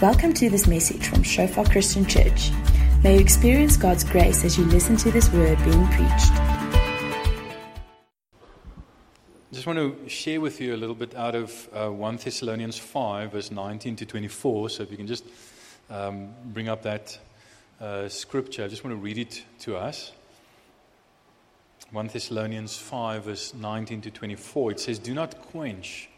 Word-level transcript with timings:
Welcome 0.00 0.32
to 0.34 0.48
this 0.48 0.68
message 0.68 1.08
from 1.08 1.24
Shofar 1.24 1.64
Christian 1.64 2.06
Church. 2.06 2.52
May 3.02 3.14
you 3.14 3.20
experience 3.20 3.76
God's 3.76 4.04
grace 4.04 4.44
as 4.44 4.56
you 4.56 4.64
listen 4.66 4.96
to 4.98 5.10
this 5.10 5.28
word 5.32 5.58
being 5.64 5.88
preached. 5.88 6.30
I 9.50 9.52
just 9.52 9.66
want 9.66 9.80
to 9.80 10.08
share 10.08 10.40
with 10.40 10.60
you 10.60 10.76
a 10.76 10.78
little 10.78 10.94
bit 10.94 11.16
out 11.16 11.34
of 11.34 11.68
uh, 11.72 11.88
1 11.88 12.16
Thessalonians 12.18 12.78
5, 12.78 13.32
verse 13.32 13.50
19 13.50 13.96
to 13.96 14.06
24. 14.06 14.70
So 14.70 14.84
if 14.84 14.92
you 14.92 14.96
can 14.96 15.08
just 15.08 15.24
um, 15.90 16.28
bring 16.44 16.68
up 16.68 16.84
that 16.84 17.18
uh, 17.80 18.08
scripture, 18.08 18.62
I 18.62 18.68
just 18.68 18.84
want 18.84 18.96
to 18.96 19.02
read 19.02 19.18
it 19.18 19.42
to 19.62 19.76
us. 19.76 20.12
1 21.90 22.06
Thessalonians 22.06 22.76
5, 22.76 23.24
verse 23.24 23.52
19 23.52 24.02
to 24.02 24.12
24. 24.12 24.70
It 24.70 24.78
says, 24.78 25.00
Do 25.00 25.12
not 25.12 25.42
quench 25.42 26.08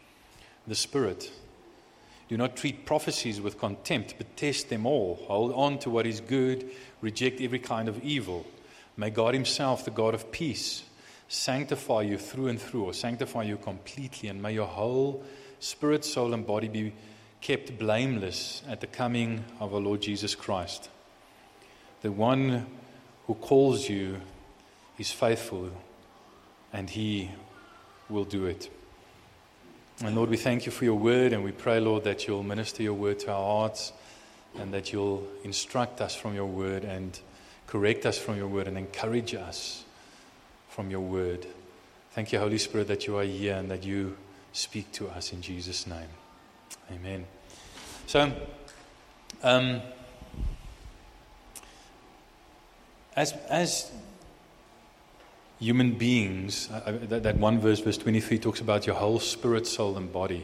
the 0.67 0.75
spirit. 0.75 1.31
Do 2.31 2.37
not 2.37 2.55
treat 2.55 2.85
prophecies 2.85 3.41
with 3.41 3.59
contempt, 3.59 4.15
but 4.17 4.37
test 4.37 4.69
them 4.69 4.85
all. 4.85 5.19
Hold 5.27 5.51
on 5.51 5.79
to 5.79 5.89
what 5.89 6.07
is 6.07 6.21
good, 6.21 6.71
reject 7.01 7.41
every 7.41 7.59
kind 7.59 7.89
of 7.89 8.01
evil. 8.05 8.45
May 8.95 9.09
God 9.09 9.33
Himself, 9.33 9.83
the 9.83 9.91
God 9.91 10.13
of 10.13 10.31
peace, 10.31 10.83
sanctify 11.27 12.03
you 12.03 12.17
through 12.17 12.47
and 12.47 12.61
through, 12.61 12.85
or 12.85 12.93
sanctify 12.93 13.43
you 13.43 13.57
completely, 13.57 14.29
and 14.29 14.41
may 14.41 14.53
your 14.53 14.67
whole 14.67 15.25
spirit, 15.59 16.05
soul, 16.05 16.33
and 16.33 16.47
body 16.47 16.69
be 16.69 16.93
kept 17.41 17.77
blameless 17.77 18.61
at 18.65 18.79
the 18.79 18.87
coming 18.87 19.43
of 19.59 19.73
our 19.73 19.81
Lord 19.81 20.01
Jesus 20.01 20.33
Christ. 20.33 20.89
The 22.01 22.13
one 22.13 22.65
who 23.27 23.33
calls 23.33 23.89
you 23.89 24.21
is 24.97 25.11
faithful, 25.11 25.69
and 26.71 26.89
He 26.89 27.29
will 28.07 28.23
do 28.23 28.45
it. 28.45 28.69
And 30.03 30.15
Lord, 30.15 30.31
we 30.31 30.37
thank 30.37 30.65
you 30.65 30.71
for 30.71 30.83
your 30.83 30.95
word, 30.95 31.31
and 31.31 31.43
we 31.43 31.51
pray, 31.51 31.79
Lord, 31.79 32.05
that 32.05 32.25
you'll 32.27 32.41
minister 32.41 32.81
your 32.81 32.95
word 32.95 33.19
to 33.19 33.31
our 33.31 33.43
hearts 33.43 33.93
and 34.57 34.73
that 34.73 34.91
you'll 34.91 35.27
instruct 35.43 36.01
us 36.01 36.15
from 36.15 36.33
your 36.33 36.47
word 36.47 36.83
and 36.83 37.19
correct 37.67 38.07
us 38.07 38.17
from 38.17 38.35
your 38.35 38.47
word 38.47 38.67
and 38.67 38.79
encourage 38.79 39.35
us 39.35 39.83
from 40.69 40.89
your 40.89 41.01
word. 41.01 41.45
Thank 42.13 42.31
you, 42.31 42.39
Holy 42.39 42.57
Spirit, 42.57 42.87
that 42.87 43.05
you 43.05 43.17
are 43.17 43.23
here 43.23 43.55
and 43.55 43.69
that 43.69 43.83
you 43.83 44.17
speak 44.53 44.91
to 44.93 45.07
us 45.07 45.33
in 45.33 45.41
Jesus' 45.43 45.85
name. 45.85 46.09
Amen. 46.91 47.25
So, 48.07 48.33
um, 49.43 49.81
as, 53.15 53.33
as 53.49 53.91
human 55.61 55.91
beings, 55.91 56.69
uh, 56.71 56.97
that, 57.03 57.23
that 57.23 57.37
one 57.37 57.59
verse, 57.59 57.79
verse 57.79 57.97
23, 57.97 58.39
talks 58.39 58.59
about 58.59 58.87
your 58.87 58.95
whole 58.95 59.19
spirit, 59.19 59.67
soul, 59.67 59.95
and 59.95 60.11
body. 60.11 60.43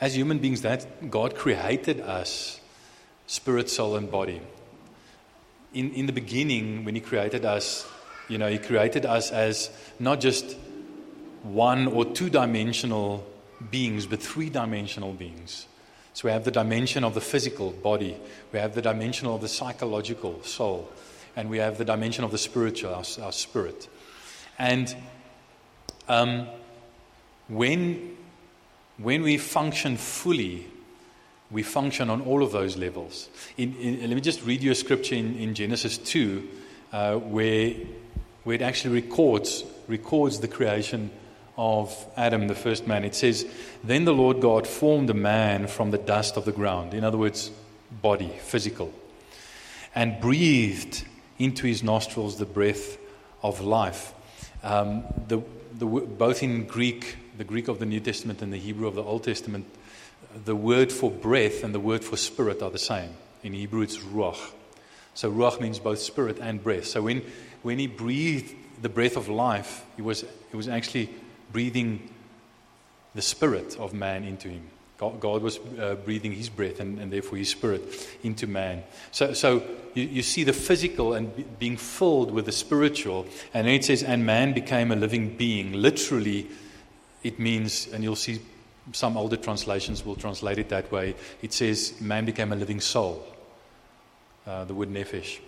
As 0.00 0.14
human 0.14 0.38
beings, 0.38 0.60
that 0.62 1.10
God 1.10 1.34
created 1.34 2.00
us 2.00 2.60
spirit, 3.26 3.70
soul, 3.70 3.96
and 3.96 4.10
body. 4.10 4.42
In, 5.72 5.92
in 5.94 6.04
the 6.04 6.12
beginning, 6.12 6.84
when 6.84 6.94
He 6.94 7.00
created 7.00 7.46
us, 7.46 7.86
you 8.28 8.36
know, 8.36 8.48
He 8.48 8.58
created 8.58 9.06
us 9.06 9.30
as 9.30 9.70
not 9.98 10.20
just 10.20 10.56
one 11.42 11.86
or 11.88 12.04
two 12.04 12.28
dimensional 12.28 13.26
beings, 13.70 14.06
but 14.06 14.20
three 14.22 14.50
dimensional 14.50 15.14
beings. 15.14 15.66
So 16.12 16.28
we 16.28 16.32
have 16.32 16.44
the 16.44 16.50
dimension 16.50 17.02
of 17.02 17.14
the 17.14 17.20
physical 17.22 17.70
body, 17.70 18.16
we 18.52 18.58
have 18.58 18.74
the 18.74 18.82
dimension 18.82 19.26
of 19.26 19.40
the 19.40 19.48
psychological 19.48 20.42
soul, 20.42 20.90
and 21.34 21.48
we 21.48 21.58
have 21.58 21.78
the 21.78 21.84
dimension 21.84 22.24
of 22.24 22.30
the 22.30 22.38
spiritual, 22.38 22.94
our, 22.94 23.04
our 23.22 23.32
spirit. 23.32 23.88
And 24.58 24.94
um, 26.08 26.46
when, 27.48 28.16
when 28.98 29.22
we 29.22 29.38
function 29.38 29.96
fully, 29.96 30.66
we 31.50 31.62
function 31.62 32.10
on 32.10 32.22
all 32.22 32.42
of 32.42 32.52
those 32.52 32.76
levels. 32.76 33.28
In, 33.56 33.74
in, 33.76 34.00
let 34.00 34.10
me 34.10 34.20
just 34.20 34.44
read 34.44 34.62
you 34.62 34.70
a 34.70 34.74
scripture 34.74 35.14
in, 35.14 35.36
in 35.36 35.54
Genesis 35.54 35.98
2 35.98 36.48
uh, 36.92 37.16
where, 37.16 37.74
where 38.44 38.56
it 38.56 38.62
actually 38.62 39.00
records, 39.00 39.64
records 39.88 40.40
the 40.40 40.48
creation 40.48 41.10
of 41.56 42.06
Adam, 42.16 42.48
the 42.48 42.54
first 42.54 42.86
man. 42.86 43.04
It 43.04 43.14
says, 43.14 43.46
Then 43.82 44.04
the 44.04 44.14
Lord 44.14 44.40
God 44.40 44.66
formed 44.66 45.10
a 45.10 45.14
man 45.14 45.66
from 45.66 45.90
the 45.90 45.98
dust 45.98 46.36
of 46.36 46.44
the 46.44 46.52
ground. 46.52 46.94
In 46.94 47.04
other 47.04 47.18
words, 47.18 47.50
body, 48.02 48.32
physical, 48.42 48.92
and 49.94 50.20
breathed 50.20 51.04
into 51.38 51.66
his 51.66 51.82
nostrils 51.82 52.38
the 52.38 52.46
breath 52.46 52.96
of 53.42 53.60
life 53.60 54.12
um, 54.64 55.04
the, 55.28 55.40
the, 55.74 55.86
both 55.86 56.42
in 56.42 56.66
Greek, 56.66 57.16
the 57.38 57.44
Greek 57.44 57.68
of 57.68 57.78
the 57.78 57.86
New 57.86 58.00
Testament 58.00 58.42
and 58.42 58.52
the 58.52 58.58
Hebrew 58.58 58.88
of 58.88 58.94
the 58.94 59.02
Old 59.02 59.22
Testament, 59.22 59.66
the 60.44 60.56
word 60.56 60.90
for 60.90 61.10
breath 61.10 61.62
and 61.62 61.74
the 61.74 61.80
word 61.80 62.02
for 62.02 62.16
spirit 62.16 62.62
are 62.62 62.70
the 62.70 62.78
same. 62.78 63.10
In 63.42 63.52
Hebrew, 63.52 63.82
it's 63.82 63.98
ruach. 63.98 64.52
So 65.12 65.30
ruach 65.30 65.60
means 65.60 65.78
both 65.78 66.00
spirit 66.00 66.38
and 66.40 66.62
breath. 66.62 66.86
So 66.86 67.02
when, 67.02 67.22
when 67.62 67.78
he 67.78 67.86
breathed 67.86 68.54
the 68.82 68.88
breath 68.88 69.16
of 69.16 69.28
life, 69.28 69.84
he 69.96 70.02
was, 70.02 70.24
he 70.50 70.56
was 70.56 70.66
actually 70.66 71.10
breathing 71.52 72.10
the 73.14 73.22
spirit 73.22 73.78
of 73.78 73.92
man 73.94 74.24
into 74.24 74.48
him. 74.48 74.68
God, 74.96 75.18
God 75.20 75.42
was 75.42 75.58
uh, 75.78 75.96
breathing 76.04 76.32
his 76.32 76.48
breath 76.48 76.78
and, 76.78 76.98
and, 77.00 77.12
therefore 77.12 77.36
his 77.38 77.48
spirit 77.48 77.82
into 78.22 78.46
man. 78.46 78.84
So, 79.10 79.32
so 79.32 79.62
you, 79.94 80.04
you 80.04 80.22
see 80.22 80.44
the 80.44 80.52
physical 80.52 81.14
and 81.14 81.34
b- 81.34 81.44
being 81.58 81.76
filled 81.76 82.30
with 82.30 82.46
the 82.46 82.52
spiritual. 82.52 83.26
And 83.52 83.66
then 83.66 83.74
it 83.74 83.84
says, 83.84 84.04
and 84.04 84.24
man 84.24 84.52
became 84.52 84.92
a 84.92 84.96
living 84.96 85.36
being. 85.36 85.72
Literally, 85.72 86.48
it 87.24 87.40
means, 87.40 87.88
and 87.88 88.04
you'll 88.04 88.14
see 88.14 88.40
some 88.92 89.16
older 89.16 89.36
translations 89.36 90.04
will 90.04 90.14
translate 90.14 90.58
it 90.58 90.68
that 90.68 90.92
way. 90.92 91.16
It 91.42 91.52
says, 91.52 92.00
man 92.00 92.24
became 92.24 92.52
a 92.52 92.56
living 92.56 92.80
soul. 92.80 93.24
Uh, 94.46 94.64
the 94.64 94.74
word 94.74 94.90
nephesh 94.90 95.40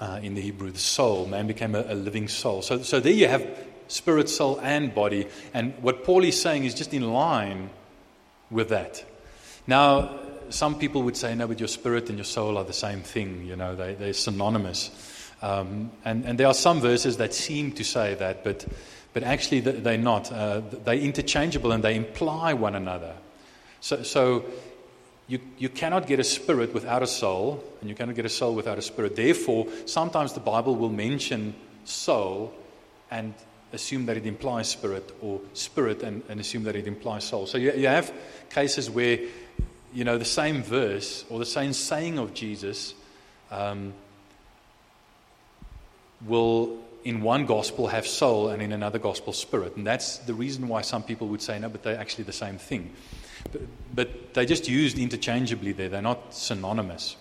uh, 0.00 0.18
in 0.22 0.34
the 0.34 0.40
Hebrew, 0.40 0.70
the 0.70 0.78
soul. 0.78 1.26
Man 1.26 1.46
became 1.46 1.74
a, 1.74 1.82
a 1.82 1.94
living 1.94 2.26
soul. 2.26 2.62
So, 2.62 2.82
so 2.82 2.98
there 3.00 3.12
you 3.12 3.28
have 3.28 3.46
spirit, 3.88 4.28
soul, 4.28 4.58
and 4.62 4.94
body. 4.94 5.28
And 5.54 5.74
what 5.80 6.04
Paul 6.04 6.24
is 6.24 6.40
saying 6.40 6.64
is 6.64 6.74
just 6.74 6.92
in 6.92 7.12
line 7.12 7.70
with 8.50 8.68
that. 8.70 9.04
Now, 9.66 10.18
some 10.50 10.78
people 10.78 11.02
would 11.02 11.16
say, 11.16 11.34
no, 11.34 11.46
but 11.46 11.58
your 11.58 11.68
spirit 11.68 12.08
and 12.08 12.18
your 12.18 12.24
soul 12.24 12.56
are 12.56 12.64
the 12.64 12.72
same 12.72 13.02
thing, 13.02 13.44
you 13.46 13.56
know, 13.56 13.74
they, 13.76 13.94
they're 13.94 14.14
synonymous. 14.14 14.90
Um, 15.42 15.90
and, 16.04 16.24
and 16.24 16.38
there 16.38 16.46
are 16.46 16.54
some 16.54 16.80
verses 16.80 17.18
that 17.18 17.34
seem 17.34 17.72
to 17.72 17.84
say 17.84 18.14
that, 18.14 18.42
but, 18.44 18.66
but 19.12 19.22
actually 19.22 19.60
they're 19.60 19.98
not. 19.98 20.32
Uh, 20.32 20.62
they're 20.84 20.94
interchangeable 20.94 21.72
and 21.72 21.84
they 21.84 21.94
imply 21.94 22.54
one 22.54 22.74
another. 22.74 23.14
So, 23.80 24.02
so 24.02 24.44
you, 25.28 25.38
you 25.58 25.68
cannot 25.68 26.06
get 26.06 26.18
a 26.18 26.24
spirit 26.24 26.74
without 26.74 27.02
a 27.02 27.06
soul, 27.06 27.62
and 27.80 27.88
you 27.88 27.94
cannot 27.94 28.16
get 28.16 28.24
a 28.24 28.30
soul 28.30 28.54
without 28.54 28.78
a 28.78 28.82
spirit. 28.82 29.14
Therefore, 29.14 29.68
sometimes 29.86 30.32
the 30.32 30.40
Bible 30.40 30.74
will 30.74 30.88
mention 30.88 31.54
soul 31.84 32.52
and 33.10 33.34
assume 33.72 34.06
that 34.06 34.16
it 34.16 34.26
implies 34.26 34.68
spirit, 34.68 35.14
or 35.20 35.40
spirit 35.52 36.02
and, 36.02 36.22
and 36.28 36.40
assume 36.40 36.64
that 36.64 36.76
it 36.76 36.86
implies 36.86 37.24
soul. 37.24 37.46
So 37.46 37.58
you, 37.58 37.72
you 37.72 37.86
have 37.86 38.12
cases 38.50 38.90
where, 38.90 39.18
you 39.92 40.04
know, 40.04 40.18
the 40.18 40.24
same 40.24 40.62
verse 40.62 41.24
or 41.28 41.38
the 41.38 41.46
same 41.46 41.72
saying 41.72 42.18
of 42.18 42.34
Jesus 42.34 42.94
um, 43.50 43.92
will, 46.26 46.78
in 47.04 47.22
one 47.22 47.46
gospel, 47.46 47.88
have 47.88 48.06
soul 48.06 48.48
and 48.48 48.62
in 48.62 48.72
another 48.72 48.98
gospel, 48.98 49.32
spirit. 49.32 49.76
And 49.76 49.86
that's 49.86 50.18
the 50.18 50.34
reason 50.34 50.68
why 50.68 50.82
some 50.82 51.02
people 51.02 51.28
would 51.28 51.42
say, 51.42 51.58
no, 51.58 51.68
but 51.68 51.82
they're 51.82 51.98
actually 51.98 52.24
the 52.24 52.32
same 52.32 52.58
thing. 52.58 52.92
But, 53.52 53.62
but 53.94 54.34
they're 54.34 54.44
just 54.44 54.68
used 54.68 54.98
interchangeably 54.98 55.72
there, 55.72 55.88
they're 55.88 56.02
not 56.02 56.34
synonymous. 56.34 57.16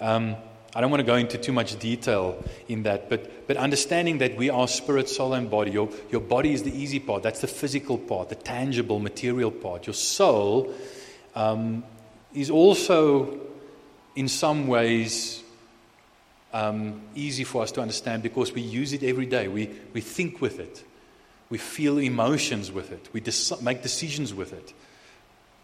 Um, 0.00 0.36
I 0.74 0.80
don't 0.80 0.90
want 0.90 1.00
to 1.00 1.06
go 1.06 1.14
into 1.14 1.38
too 1.38 1.52
much 1.52 1.78
detail 1.78 2.42
in 2.66 2.82
that, 2.82 3.08
but, 3.08 3.46
but 3.46 3.56
understanding 3.56 4.18
that 4.18 4.36
we 4.36 4.50
are 4.50 4.66
spirit, 4.66 5.08
soul, 5.08 5.32
and 5.34 5.48
body. 5.48 5.70
Your, 5.70 5.88
your 6.10 6.20
body 6.20 6.52
is 6.52 6.64
the 6.64 6.76
easy 6.76 6.98
part, 6.98 7.22
that's 7.22 7.40
the 7.40 7.46
physical 7.46 7.96
part, 7.96 8.28
the 8.28 8.34
tangible, 8.34 8.98
material 8.98 9.52
part. 9.52 9.86
Your 9.86 9.94
soul 9.94 10.74
um, 11.36 11.84
is 12.32 12.50
also, 12.50 13.38
in 14.16 14.26
some 14.26 14.66
ways, 14.66 15.44
um, 16.52 17.02
easy 17.14 17.44
for 17.44 17.62
us 17.62 17.70
to 17.72 17.80
understand 17.80 18.22
because 18.22 18.52
we 18.52 18.60
use 18.60 18.92
it 18.92 19.04
every 19.04 19.26
day. 19.26 19.46
We, 19.46 19.70
we 19.92 20.00
think 20.00 20.40
with 20.40 20.58
it, 20.58 20.82
we 21.50 21.58
feel 21.58 21.98
emotions 21.98 22.72
with 22.72 22.90
it, 22.90 23.08
we 23.12 23.20
des- 23.20 23.62
make 23.62 23.82
decisions 23.82 24.34
with 24.34 24.52
it. 24.52 24.72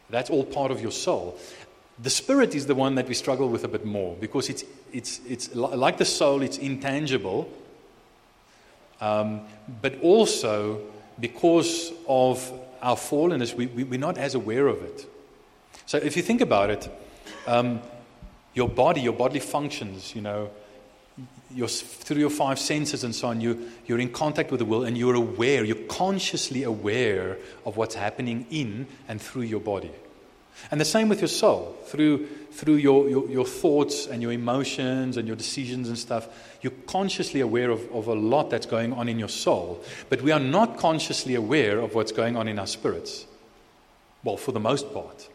That's 0.08 0.30
all 0.30 0.44
part 0.44 0.70
of 0.70 0.80
your 0.80 0.90
soul. 0.90 1.38
The 2.02 2.11
spirit 2.11 2.55
is 2.55 2.67
the 2.67 2.75
one 2.75 2.94
that 2.94 3.08
we 3.08 3.14
struggle 3.14 3.49
with 3.49 3.64
a 3.64 3.69
bit 3.69 3.85
more 3.85 4.17
because 4.19 4.49
it's, 4.49 4.64
it's, 4.93 5.20
it's 5.29 5.55
like 5.55 5.99
the 5.99 6.05
soul, 6.05 6.43
it's 6.43 6.56
intangible, 6.56 7.50
um, 9.00 9.43
but 9.82 10.00
also 10.00 10.81
because 11.19 11.93
of 12.08 12.50
our 12.81 12.97
fallenness, 12.97 13.55
we, 13.55 13.67
we, 13.67 13.85
we're 13.85 14.00
not 14.00 14.17
as 14.17 14.35
aware 14.35 14.67
of 14.67 14.82
it. 14.82 15.06
So 15.87 15.99
if 15.99 16.17
you 16.17 16.23
think 16.23 16.41
about 16.41 16.70
it, 16.70 16.88
um, 17.47 17.81
your 18.55 18.69
body, 18.69 19.02
your 19.02 19.12
bodily 19.12 19.41
functions, 19.41 20.14
you 20.14 20.23
know, 20.23 20.50
your, 21.52 21.69
through 21.69 22.19
your 22.19 22.31
five 22.31 22.58
senses 22.58 23.05
and 23.05 23.14
so 23.14 23.29
on, 23.29 23.41
you, 23.41 23.70
you're 23.87 23.99
in 23.99 24.11
contact 24.11 24.50
with 24.50 24.61
the 24.61 24.64
world 24.64 24.87
and 24.87 24.97
you're 24.97 25.14
aware, 25.14 25.64
you're 25.64 25.87
consciously 25.88 26.62
aware 26.62 27.37
of 27.67 27.76
what's 27.76 27.94
happening 27.94 28.47
in 28.50 28.87
and 29.08 29.20
through 29.20 29.43
your 29.43 29.61
body. 29.61 29.91
And 30.70 30.80
the 30.80 30.84
same 30.84 31.08
with 31.08 31.20
your 31.20 31.28
soul. 31.28 31.76
Through, 31.86 32.26
through 32.52 32.74
your, 32.74 33.08
your, 33.08 33.28
your 33.28 33.46
thoughts 33.46 34.06
and 34.06 34.22
your 34.22 34.32
emotions 34.32 35.16
and 35.16 35.26
your 35.26 35.36
decisions 35.36 35.88
and 35.88 35.98
stuff, 35.98 36.28
you're 36.62 36.72
consciously 36.86 37.40
aware 37.40 37.70
of, 37.70 37.80
of 37.92 38.06
a 38.06 38.14
lot 38.14 38.50
that's 38.50 38.66
going 38.66 38.92
on 38.92 39.08
in 39.08 39.18
your 39.18 39.28
soul. 39.28 39.82
But 40.08 40.22
we 40.22 40.30
are 40.32 40.40
not 40.40 40.78
consciously 40.78 41.34
aware 41.34 41.78
of 41.78 41.94
what's 41.94 42.12
going 42.12 42.36
on 42.36 42.48
in 42.48 42.58
our 42.58 42.66
spirits. 42.66 43.26
Well, 44.22 44.36
for 44.36 44.52
the 44.52 44.60
most 44.60 44.92
part. 44.92 45.28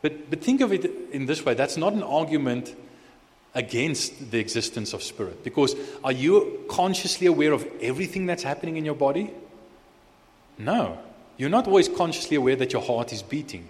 But, 0.00 0.30
but 0.30 0.42
think 0.42 0.60
of 0.60 0.72
it 0.72 0.84
in 1.12 1.26
this 1.26 1.44
way 1.44 1.54
that's 1.54 1.76
not 1.76 1.92
an 1.92 2.02
argument 2.02 2.74
against 3.54 4.30
the 4.30 4.38
existence 4.38 4.92
of 4.92 5.02
spirit. 5.02 5.42
Because 5.42 5.74
are 6.04 6.12
you 6.12 6.64
consciously 6.68 7.26
aware 7.26 7.52
of 7.52 7.66
everything 7.80 8.26
that's 8.26 8.42
happening 8.42 8.76
in 8.76 8.84
your 8.84 8.94
body? 8.94 9.32
No. 10.58 10.98
You're 11.36 11.50
not 11.50 11.66
always 11.66 11.88
consciously 11.88 12.36
aware 12.36 12.56
that 12.56 12.72
your 12.72 12.82
heart 12.82 13.12
is 13.12 13.22
beating, 13.22 13.68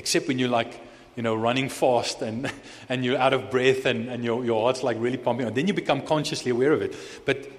except 0.00 0.28
when 0.28 0.38
you're 0.38 0.48
like, 0.48 0.80
you 1.14 1.22
know, 1.22 1.34
running 1.34 1.68
fast 1.68 2.22
and, 2.22 2.50
and 2.88 3.04
you're 3.04 3.18
out 3.18 3.34
of 3.34 3.50
breath 3.50 3.84
and, 3.84 4.08
and 4.08 4.24
your, 4.24 4.42
your 4.42 4.62
heart's 4.62 4.82
like 4.82 4.96
really 4.98 5.18
pumping. 5.18 5.52
Then 5.52 5.66
you 5.66 5.74
become 5.74 6.00
consciously 6.00 6.50
aware 6.50 6.72
of 6.72 6.80
it. 6.80 6.96
But 7.26 7.50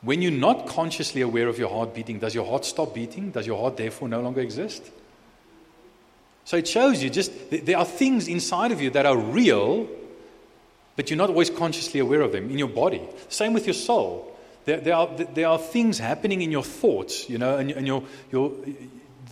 when 0.00 0.22
you're 0.22 0.32
not 0.32 0.66
consciously 0.66 1.20
aware 1.20 1.48
of 1.48 1.58
your 1.58 1.68
heart 1.68 1.94
beating, 1.94 2.18
does 2.18 2.34
your 2.34 2.46
heart 2.46 2.64
stop 2.64 2.94
beating? 2.94 3.30
Does 3.30 3.46
your 3.46 3.60
heart 3.60 3.76
therefore 3.76 4.08
no 4.08 4.22
longer 4.22 4.40
exist? 4.40 4.82
So 6.46 6.56
it 6.56 6.66
shows 6.66 7.02
you 7.02 7.10
just 7.10 7.30
there 7.50 7.76
are 7.76 7.84
things 7.84 8.26
inside 8.26 8.72
of 8.72 8.80
you 8.80 8.88
that 8.90 9.04
are 9.04 9.18
real, 9.18 9.86
but 10.96 11.10
you're 11.10 11.18
not 11.18 11.28
always 11.28 11.50
consciously 11.50 12.00
aware 12.00 12.22
of 12.22 12.32
them 12.32 12.50
in 12.50 12.56
your 12.56 12.68
body. 12.68 13.02
Same 13.28 13.52
with 13.52 13.66
your 13.66 13.74
soul. 13.74 14.34
There, 14.64 14.80
there, 14.80 14.94
are, 14.94 15.08
there 15.34 15.48
are 15.48 15.58
things 15.58 15.98
happening 15.98 16.40
in 16.40 16.50
your 16.50 16.64
thoughts, 16.64 17.28
you 17.28 17.36
know, 17.36 17.58
and, 17.58 17.70
and 17.70 17.86
your, 17.86 18.02
your, 18.32 18.52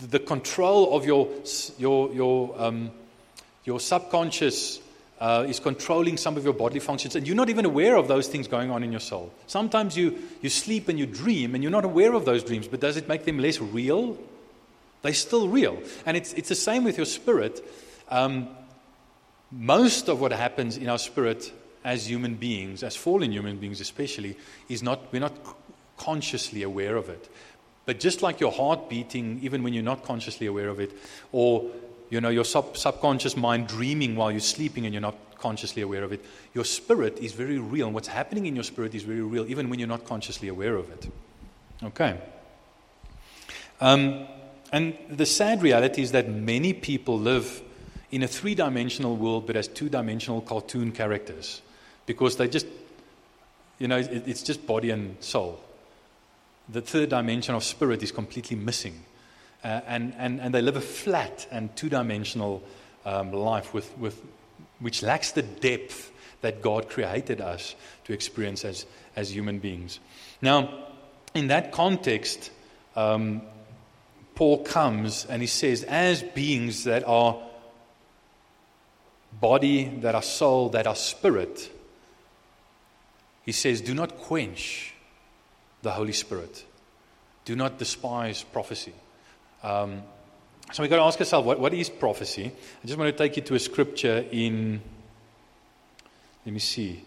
the 0.06 0.18
control 0.18 0.96
of 0.96 1.04
your, 1.04 1.28
your, 1.78 2.12
your, 2.12 2.54
um, 2.58 2.90
your 3.64 3.80
subconscious 3.80 4.80
uh, 5.20 5.44
is 5.48 5.58
controlling 5.58 6.16
some 6.16 6.36
of 6.36 6.44
your 6.44 6.52
bodily 6.52 6.80
functions, 6.80 7.16
and 7.16 7.26
you're 7.26 7.36
not 7.36 7.48
even 7.48 7.64
aware 7.64 7.96
of 7.96 8.06
those 8.06 8.28
things 8.28 8.46
going 8.46 8.70
on 8.70 8.84
in 8.84 8.92
your 8.92 9.00
soul. 9.00 9.32
Sometimes 9.46 9.96
you, 9.96 10.16
you 10.42 10.48
sleep 10.48 10.88
and 10.88 10.98
you 10.98 11.06
dream, 11.06 11.54
and 11.54 11.64
you're 11.64 11.72
not 11.72 11.84
aware 11.84 12.14
of 12.14 12.24
those 12.24 12.44
dreams, 12.44 12.68
but 12.68 12.80
does 12.80 12.96
it 12.96 13.08
make 13.08 13.24
them 13.24 13.38
less 13.38 13.60
real? 13.60 14.16
They're 15.02 15.14
still 15.14 15.48
real. 15.48 15.82
And 16.06 16.16
it's, 16.16 16.32
it's 16.34 16.48
the 16.48 16.54
same 16.54 16.84
with 16.84 16.96
your 16.96 17.06
spirit. 17.06 17.64
Um, 18.08 18.48
most 19.50 20.08
of 20.08 20.20
what 20.20 20.32
happens 20.32 20.76
in 20.76 20.88
our 20.88 20.98
spirit 20.98 21.52
as 21.84 22.08
human 22.08 22.34
beings, 22.34 22.82
as 22.82 22.96
fallen 22.96 23.32
human 23.32 23.56
beings 23.58 23.80
especially, 23.80 24.36
is 24.68 24.82
not, 24.82 25.12
we're 25.12 25.20
not 25.20 25.34
consciously 25.96 26.62
aware 26.62 26.96
of 26.96 27.08
it. 27.08 27.28
But 27.88 28.00
just 28.00 28.20
like 28.20 28.38
your 28.38 28.52
heart 28.52 28.90
beating, 28.90 29.40
even 29.40 29.62
when 29.62 29.72
you're 29.72 29.82
not 29.82 30.04
consciously 30.04 30.46
aware 30.46 30.68
of 30.68 30.78
it, 30.78 30.92
or 31.32 31.64
you 32.10 32.20
know, 32.20 32.28
your 32.28 32.44
sub- 32.44 32.76
subconscious 32.76 33.34
mind 33.34 33.66
dreaming 33.66 34.14
while 34.14 34.30
you're 34.30 34.40
sleeping 34.40 34.84
and 34.84 34.92
you're 34.92 35.00
not 35.00 35.16
consciously 35.38 35.80
aware 35.80 36.04
of 36.04 36.12
it, 36.12 36.22
your 36.52 36.66
spirit 36.66 37.16
is 37.16 37.32
very 37.32 37.58
real. 37.58 37.86
And 37.86 37.94
what's 37.94 38.08
happening 38.08 38.44
in 38.44 38.54
your 38.54 38.64
spirit 38.64 38.94
is 38.94 39.04
very 39.04 39.22
real, 39.22 39.46
even 39.48 39.70
when 39.70 39.78
you're 39.78 39.88
not 39.88 40.04
consciously 40.04 40.48
aware 40.48 40.76
of 40.76 40.90
it. 40.90 41.10
Okay. 41.82 42.20
Um, 43.80 44.26
and 44.70 44.92
the 45.08 45.24
sad 45.24 45.62
reality 45.62 46.02
is 46.02 46.12
that 46.12 46.28
many 46.28 46.74
people 46.74 47.18
live 47.18 47.62
in 48.10 48.22
a 48.22 48.28
three 48.28 48.54
dimensional 48.54 49.16
world 49.16 49.46
but 49.46 49.56
as 49.56 49.66
two 49.66 49.88
dimensional 49.88 50.42
cartoon 50.42 50.92
characters 50.92 51.62
because 52.04 52.36
they 52.36 52.48
just, 52.48 52.66
you 53.78 53.88
know, 53.88 53.96
it, 53.96 54.28
it's 54.28 54.42
just 54.42 54.66
body 54.66 54.90
and 54.90 55.16
soul. 55.24 55.64
The 56.68 56.80
third 56.80 57.10
dimension 57.10 57.54
of 57.54 57.64
spirit 57.64 58.02
is 58.02 58.12
completely 58.12 58.56
missing. 58.56 59.04
Uh, 59.64 59.80
and, 59.86 60.14
and, 60.18 60.40
and 60.40 60.54
they 60.54 60.62
live 60.62 60.76
a 60.76 60.80
flat 60.80 61.46
and 61.50 61.74
two 61.74 61.88
dimensional 61.88 62.62
um, 63.04 63.32
life 63.32 63.74
with, 63.74 63.96
with, 63.98 64.22
which 64.78 65.02
lacks 65.02 65.32
the 65.32 65.42
depth 65.42 66.12
that 66.40 66.62
God 66.62 66.88
created 66.88 67.40
us 67.40 67.74
to 68.04 68.12
experience 68.12 68.64
as, 68.64 68.86
as 69.16 69.34
human 69.34 69.58
beings. 69.58 69.98
Now, 70.40 70.86
in 71.34 71.48
that 71.48 71.72
context, 71.72 72.50
um, 72.94 73.42
Paul 74.34 74.62
comes 74.62 75.24
and 75.24 75.42
he 75.42 75.48
says, 75.48 75.82
as 75.84 76.22
beings 76.22 76.84
that 76.84 77.02
are 77.06 77.42
body, 79.40 79.84
that 80.02 80.14
are 80.14 80.22
soul, 80.22 80.68
that 80.70 80.86
are 80.86 80.94
spirit, 80.94 81.70
he 83.44 83.52
says, 83.52 83.80
Do 83.80 83.94
not 83.94 84.18
quench 84.18 84.94
the 85.88 85.94
Holy 85.94 86.12
Spirit. 86.12 86.66
Do 87.46 87.56
not 87.56 87.78
despise 87.78 88.42
prophecy. 88.42 88.92
Um, 89.62 90.02
so 90.70 90.82
we've 90.82 90.90
got 90.90 90.96
to 90.96 91.02
ask 91.02 91.18
ourselves, 91.18 91.46
what, 91.46 91.58
what 91.58 91.72
is 91.72 91.88
prophecy? 91.88 92.52
I 92.84 92.86
just 92.86 92.98
want 92.98 93.10
to 93.10 93.16
take 93.16 93.38
you 93.38 93.42
to 93.44 93.54
a 93.54 93.58
scripture 93.58 94.22
in, 94.30 94.82
let 96.44 96.52
me 96.52 96.58
see. 96.58 97.02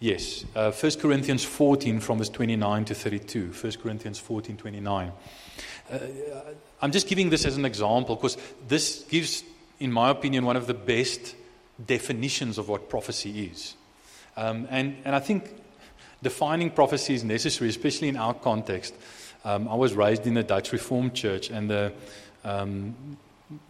Yes, 0.00 0.46
uh, 0.56 0.70
1 0.72 0.92
Corinthians 0.92 1.44
14 1.44 2.00
from 2.00 2.16
verse 2.16 2.30
29 2.30 2.86
to 2.86 2.94
32. 2.94 3.52
1 3.52 3.72
Corinthians 3.72 4.18
14, 4.18 4.56
29. 4.56 5.12
Uh, 5.90 5.98
I'm 6.80 6.92
just 6.92 7.08
giving 7.08 7.28
this 7.28 7.44
as 7.44 7.58
an 7.58 7.66
example 7.66 8.16
because 8.16 8.38
this 8.68 9.04
gives, 9.10 9.44
in 9.80 9.92
my 9.92 10.08
opinion, 10.08 10.46
one 10.46 10.56
of 10.56 10.66
the 10.66 10.72
best 10.72 11.34
definitions 11.84 12.56
of 12.56 12.70
what 12.70 12.88
prophecy 12.88 13.50
is. 13.52 13.74
Um, 14.34 14.66
and, 14.70 14.96
and 15.04 15.14
I 15.14 15.20
think 15.20 15.52
defining 16.22 16.70
prophecy 16.70 17.14
is 17.14 17.24
necessary, 17.24 17.70
especially 17.70 18.08
in 18.08 18.16
our 18.16 18.34
context. 18.34 18.94
Um, 19.44 19.68
I 19.68 19.74
was 19.74 19.94
raised 19.94 20.26
in 20.26 20.34
the 20.34 20.42
Dutch 20.42 20.72
Reformed 20.72 21.14
Church, 21.14 21.50
and 21.50 21.70
the 21.70 21.92
um, 22.44 22.94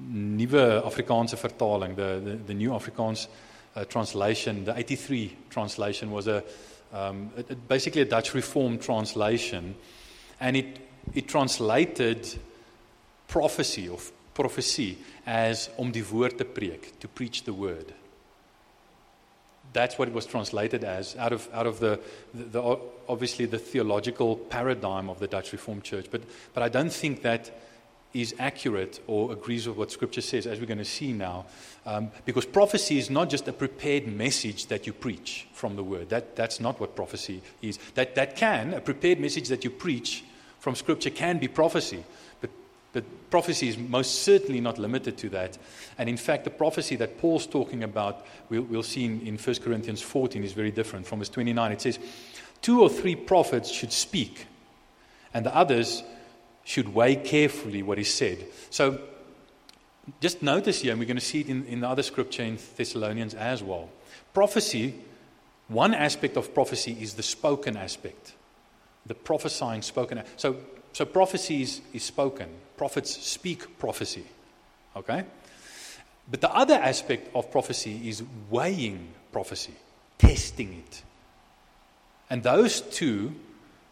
Nuwe 0.02 0.82
Afrikaanse 0.82 1.36
vertaling, 1.36 1.94
the, 1.94 2.20
the, 2.24 2.36
the 2.36 2.54
New 2.54 2.70
Afrikaans 2.70 3.28
uh, 3.76 3.84
translation, 3.84 4.64
the 4.64 4.76
83 4.76 5.36
translation, 5.50 6.10
was 6.10 6.26
a, 6.26 6.42
um, 6.92 7.30
a, 7.36 7.54
basically 7.54 8.02
a 8.02 8.06
Dutch 8.06 8.34
Reformed 8.34 8.82
translation, 8.82 9.74
and 10.40 10.56
it, 10.56 10.78
it 11.14 11.28
translated 11.28 12.26
prophecy 13.28 13.88
of 13.88 14.10
prophecy 14.34 14.96
as 15.26 15.68
om 15.78 15.90
die 15.92 16.02
woord 16.02 16.38
te 16.38 16.44
preek, 16.44 16.92
to 17.00 17.08
preach 17.08 17.44
the 17.44 17.52
word 17.52 17.92
that's 19.72 19.98
what 19.98 20.08
it 20.08 20.14
was 20.14 20.26
translated 20.26 20.84
as 20.84 21.16
out 21.16 21.32
of, 21.32 21.48
out 21.52 21.66
of 21.66 21.80
the, 21.80 22.00
the, 22.34 22.44
the, 22.44 22.78
obviously 23.08 23.46
the 23.46 23.58
theological 23.58 24.36
paradigm 24.36 25.08
of 25.08 25.18
the 25.18 25.26
Dutch 25.26 25.52
Reformed 25.52 25.84
Church. 25.84 26.06
But, 26.10 26.22
but 26.54 26.62
I 26.62 26.68
don't 26.68 26.92
think 26.92 27.22
that 27.22 27.50
is 28.14 28.34
accurate 28.38 29.00
or 29.06 29.32
agrees 29.32 29.68
with 29.68 29.76
what 29.76 29.92
Scripture 29.92 30.22
says, 30.22 30.46
as 30.46 30.58
we're 30.58 30.66
going 30.66 30.78
to 30.78 30.84
see 30.84 31.12
now. 31.12 31.44
Um, 31.84 32.10
because 32.24 32.46
prophecy 32.46 32.98
is 32.98 33.10
not 33.10 33.28
just 33.28 33.46
a 33.48 33.52
prepared 33.52 34.06
message 34.06 34.66
that 34.66 34.86
you 34.86 34.92
preach 34.92 35.46
from 35.52 35.76
the 35.76 35.84
Word. 35.84 36.08
That, 36.08 36.34
that's 36.34 36.58
not 36.58 36.80
what 36.80 36.96
prophecy 36.96 37.42
is. 37.60 37.78
That, 37.94 38.14
that 38.14 38.36
can, 38.36 38.74
a 38.74 38.80
prepared 38.80 39.20
message 39.20 39.48
that 39.48 39.62
you 39.62 39.70
preach 39.70 40.24
from 40.58 40.74
Scripture 40.74 41.10
can 41.10 41.38
be 41.38 41.48
prophecy. 41.48 42.04
But 42.92 43.04
prophecy 43.30 43.68
is 43.68 43.76
most 43.76 44.22
certainly 44.22 44.60
not 44.60 44.78
limited 44.78 45.18
to 45.18 45.28
that. 45.30 45.58
And 45.98 46.08
in 46.08 46.16
fact, 46.16 46.44
the 46.44 46.50
prophecy 46.50 46.96
that 46.96 47.18
Paul's 47.18 47.46
talking 47.46 47.82
about, 47.82 48.24
we'll, 48.48 48.62
we'll 48.62 48.82
see 48.82 49.04
in, 49.04 49.20
in 49.20 49.36
1 49.36 49.56
Corinthians 49.56 50.00
14, 50.00 50.42
is 50.42 50.52
very 50.52 50.70
different. 50.70 51.06
From 51.06 51.18
verse 51.18 51.28
29, 51.28 51.72
it 51.72 51.80
says, 51.80 51.98
Two 52.62 52.82
or 52.82 52.88
three 52.88 53.14
prophets 53.14 53.70
should 53.70 53.92
speak, 53.92 54.46
and 55.34 55.44
the 55.44 55.54
others 55.54 56.02
should 56.64 56.92
weigh 56.94 57.16
carefully 57.16 57.82
what 57.82 57.98
is 57.98 58.12
said. 58.12 58.46
So 58.70 59.00
just 60.20 60.42
notice 60.42 60.82
here, 60.82 60.92
and 60.92 61.00
we're 61.00 61.06
going 61.06 61.18
to 61.18 61.24
see 61.24 61.40
it 61.40 61.48
in, 61.48 61.64
in 61.66 61.80
the 61.80 61.88
other 61.88 62.02
scripture 62.02 62.42
in 62.42 62.58
Thessalonians 62.76 63.34
as 63.34 63.62
well. 63.62 63.90
Prophecy, 64.34 64.94
one 65.68 65.94
aspect 65.94 66.36
of 66.36 66.54
prophecy 66.54 66.96
is 67.00 67.14
the 67.14 67.22
spoken 67.22 67.76
aspect, 67.76 68.32
the 69.06 69.14
prophesying 69.14 69.82
spoken. 69.82 70.22
So 70.36 70.56
so 70.92 71.04
prophecy 71.04 71.62
is, 71.62 71.80
is 71.92 72.02
spoken. 72.02 72.48
Prophets 72.78 73.10
speak 73.26 73.78
prophecy. 73.78 74.24
Okay? 74.96 75.24
But 76.30 76.40
the 76.40 76.54
other 76.54 76.74
aspect 76.74 77.34
of 77.34 77.50
prophecy 77.50 78.08
is 78.08 78.22
weighing 78.48 79.08
prophecy, 79.32 79.74
testing 80.16 80.84
it. 80.86 81.02
And 82.30 82.42
those 82.42 82.80
two, 82.80 83.34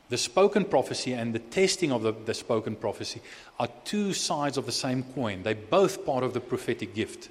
the 0.09 0.19
spoken 0.19 0.65
prophecy 0.65 1.13
and 1.13 1.35
the 1.35 1.39
testing 1.39 1.91
of 1.91 2.03
the, 2.03 2.13
the 2.13 2.35
spoken 2.35 2.77
prophecy, 2.77 3.21
are 3.59 3.69
two 3.85 4.13
sides 4.13 4.57
of 4.57 4.67
the 4.67 4.73
same 4.73 5.03
coin. 5.03 5.43
They're 5.43 5.55
both 5.55 6.07
part 6.07 6.23
of 6.23 6.33
the 6.33 6.41
prophetic 6.41 6.95
gift. 6.95 7.29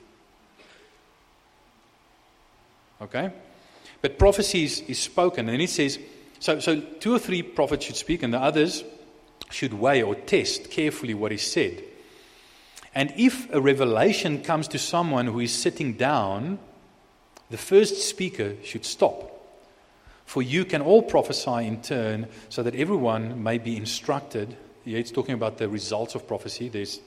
Okay? 3.01 3.31
But 4.01 4.17
prophecy 4.17 4.63
is, 4.63 4.81
is 4.81 4.99
spoken. 4.99 5.49
And 5.49 5.61
it 5.61 5.69
says, 5.69 5.99
so, 6.39 6.59
so 6.59 6.81
two 6.81 7.13
or 7.13 7.19
three 7.19 7.41
prophets 7.41 7.85
should 7.85 7.95
speak, 7.95 8.23
and 8.23 8.33
the 8.33 8.39
others 8.39 8.83
should 9.49 9.73
weigh 9.73 10.01
or 10.01 10.15
test 10.15 10.71
carefully 10.71 11.13
what 11.13 11.31
is 11.31 11.41
said. 11.41 11.83
And 12.93 13.13
if 13.17 13.53
a 13.53 13.59
revelation 13.59 14.41
comes 14.41 14.67
to 14.69 14.79
someone 14.79 15.27
who 15.27 15.41
is 15.41 15.53
sitting 15.53 15.93
down, 15.93 16.59
the 17.49 17.57
first 17.57 18.07
speaker 18.07 18.55
should 18.63 18.85
stop. 18.85 19.31
For 20.25 20.41
you 20.41 20.65
can 20.65 20.81
all 20.81 21.03
prophesy 21.03 21.67
in 21.67 21.81
turn 21.81 22.27
so 22.49 22.63
that 22.63 22.73
everyone 22.73 23.43
may 23.43 23.57
be 23.57 23.77
instructed. 23.77 24.55
Yeah, 24.85 24.97
it's 24.97 25.11
talking 25.11 25.35
about 25.35 25.57
the 25.57 25.69
results 25.69 26.15
of 26.15 26.27
prophecy. 26.27 26.69
There's 26.69 26.99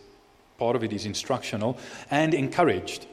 part 0.58 0.76
of 0.76 0.84
it 0.84 0.92
is 0.92 1.06
instructional 1.06 1.78
and 2.10 2.34
encouraged. 2.34 3.06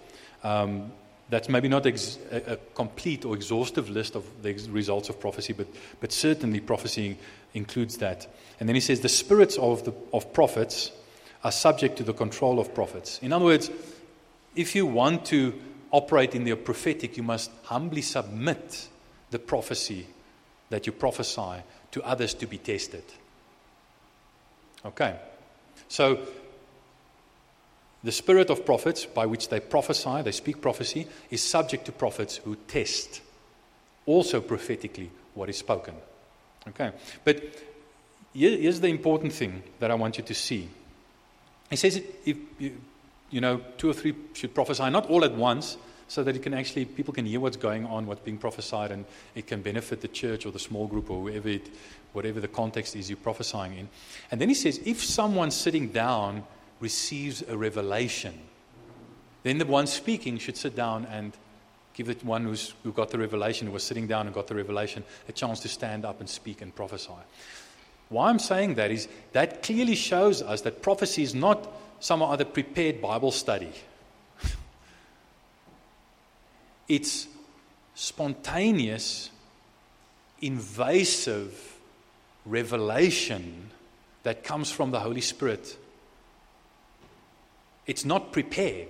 Um, 0.43 0.91
that's 1.29 1.49
maybe 1.49 1.67
not 1.67 1.85
ex- 1.87 2.19
a, 2.31 2.53
a, 2.53 2.57
complete 2.75 3.25
or 3.25 3.33
exhaustive 3.35 3.89
list 3.89 4.15
of 4.15 4.43
the 4.43 4.49
ex- 4.49 4.67
results 4.67 5.09
of 5.09 5.19
prophecy, 5.19 5.53
but, 5.53 5.67
but 5.99 6.11
certainly 6.11 6.59
prophecy 6.59 7.17
includes 7.55 7.97
that. 7.97 8.27
And 8.59 8.69
then 8.69 8.75
he 8.75 8.81
says 8.81 8.99
the 8.99 9.09
spirits 9.09 9.57
of, 9.57 9.83
the, 9.85 9.93
of 10.13 10.31
prophets 10.33 10.91
are 11.43 11.51
subject 11.51 11.97
to 11.97 12.03
the 12.03 12.13
control 12.13 12.59
of 12.59 12.73
prophets. 12.73 13.19
In 13.21 13.33
other 13.33 13.45
words, 13.45 13.69
if 14.55 14.75
you 14.75 14.85
want 14.85 15.25
to 15.25 15.53
operate 15.91 16.35
in 16.35 16.43
the 16.43 16.55
prophetic, 16.55 17.17
you 17.17 17.23
must 17.23 17.51
humbly 17.63 18.01
submit 18.01 18.87
the 19.31 19.39
prophecy 19.39 20.07
that 20.69 20.85
you 20.85 20.91
prophesy 20.91 21.63
to 21.91 22.03
others 22.03 22.33
to 22.35 22.47
be 22.47 22.57
tested. 22.57 23.03
Okay. 24.85 25.17
So, 25.87 26.19
the 28.03 28.11
spirit 28.11 28.49
of 28.49 28.65
prophets, 28.65 29.05
by 29.05 29.25
which 29.25 29.49
they 29.49 29.59
prophesy, 29.59 30.21
they 30.21 30.31
speak 30.31 30.61
prophecy, 30.61 31.07
is 31.31 31.41
subject 31.41 31.85
to 31.85 31.91
prophets 31.91 32.37
who 32.37 32.55
test 32.67 33.21
also 34.05 34.41
prophetically 34.41 35.09
what 35.33 35.49
is 35.49 35.57
spoken. 35.57 35.95
Okay. 36.69 36.91
But 37.23 37.43
here's 38.33 38.79
the 38.79 38.87
important 38.87 39.33
thing 39.33 39.63
that 39.79 39.91
I 39.91 39.95
want 39.95 40.17
you 40.17 40.23
to 40.23 40.33
see. 40.33 40.69
He 41.69 41.75
says 41.75 42.01
if 42.25 42.37
you, 42.59 42.77
you 43.29 43.41
know, 43.41 43.61
two 43.77 43.89
or 43.89 43.93
three 43.93 44.15
should 44.33 44.53
prophesy, 44.53 44.89
not 44.89 45.09
all 45.09 45.23
at 45.23 45.33
once, 45.33 45.77
so 46.07 46.23
that 46.23 46.35
it 46.35 46.43
can 46.43 46.53
actually 46.53 46.85
people 46.85 47.13
can 47.13 47.25
hear 47.25 47.39
what's 47.39 47.57
going 47.57 47.85
on, 47.85 48.05
what's 48.05 48.21
being 48.21 48.37
prophesied, 48.37 48.91
and 48.91 49.05
it 49.33 49.47
can 49.47 49.61
benefit 49.61 50.01
the 50.01 50.07
church 50.07 50.45
or 50.45 50.51
the 50.51 50.59
small 50.59 50.87
group 50.87 51.09
or 51.09 51.21
whoever 51.21 51.49
it, 51.49 51.69
whatever 52.13 52.39
the 52.39 52.47
context 52.47 52.95
is 52.95 53.09
you're 53.09 53.17
prophesying 53.17 53.77
in. 53.77 53.89
And 54.31 54.39
then 54.39 54.49
he 54.49 54.55
says, 54.55 54.79
if 54.85 55.03
someone 55.03 55.51
sitting 55.51 55.89
down 55.89 56.43
receives 56.79 57.41
a 57.47 57.57
revelation, 57.57 58.39
then 59.43 59.57
the 59.57 59.65
one 59.65 59.87
speaking 59.87 60.37
should 60.37 60.57
sit 60.57 60.75
down 60.75 61.05
and 61.05 61.33
give 61.95 62.07
the 62.07 62.25
one 62.25 62.43
who's, 62.43 62.73
who 62.83 62.91
got 62.91 63.09
the 63.09 63.17
revelation, 63.17 63.67
who 63.67 63.73
was 63.73 63.83
sitting 63.83 64.05
down 64.05 64.27
and 64.27 64.35
got 64.35 64.47
the 64.47 64.55
revelation, 64.55 65.03
a 65.27 65.31
chance 65.31 65.61
to 65.61 65.67
stand 65.67 66.05
up 66.05 66.19
and 66.19 66.29
speak 66.29 66.61
and 66.61 66.75
prophesy. 66.75 67.11
Why 68.09 68.29
I'm 68.29 68.39
saying 68.39 68.75
that 68.75 68.91
is 68.91 69.07
that 69.31 69.63
clearly 69.63 69.95
shows 69.95 70.41
us 70.41 70.61
that 70.61 70.81
prophecy 70.81 71.23
is 71.23 71.33
not 71.33 71.67
some 71.99 72.21
other 72.21 72.45
prepared 72.45 73.01
Bible 73.01 73.31
study. 73.31 73.71
It's 76.87 77.27
spontaneous, 77.95 79.31
invasive 80.39 81.77
revelation 82.45 83.71
that 84.21 84.43
comes 84.43 84.69
from 84.69 84.91
the 84.91 84.99
Holy 84.99 85.21
Spirit. 85.21 85.77
It's 87.87 88.05
not 88.05 88.31
prepared. 88.31 88.89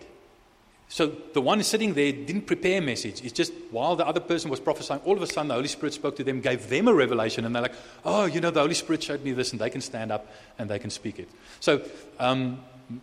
So 0.87 1.07
the 1.33 1.41
one 1.41 1.61
sitting 1.63 1.93
there 1.93 2.11
didn't 2.11 2.43
prepare 2.43 2.77
a 2.77 2.81
message. 2.81 3.23
It's 3.23 3.33
just 3.33 3.51
while 3.71 3.95
the 3.95 4.05
other 4.05 4.19
person 4.19 4.51
was 4.51 4.59
prophesying, 4.59 5.01
all 5.03 5.15
of 5.15 5.21
a 5.21 5.27
sudden 5.27 5.47
the 5.47 5.55
Holy 5.55 5.67
Spirit 5.67 5.93
spoke 5.93 6.15
to 6.17 6.23
them, 6.23 6.41
gave 6.41 6.69
them 6.69 6.87
a 6.87 6.93
revelation, 6.93 7.45
and 7.45 7.55
they're 7.55 7.63
like, 7.63 7.75
oh, 8.05 8.25
you 8.25 8.39
know, 8.39 8.51
the 8.51 8.61
Holy 8.61 8.75
Spirit 8.75 9.01
showed 9.01 9.23
me 9.23 9.31
this, 9.31 9.51
and 9.51 9.59
they 9.59 9.69
can 9.69 9.81
stand 9.81 10.11
up 10.11 10.27
and 10.59 10.69
they 10.69 10.79
can 10.79 10.89
speak 10.89 11.19
it. 11.19 11.29
So 11.59 11.81
um, 12.19 12.59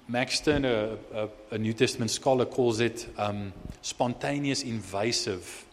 Max 0.08 0.46
a, 0.46 0.96
a, 1.50 1.58
New 1.58 1.72
Testament 1.72 2.10
scholar, 2.10 2.44
calls 2.44 2.80
it 2.80 3.08
um, 3.18 3.52
spontaneous, 3.82 4.62
invasive 4.62 5.64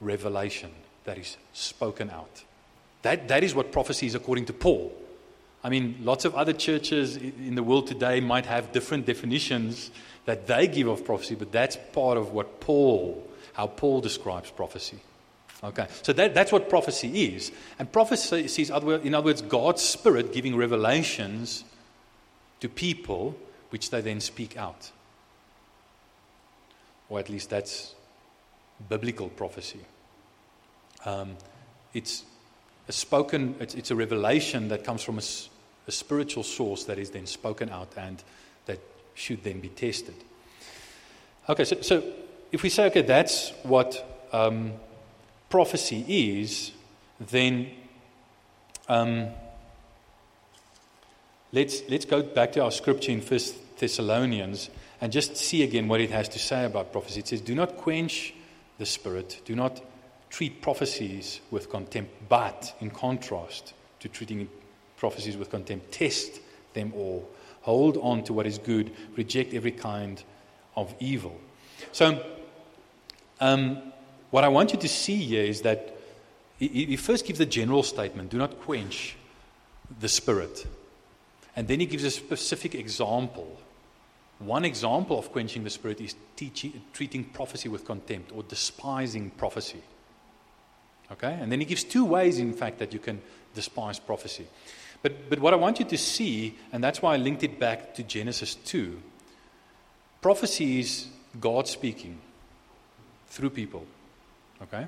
revelation 0.00 0.70
that 1.04 1.18
is 1.18 1.36
spoken 1.52 2.10
out. 2.10 2.44
That, 3.02 3.28
that 3.28 3.42
is 3.42 3.54
what 3.54 3.72
prophecy 3.72 4.06
is 4.06 4.14
according 4.14 4.46
to 4.46 4.52
Paul. 4.52 4.92
I 5.62 5.68
mean, 5.68 5.98
lots 6.02 6.24
of 6.24 6.34
other 6.34 6.52
churches 6.52 7.16
in 7.16 7.54
the 7.54 7.62
world 7.62 7.86
today 7.86 8.20
might 8.20 8.46
have 8.46 8.72
different 8.72 9.06
definitions 9.06 9.90
that 10.30 10.46
they 10.46 10.68
give 10.68 10.86
of 10.86 11.04
prophecy, 11.04 11.34
but 11.34 11.50
that's 11.50 11.76
part 11.92 12.16
of 12.16 12.30
what 12.32 12.60
Paul, 12.60 13.28
how 13.52 13.66
Paul 13.66 14.00
describes 14.00 14.48
prophecy. 14.48 15.00
Okay, 15.64 15.88
so 16.02 16.12
that, 16.12 16.34
that's 16.34 16.52
what 16.52 16.68
prophecy 16.68 17.34
is. 17.34 17.50
And 17.80 17.90
prophecy 17.90 18.44
is, 18.44 18.70
in 18.70 19.12
other 19.12 19.24
words, 19.24 19.42
God's 19.42 19.82
Spirit 19.82 20.32
giving 20.32 20.54
revelations 20.54 21.64
to 22.60 22.68
people, 22.68 23.36
which 23.70 23.90
they 23.90 24.00
then 24.00 24.20
speak 24.20 24.56
out. 24.56 24.92
Or 27.08 27.18
at 27.18 27.28
least 27.28 27.50
that's 27.50 27.96
biblical 28.88 29.30
prophecy. 29.30 29.80
Um, 31.04 31.36
it's 31.92 32.22
a 32.86 32.92
spoken, 32.92 33.56
it's, 33.58 33.74
it's, 33.74 33.90
a 33.90 33.96
revelation 33.96 34.68
that 34.68 34.84
comes 34.84 35.02
from 35.02 35.18
a, 35.18 35.22
a 35.88 35.90
spiritual 35.90 36.44
source 36.44 36.84
that 36.84 37.00
is 37.00 37.10
then 37.10 37.26
spoken 37.26 37.68
out 37.68 37.92
and 37.96 38.22
that 38.66 38.78
should 39.14 39.42
then 39.42 39.60
be 39.60 39.68
tested. 39.68 40.14
Okay, 41.48 41.64
so, 41.64 41.80
so 41.80 42.02
if 42.52 42.62
we 42.62 42.68
say, 42.68 42.86
okay, 42.86 43.02
that's 43.02 43.50
what 43.62 44.28
um, 44.32 44.72
prophecy 45.48 46.04
is, 46.08 46.72
then 47.18 47.70
um, 48.88 49.28
Let's, 51.52 51.82
let's 51.88 52.04
go 52.04 52.22
back 52.22 52.52
to 52.52 52.62
our 52.62 52.70
scripture 52.70 53.10
in 53.10 53.20
First 53.20 53.56
Thessalonians 53.78 54.70
and 55.00 55.10
just 55.10 55.36
see 55.36 55.64
again 55.64 55.88
what 55.88 56.00
it 56.00 56.10
has 56.10 56.28
to 56.28 56.38
say 56.38 56.64
about 56.64 56.92
prophecy. 56.92 57.20
It 57.20 57.28
says, 57.28 57.40
Do 57.40 57.56
not 57.56 57.76
quench 57.76 58.34
the 58.78 58.86
spirit, 58.86 59.40
do 59.44 59.56
not 59.56 59.80
treat 60.30 60.62
prophecies 60.62 61.40
with 61.50 61.68
contempt, 61.68 62.12
but 62.28 62.72
in 62.80 62.90
contrast 62.90 63.74
to 63.98 64.08
treating 64.08 64.48
prophecies 64.96 65.36
with 65.36 65.50
contempt, 65.50 65.90
test 65.90 66.40
them 66.72 66.92
all. 66.94 67.28
Hold 67.62 67.98
on 67.98 68.24
to 68.24 68.32
what 68.32 68.46
is 68.46 68.58
good, 68.58 68.92
reject 69.16 69.54
every 69.54 69.72
kind 69.72 70.22
of 70.76 70.94
evil. 70.98 71.38
So, 71.92 72.22
um, 73.40 73.92
what 74.30 74.44
I 74.44 74.48
want 74.48 74.72
you 74.72 74.78
to 74.78 74.88
see 74.88 75.16
here 75.16 75.44
is 75.44 75.62
that 75.62 75.96
he, 76.58 76.68
he 76.68 76.96
first 76.96 77.26
gives 77.26 77.38
the 77.38 77.46
general 77.46 77.82
statement 77.82 78.30
do 78.30 78.38
not 78.38 78.60
quench 78.60 79.16
the 79.98 80.08
spirit. 80.08 80.66
And 81.56 81.66
then 81.66 81.80
he 81.80 81.86
gives 81.86 82.04
a 82.04 82.10
specific 82.10 82.74
example. 82.74 83.58
One 84.38 84.64
example 84.64 85.18
of 85.18 85.32
quenching 85.32 85.64
the 85.64 85.70
spirit 85.70 86.00
is 86.00 86.14
teaching, 86.36 86.80
treating 86.92 87.24
prophecy 87.24 87.68
with 87.68 87.84
contempt 87.84 88.32
or 88.32 88.42
despising 88.44 89.30
prophecy. 89.30 89.82
Okay? 91.12 91.36
And 91.40 91.50
then 91.50 91.60
he 91.60 91.66
gives 91.66 91.84
two 91.84 92.04
ways, 92.04 92.38
in 92.38 92.52
fact, 92.52 92.78
that 92.78 92.92
you 92.92 93.00
can 93.00 93.20
despise 93.54 93.98
prophecy. 93.98 94.46
But, 95.02 95.30
but 95.30 95.40
what 95.40 95.54
I 95.54 95.56
want 95.56 95.78
you 95.78 95.86
to 95.86 95.98
see, 95.98 96.56
and 96.72 96.84
that's 96.84 97.00
why 97.00 97.14
I 97.14 97.16
linked 97.16 97.42
it 97.42 97.58
back 97.58 97.94
to 97.94 98.02
Genesis 98.02 98.54
2 98.54 99.02
prophecy 100.20 100.80
is 100.80 101.06
God 101.40 101.66
speaking 101.66 102.18
through 103.28 103.50
people. 103.50 103.86
Okay? 104.62 104.86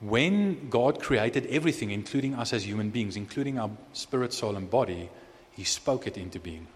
When 0.00 0.68
God 0.68 1.02
created 1.02 1.46
everything, 1.46 1.90
including 1.90 2.34
us 2.34 2.52
as 2.52 2.64
human 2.64 2.90
beings, 2.90 3.16
including 3.16 3.58
our 3.58 3.70
spirit, 3.92 4.32
soul, 4.32 4.54
and 4.54 4.70
body, 4.70 5.08
He 5.52 5.64
spoke 5.64 6.06
it 6.06 6.16
into 6.16 6.38
being. 6.38 6.68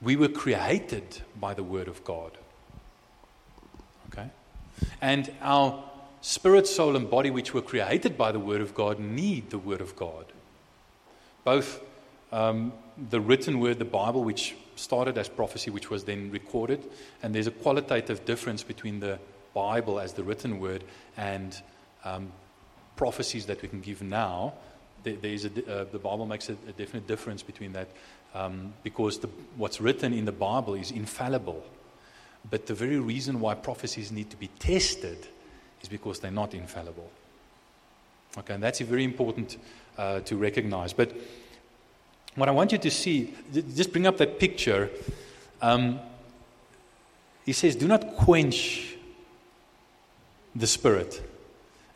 We 0.00 0.16
were 0.16 0.28
created 0.28 1.22
by 1.38 1.54
the 1.54 1.62
Word 1.62 1.88
of 1.88 2.02
God. 2.04 2.32
Okay? 4.10 4.30
And 5.02 5.30
our 5.42 5.84
spirit, 6.28 6.66
soul, 6.66 6.94
and 6.94 7.08
body, 7.08 7.30
which 7.30 7.54
were 7.54 7.62
created 7.62 8.18
by 8.18 8.30
the 8.30 8.38
Word 8.38 8.60
of 8.60 8.74
God, 8.74 8.98
need 8.98 9.48
the 9.48 9.56
Word 9.56 9.80
of 9.80 9.96
God. 9.96 10.26
Both 11.42 11.80
um, 12.32 12.74
the 13.08 13.18
written 13.18 13.60
Word, 13.60 13.78
the 13.78 13.86
Bible, 13.86 14.22
which 14.22 14.54
started 14.76 15.16
as 15.16 15.26
prophecy, 15.26 15.70
which 15.70 15.88
was 15.88 16.04
then 16.04 16.30
recorded, 16.30 16.84
and 17.22 17.34
there's 17.34 17.46
a 17.46 17.50
qualitative 17.50 18.26
difference 18.26 18.62
between 18.62 19.00
the 19.00 19.18
Bible 19.54 19.98
as 19.98 20.12
the 20.12 20.22
written 20.22 20.60
Word 20.60 20.84
and 21.16 21.62
um, 22.04 22.30
prophecies 22.94 23.46
that 23.46 23.62
we 23.62 23.68
can 23.68 23.80
give 23.80 24.02
now, 24.02 24.52
there, 25.04 25.16
there 25.16 25.32
is 25.32 25.46
a, 25.46 25.48
uh, 25.48 25.84
the 25.90 25.98
Bible 25.98 26.26
makes 26.26 26.50
a, 26.50 26.56
a, 26.68 26.72
definite 26.72 27.06
difference 27.06 27.42
between 27.42 27.72
that 27.72 27.88
um, 28.34 28.74
because 28.82 29.18
the, 29.18 29.28
what's 29.56 29.80
written 29.80 30.12
in 30.12 30.26
the 30.26 30.32
Bible 30.32 30.74
is 30.74 30.90
infallible. 30.90 31.64
But 32.50 32.66
the 32.66 32.74
very 32.74 32.98
reason 32.98 33.40
why 33.40 33.54
prophecies 33.54 34.12
need 34.12 34.28
to 34.28 34.36
be 34.36 34.48
tested 34.58 35.26
is 35.82 35.88
because 35.88 36.20
they're 36.20 36.30
not 36.30 36.54
infallible. 36.54 37.10
Okay, 38.38 38.54
and 38.54 38.62
that's 38.62 38.80
very 38.80 39.04
important 39.04 39.56
uh, 39.96 40.20
to 40.20 40.36
recognize. 40.36 40.92
But 40.92 41.12
what 42.34 42.48
I 42.48 42.52
want 42.52 42.72
you 42.72 42.78
to 42.78 42.90
see, 42.90 43.34
just 43.52 43.92
bring 43.92 44.06
up 44.06 44.16
that 44.18 44.38
picture. 44.38 44.90
Um, 45.60 45.98
he 47.44 47.52
says, 47.52 47.74
Do 47.74 47.88
not 47.88 48.16
quench 48.16 48.94
the 50.54 50.66
spirit. 50.66 51.22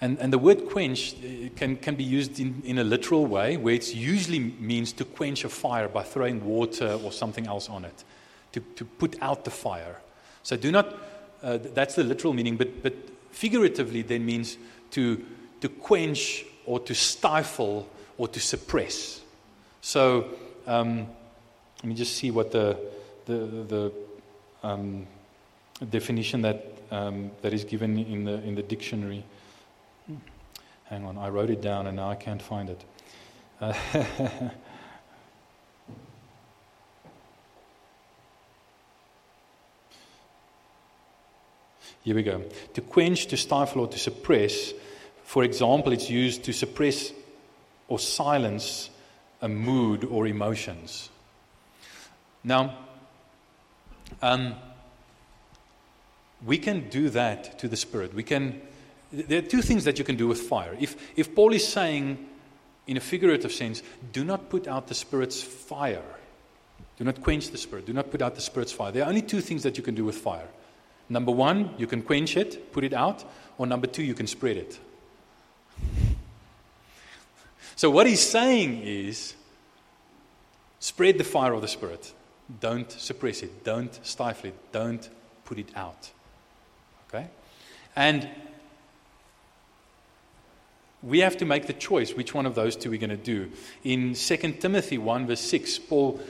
And, 0.00 0.18
and 0.18 0.32
the 0.32 0.38
word 0.38 0.66
quench 0.66 1.14
uh, 1.14 1.48
can, 1.54 1.76
can 1.76 1.94
be 1.94 2.02
used 2.02 2.40
in, 2.40 2.60
in 2.64 2.78
a 2.78 2.84
literal 2.84 3.24
way, 3.24 3.56
where 3.56 3.74
it 3.74 3.94
usually 3.94 4.40
means 4.40 4.92
to 4.94 5.04
quench 5.04 5.44
a 5.44 5.48
fire 5.48 5.88
by 5.88 6.02
throwing 6.02 6.44
water 6.44 6.98
or 7.04 7.12
something 7.12 7.46
else 7.46 7.68
on 7.68 7.84
it, 7.84 8.02
to, 8.50 8.60
to 8.74 8.84
put 8.84 9.16
out 9.22 9.44
the 9.44 9.52
fire. 9.52 10.00
So 10.42 10.56
do 10.56 10.72
not, 10.72 10.92
uh, 11.40 11.58
that's 11.62 11.94
the 11.94 12.02
literal 12.02 12.32
meaning, 12.32 12.56
but, 12.56 12.82
but 12.82 12.94
figuratively 13.32 14.02
then 14.02 14.24
means 14.24 14.56
to, 14.92 15.24
to 15.60 15.68
quench 15.68 16.44
or 16.64 16.78
to 16.80 16.94
stifle 16.94 17.88
or 18.16 18.28
to 18.28 18.38
suppress. 18.38 19.20
So 19.80 20.28
um, 20.66 21.08
let 21.78 21.84
me 21.84 21.94
just 21.94 22.16
see 22.16 22.30
what 22.30 22.52
the, 22.52 22.78
the, 23.26 23.34
the 23.34 23.92
um, 24.62 25.06
definition 25.90 26.42
that, 26.42 26.64
um, 26.90 27.32
that 27.42 27.52
is 27.52 27.64
given 27.64 27.98
in 27.98 28.24
the, 28.24 28.34
in 28.44 28.54
the 28.54 28.62
dictionary. 28.62 29.24
Hang 30.84 31.04
on, 31.04 31.18
I 31.18 31.28
wrote 31.30 31.50
it 31.50 31.60
down 31.60 31.86
and 31.86 31.96
now 31.96 32.10
I 32.10 32.14
can't 32.14 32.42
find 32.42 32.70
it. 32.70 32.84
Uh, 33.60 33.72
Here 42.02 42.14
we 42.14 42.23
go. 42.23 42.42
To 42.75 42.80
quench, 42.80 43.26
to 43.26 43.37
stifle, 43.37 43.82
or 43.82 43.88
to 43.88 43.99
suppress. 43.99 44.73
For 45.25 45.44
example, 45.44 45.92
it's 45.92 46.11
used 46.11 46.44
to 46.44 46.52
suppress 46.52 47.12
or 47.88 47.99
silence 47.99 48.90
a 49.40 49.49
mood 49.49 50.04
or 50.04 50.26
emotions. 50.26 51.11
Now, 52.44 52.76
um, 54.21 54.54
we 56.44 56.59
can 56.59 56.88
do 56.88 57.09
that 57.11 57.59
to 57.61 57.68
the 57.68 57.76
Spirit. 57.76 58.14
We 58.14 58.25
can. 58.25 58.61
There 59.12 59.38
are 59.38 59.42
two 59.47 59.62
things 59.62 59.85
that 59.85 59.99
you 59.99 60.04
can 60.04 60.16
do 60.16 60.26
with 60.26 60.40
fire. 60.40 60.76
If, 60.80 60.97
if 61.16 61.35
Paul 61.35 61.52
is 61.52 61.66
saying, 61.66 62.26
in 62.87 62.97
a 62.97 63.00
figurative 63.00 63.52
sense, 63.52 63.82
do 64.12 64.25
not 64.25 64.49
put 64.49 64.66
out 64.66 64.88
the 64.88 64.94
Spirit's 64.94 65.42
fire, 65.42 66.02
do 66.97 67.04
not 67.04 67.23
quench 67.23 67.50
the 67.50 67.59
Spirit, 67.59 67.87
do 67.87 67.92
not 67.92 68.11
put 68.11 68.23
out 68.23 68.35
the 68.35 68.40
Spirit's 68.40 68.73
fire. 68.73 68.90
There 68.90 69.04
are 69.04 69.09
only 69.09 69.23
two 69.23 69.40
things 69.40 69.62
that 69.62 69.76
you 69.76 69.85
can 69.85 69.94
do 69.94 70.04
with 70.04 70.16
fire. 70.16 70.49
Number 71.09 71.32
one, 71.32 71.75
you 71.78 71.87
can 71.87 72.02
quench 72.02 72.37
it, 72.37 72.73
put 72.73 72.85
it 72.85 72.92
out, 72.92 73.25
or 73.59 73.66
number 73.66 73.87
two, 73.87 74.02
you 74.02 74.14
can 74.14 74.26
spread 74.26 74.56
it. 74.56 74.78
So, 77.76 77.90
what 77.90 78.06
he's 78.06 78.21
saying 78.21 78.82
is 78.82 79.35
spread 80.78 81.18
the 81.18 81.25
fire 81.25 81.52
of 81.52 81.62
the 81.62 81.68
Spirit. 81.68 82.12
Don't 82.61 82.90
suppress 82.90 83.42
it. 83.42 83.64
Don't 83.64 83.99
stifle 84.04 84.50
it. 84.50 84.73
Don't 84.73 85.09
put 85.44 85.59
it 85.59 85.71
out. 85.75 86.11
Okay? 87.09 87.28
And 87.97 88.28
we 91.02 91.21
have 91.21 91.37
to 91.38 91.44
make 91.44 91.66
the 91.66 91.73
choice 91.73 92.14
which 92.14 92.35
one 92.35 92.47
of 92.47 92.54
those 92.54 92.76
two 92.76 92.90
we're 92.90 93.00
going 93.00 93.11
to 93.11 93.16
do. 93.16 93.50
In 93.85 94.14
2 94.14 94.37
Timothy 94.61 94.99
1, 94.99 95.26
verse 95.26 95.40
6, 95.40 95.78
Paul 95.80 96.21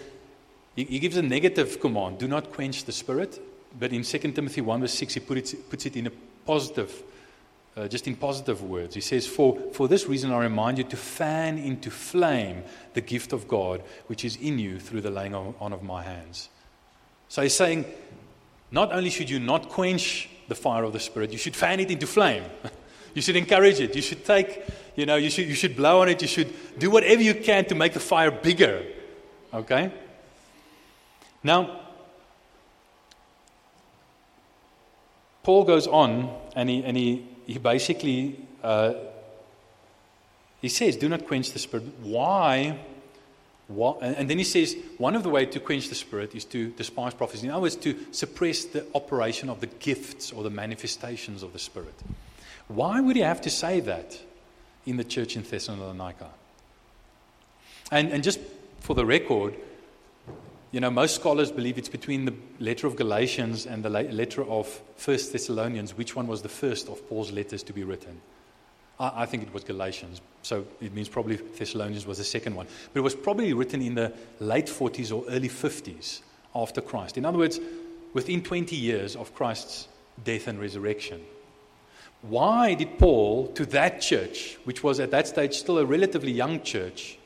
he, 0.74 0.98
gives 0.98 1.16
a 1.16 1.22
negative 1.22 1.80
command 1.80 2.18
do 2.18 2.26
not 2.26 2.50
quench 2.50 2.84
the 2.84 2.92
Spirit. 2.92 3.40
But 3.78 3.92
in 3.92 4.02
2 4.02 4.18
Timothy 4.32 4.60
1, 4.60 4.80
verse 4.80 4.94
6, 4.94 5.14
he 5.14 5.20
put 5.20 5.38
it, 5.38 5.70
puts 5.70 5.86
it 5.86 5.96
in 5.96 6.06
a 6.06 6.12
positive, 6.44 7.02
uh, 7.76 7.88
just 7.88 8.06
in 8.06 8.16
positive 8.16 8.62
words. 8.62 8.94
He 8.94 9.00
says, 9.00 9.26
for, 9.26 9.58
for 9.72 9.88
this 9.88 10.06
reason, 10.06 10.32
I 10.32 10.38
remind 10.38 10.78
you 10.78 10.84
to 10.84 10.96
fan 10.96 11.58
into 11.58 11.90
flame 11.90 12.64
the 12.94 13.00
gift 13.00 13.32
of 13.32 13.48
God 13.48 13.82
which 14.06 14.24
is 14.24 14.36
in 14.36 14.58
you 14.58 14.78
through 14.78 15.00
the 15.00 15.10
laying 15.10 15.34
on 15.34 15.72
of 15.72 15.82
my 15.82 16.02
hands. 16.02 16.50
So 17.28 17.42
he's 17.42 17.54
saying, 17.54 17.86
not 18.70 18.92
only 18.92 19.10
should 19.10 19.30
you 19.30 19.38
not 19.38 19.68
quench 19.68 20.28
the 20.48 20.54
fire 20.54 20.84
of 20.84 20.92
the 20.92 21.00
Spirit, 21.00 21.32
you 21.32 21.38
should 21.38 21.56
fan 21.56 21.80
it 21.80 21.90
into 21.90 22.06
flame. 22.06 22.44
you 23.14 23.22
should 23.22 23.36
encourage 23.36 23.80
it. 23.80 23.96
You 23.96 24.02
should 24.02 24.24
take, 24.24 24.62
you 24.96 25.06
know, 25.06 25.16
you 25.16 25.30
should, 25.30 25.46
you 25.46 25.54
should 25.54 25.76
blow 25.76 26.02
on 26.02 26.08
it. 26.08 26.20
You 26.20 26.28
should 26.28 26.52
do 26.78 26.90
whatever 26.90 27.22
you 27.22 27.34
can 27.34 27.64
to 27.66 27.74
make 27.74 27.94
the 27.94 28.00
fire 28.00 28.30
bigger. 28.30 28.82
Okay? 29.52 29.92
Now, 31.42 31.81
Paul 35.42 35.64
goes 35.64 35.86
on 35.86 36.34
and 36.54 36.68
he, 36.68 36.84
and 36.84 36.96
he, 36.96 37.26
he 37.46 37.58
basically 37.58 38.38
uh, 38.62 38.94
he 40.62 40.68
says, 40.68 40.96
Do 40.96 41.08
not 41.08 41.26
quench 41.26 41.52
the 41.52 41.58
spirit. 41.58 41.86
Why? 42.00 42.78
Why? 43.66 43.96
And 44.00 44.30
then 44.30 44.38
he 44.38 44.44
says, 44.44 44.76
one 44.96 45.16
of 45.16 45.24
the 45.24 45.28
ways 45.28 45.52
to 45.52 45.60
quench 45.60 45.88
the 45.88 45.94
spirit 45.96 46.34
is 46.34 46.44
to 46.46 46.70
despise 46.70 47.14
prophecy. 47.14 47.46
In 47.46 47.52
other 47.52 47.62
words, 47.62 47.76
to 47.76 47.98
suppress 48.12 48.64
the 48.64 48.86
operation 48.94 49.50
of 49.50 49.60
the 49.60 49.66
gifts 49.66 50.32
or 50.32 50.44
the 50.44 50.50
manifestations 50.50 51.42
of 51.42 51.52
the 51.52 51.58
spirit. 51.58 51.94
Why 52.68 53.00
would 53.00 53.16
he 53.16 53.22
have 53.22 53.40
to 53.42 53.50
say 53.50 53.80
that 53.80 54.18
in 54.86 54.96
the 54.96 55.04
church 55.04 55.36
in 55.36 55.42
Thessalonica? 55.42 56.30
And, 57.90 58.10
and 58.10 58.22
just 58.22 58.38
for 58.80 58.94
the 58.94 59.04
record, 59.04 59.56
you 60.72 60.80
know, 60.80 60.90
most 60.90 61.14
scholars 61.14 61.52
believe 61.52 61.76
it's 61.76 61.90
between 61.90 62.24
the 62.24 62.34
letter 62.58 62.86
of 62.86 62.96
Galatians 62.96 63.66
and 63.66 63.84
the 63.84 63.90
letter 63.90 64.42
of 64.44 64.66
First 64.96 65.32
Thessalonians. 65.32 65.96
Which 65.96 66.16
one 66.16 66.26
was 66.26 66.40
the 66.40 66.48
first 66.48 66.88
of 66.88 67.06
Paul's 67.08 67.30
letters 67.30 67.62
to 67.64 67.74
be 67.74 67.84
written? 67.84 68.20
I, 68.98 69.22
I 69.22 69.26
think 69.26 69.42
it 69.42 69.52
was 69.52 69.64
Galatians, 69.64 70.22
so 70.42 70.64
it 70.80 70.94
means 70.94 71.10
probably 71.10 71.36
Thessalonians 71.36 72.06
was 72.06 72.18
the 72.18 72.24
second 72.24 72.56
one. 72.56 72.66
But 72.92 73.00
it 73.00 73.02
was 73.02 73.14
probably 73.14 73.52
written 73.52 73.82
in 73.82 73.94
the 73.94 74.14
late 74.40 74.66
40s 74.66 75.14
or 75.14 75.28
early 75.28 75.50
50s 75.50 76.22
after 76.54 76.80
Christ. 76.80 77.18
In 77.18 77.26
other 77.26 77.38
words, 77.38 77.60
within 78.14 78.42
20 78.42 78.74
years 78.74 79.14
of 79.14 79.34
Christ's 79.34 79.88
death 80.24 80.48
and 80.48 80.58
resurrection. 80.58 81.20
Why 82.22 82.74
did 82.74 82.98
Paul, 82.98 83.48
to 83.48 83.66
that 83.66 84.00
church, 84.00 84.56
which 84.64 84.82
was 84.82 85.00
at 85.00 85.10
that 85.10 85.26
stage 85.26 85.54
still 85.54 85.78
a 85.78 85.84
relatively 85.84 86.30
young 86.30 86.62
church, 86.62 87.18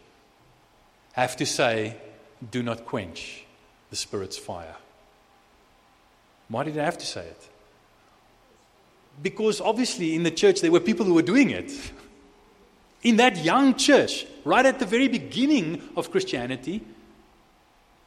have 1.12 1.37
to 1.37 1.46
say, 1.46 1.96
do 2.51 2.62
not 2.62 2.85
quench 2.85 3.44
the 3.90 3.96
Spirit's 3.96 4.37
fire. 4.37 4.77
Why 6.49 6.64
did 6.64 6.79
I 6.79 6.85
have 6.85 6.99
to 6.99 7.07
say 7.07 7.27
it? 7.27 7.49
Because 9.22 9.61
obviously 9.61 10.14
in 10.14 10.22
the 10.22 10.31
church 10.31 10.61
there 10.61 10.70
were 10.70 10.81
people 10.81 11.07
who 11.07 11.14
were 11.14 11.22
doing 11.22 11.51
it. 11.51 11.72
In 13.03 13.16
that 13.16 13.44
young 13.44 13.75
church, 13.75 14.27
right 14.44 14.66
at 14.66 14.79
the 14.79 14.87
very 14.87 15.09
beginning 15.09 15.83
of 15.96 16.11
Christianity, 16.11 16.83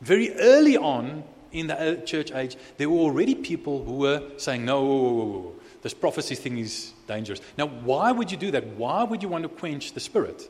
very 0.01 0.33
early 0.35 0.77
on 0.77 1.23
in 1.51 1.67
the 1.67 1.79
uh, 1.79 1.95
church 2.05 2.31
age, 2.31 2.55
there 2.77 2.89
were 2.89 2.99
already 2.99 3.35
people 3.35 3.83
who 3.83 3.93
were 3.93 4.21
saying, 4.37 4.65
no, 4.65 5.53
this 5.81 5.93
prophecy 5.93 6.35
thing 6.35 6.57
is 6.57 6.93
dangerous. 7.07 7.41
Now, 7.57 7.67
why 7.67 8.11
would 8.11 8.31
you 8.31 8.37
do 8.37 8.51
that? 8.51 8.67
Why 8.67 9.03
would 9.03 9.23
you 9.23 9.29
want 9.29 9.43
to 9.43 9.49
quench 9.49 9.93
the 9.93 9.99
Spirit? 9.99 10.49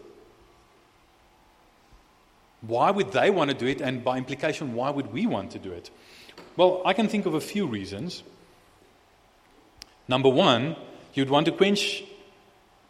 Why 2.62 2.92
would 2.92 3.12
they 3.12 3.30
want 3.30 3.52
to 3.52 3.58
do 3.58 3.68
it? 3.68 3.82
And 3.82 4.04
by 4.04 4.18
implication, 4.18 4.74
why 4.74 4.90
would 4.90 5.14
we 5.14 5.26
want 5.26 5.52
to 5.52 5.60
do 5.60 5.72
it? 5.72 5.90
Well, 6.58 6.82
I 6.86 6.94
can 6.94 7.08
think 7.08 7.26
of 7.26 7.34
a 7.34 7.42
few 7.42 7.66
reasons. 7.66 8.24
Number 10.08 10.30
one, 10.30 10.76
you'd 11.14 11.30
want 11.30 11.46
to 11.46 11.52
quench 11.52 12.04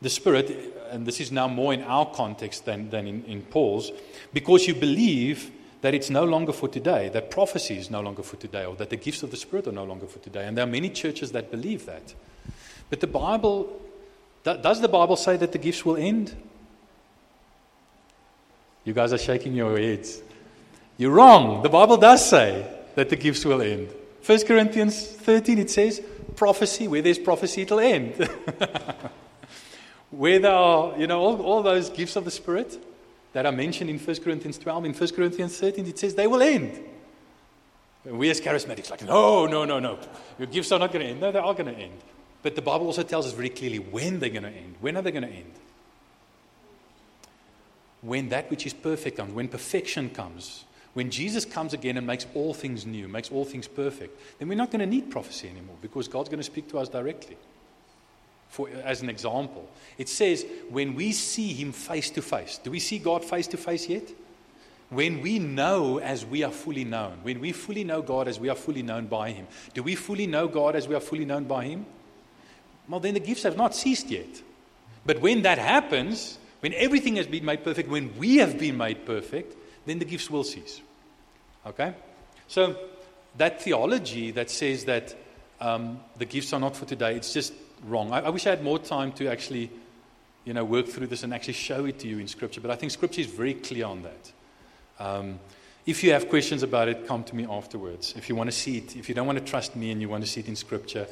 the 0.01 0.09
Spirit, 0.09 0.73
and 0.89 1.05
this 1.05 1.19
is 1.19 1.31
now 1.31 1.47
more 1.47 1.73
in 1.73 1.83
our 1.83 2.05
context 2.05 2.65
than, 2.65 2.89
than 2.89 3.05
in, 3.05 3.23
in 3.25 3.41
Paul's, 3.41 3.91
because 4.33 4.67
you 4.67 4.73
believe 4.73 5.51
that 5.81 5.93
it's 5.93 6.09
no 6.09 6.23
longer 6.23 6.53
for 6.53 6.67
today, 6.67 7.09
that 7.09 7.31
prophecy 7.31 7.77
is 7.77 7.89
no 7.89 8.01
longer 8.01 8.23
for 8.23 8.37
today, 8.37 8.65
or 8.65 8.75
that 8.75 8.89
the 8.89 8.97
gifts 8.97 9.23
of 9.23 9.31
the 9.31 9.37
Spirit 9.37 9.67
are 9.67 9.71
no 9.73 9.83
longer 9.83 10.07
for 10.07 10.19
today. 10.19 10.45
And 10.45 10.57
there 10.57 10.63
are 10.63 10.69
many 10.69 10.89
churches 10.89 11.31
that 11.33 11.51
believe 11.51 11.85
that. 11.85 12.13
But 12.89 13.01
the 13.01 13.07
Bible, 13.07 13.81
does 14.43 14.81
the 14.81 14.87
Bible 14.87 15.15
say 15.15 15.37
that 15.37 15.51
the 15.51 15.57
gifts 15.57 15.85
will 15.85 15.97
end? 15.97 16.35
You 18.89 18.95
guys 18.95 19.13
are 19.13 19.19
shaking 19.19 19.53
your 19.53 19.77
heads. 19.77 20.19
You're 20.97 21.11
wrong. 21.11 21.61
The 21.61 21.69
Bible 21.69 21.97
does 21.97 22.27
say 22.27 22.67
that 22.95 23.07
the 23.07 23.15
gifts 23.15 23.45
will 23.45 23.61
end. 23.61 23.87
1 24.25 24.45
Corinthians 24.47 25.05
13, 25.05 25.59
it 25.59 25.69
says, 25.69 26.01
prophecy, 26.35 26.87
where 26.87 27.03
there's 27.03 27.19
prophecy, 27.19 27.61
it'll 27.61 27.81
end. 27.81 28.15
where 30.09 30.39
there 30.39 30.51
are, 30.51 30.97
you 30.97 31.05
know, 31.05 31.19
all, 31.19 31.39
all 31.39 31.61
those 31.61 31.91
gifts 31.91 32.15
of 32.15 32.25
the 32.25 32.31
Spirit 32.31 32.83
that 33.33 33.45
are 33.45 33.51
mentioned 33.51 33.91
in 33.91 33.99
1 33.99 34.15
Corinthians 34.23 34.57
12, 34.57 34.85
in 34.85 34.93
1 34.95 35.09
Corinthians 35.09 35.59
13, 35.59 35.85
it 35.85 35.99
says 35.99 36.15
they 36.15 36.25
will 36.25 36.41
end. 36.41 36.83
And 38.05 38.17
we 38.17 38.31
as 38.31 38.41
charismatics, 38.41 38.89
like, 38.89 39.03
no, 39.03 39.45
no, 39.45 39.65
no, 39.65 39.77
no. 39.77 39.99
Your 40.39 40.47
gifts 40.47 40.71
are 40.71 40.79
not 40.79 40.91
going 40.91 41.05
to 41.05 41.11
end. 41.11 41.21
No, 41.21 41.31
they 41.31 41.37
are 41.37 41.53
going 41.53 41.71
to 41.71 41.79
end. 41.79 41.99
But 42.41 42.55
the 42.55 42.63
Bible 42.63 42.87
also 42.87 43.03
tells 43.03 43.27
us 43.27 43.33
very 43.33 43.49
clearly 43.49 43.77
when 43.77 44.19
they're 44.19 44.29
going 44.29 44.41
to 44.41 44.49
end. 44.49 44.77
When 44.81 44.97
are 44.97 45.03
they 45.03 45.11
going 45.11 45.27
to 45.27 45.29
end? 45.29 45.53
When 48.01 48.29
that 48.29 48.49
which 48.49 48.65
is 48.65 48.73
perfect 48.73 49.17
comes, 49.17 49.33
when 49.33 49.47
perfection 49.47 50.09
comes, 50.09 50.65
when 50.93 51.11
Jesus 51.11 51.45
comes 51.45 51.73
again 51.73 51.97
and 51.97 52.07
makes 52.07 52.25
all 52.33 52.53
things 52.53 52.85
new, 52.85 53.07
makes 53.07 53.31
all 53.31 53.45
things 53.45 53.67
perfect, 53.67 54.19
then 54.39 54.47
we're 54.47 54.55
not 54.55 54.71
going 54.71 54.79
to 54.79 54.85
need 54.85 55.11
prophecy 55.11 55.47
anymore 55.49 55.75
because 55.81 56.07
God's 56.07 56.29
going 56.29 56.39
to 56.39 56.43
speak 56.43 56.69
to 56.69 56.79
us 56.79 56.89
directly. 56.89 57.37
For, 58.49 58.67
as 58.83 59.03
an 59.03 59.09
example, 59.09 59.69
it 59.97 60.09
says, 60.09 60.45
when 60.69 60.95
we 60.95 61.11
see 61.11 61.53
Him 61.53 61.71
face 61.71 62.09
to 62.11 62.21
face, 62.21 62.59
do 62.63 62.71
we 62.71 62.79
see 62.79 62.97
God 62.97 63.23
face 63.23 63.45
to 63.47 63.57
face 63.57 63.87
yet? 63.87 64.09
When 64.89 65.21
we 65.21 65.37
know 65.37 65.99
as 65.99 66.25
we 66.25 66.41
are 66.41 66.51
fully 66.51 66.83
known, 66.83 67.19
when 67.21 67.39
we 67.39 67.51
fully 67.51 67.83
know 67.83 68.01
God 68.01 68.27
as 68.27 68.39
we 68.39 68.49
are 68.49 68.55
fully 68.55 68.81
known 68.81 69.05
by 69.05 69.31
Him, 69.31 69.45
do 69.75 69.83
we 69.83 69.93
fully 69.93 70.25
know 70.25 70.47
God 70.47 70.75
as 70.75 70.87
we 70.87 70.95
are 70.95 70.99
fully 70.99 71.25
known 71.25 71.43
by 71.43 71.65
Him? 71.65 71.85
Well, 72.87 72.99
then 72.99 73.13
the 73.13 73.19
gifts 73.19 73.43
have 73.43 73.55
not 73.55 73.75
ceased 73.75 74.09
yet. 74.09 74.41
But 75.05 75.21
when 75.21 75.43
that 75.43 75.59
happens, 75.59 76.38
when 76.59 76.73
everything 76.73 77.15
has 77.15 77.27
been 77.27 77.45
made 77.45 77.63
perfect, 77.63 77.89
when 77.89 78.17
we 78.17 78.37
have 78.37 78.59
been 78.59 78.77
made 78.77 79.05
perfect, 79.05 79.55
then 79.85 79.99
the 79.99 80.05
gifts 80.05 80.29
will 80.29 80.43
cease. 80.43 80.81
Okay? 81.65 81.93
So, 82.47 82.75
that 83.37 83.61
theology 83.61 84.31
that 84.31 84.49
says 84.49 84.85
that 84.85 85.15
um, 85.61 85.99
the 86.17 86.25
gifts 86.25 86.53
are 86.53 86.59
not 86.59 86.75
for 86.75 86.85
today, 86.85 87.15
it's 87.15 87.33
just 87.33 87.53
wrong. 87.85 88.11
I, 88.11 88.21
I, 88.21 88.29
wish 88.29 88.47
I 88.47 88.51
had 88.51 88.63
more 88.63 88.79
time 88.79 89.11
to 89.13 89.27
actually, 89.27 89.69
you 90.45 90.53
know, 90.53 90.65
work 90.65 90.87
through 90.87 91.07
this 91.07 91.23
and 91.23 91.33
actually 91.33 91.53
show 91.53 91.85
it 91.85 91.99
to 91.99 92.07
you 92.07 92.19
in 92.19 92.27
Scripture. 92.27 92.61
But 92.61 92.71
I 92.71 92.75
think 92.75 92.91
Scripture 92.91 93.21
is 93.21 93.27
very 93.27 93.53
clear 93.53 93.85
on 93.85 94.03
that. 94.03 94.31
Um, 94.99 95.39
if 95.85 96.03
you 96.03 96.11
have 96.11 96.29
questions 96.29 96.63
about 96.63 96.87
it, 96.87 97.07
come 97.07 97.23
to 97.25 97.35
me 97.35 97.47
afterwards. 97.49 98.13
If 98.17 98.29
you 98.29 98.35
want 98.35 98.49
to 98.49 98.55
see 98.55 98.77
it, 98.77 98.95
if 98.95 99.09
you 99.09 99.15
don't 99.15 99.25
want 99.25 99.39
to 99.39 99.45
trust 99.45 99.75
me 99.75 99.91
and 99.91 100.01
you 100.01 100.09
want 100.09 100.23
to 100.23 100.29
see 100.29 100.41
it 100.41 100.47
in 100.47 100.55
Scripture, 100.55 101.07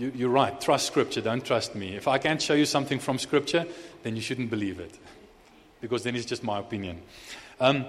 you, 0.00 0.12
you're 0.14 0.30
right. 0.30 0.58
Trust 0.60 0.86
Scripture, 0.86 1.20
don't 1.20 1.44
trust 1.44 1.74
me. 1.74 1.94
If 1.94 2.08
I 2.08 2.18
can't 2.18 2.40
show 2.40 2.54
you 2.54 2.64
something 2.64 2.98
from 2.98 3.18
Scripture, 3.18 3.66
then 4.02 4.16
you 4.16 4.22
shouldn't 4.22 4.50
believe 4.50 4.80
it, 4.80 4.98
because 5.80 6.02
then 6.02 6.16
it's 6.16 6.26
just 6.26 6.42
my 6.42 6.58
opinion. 6.58 7.02
Um, 7.60 7.84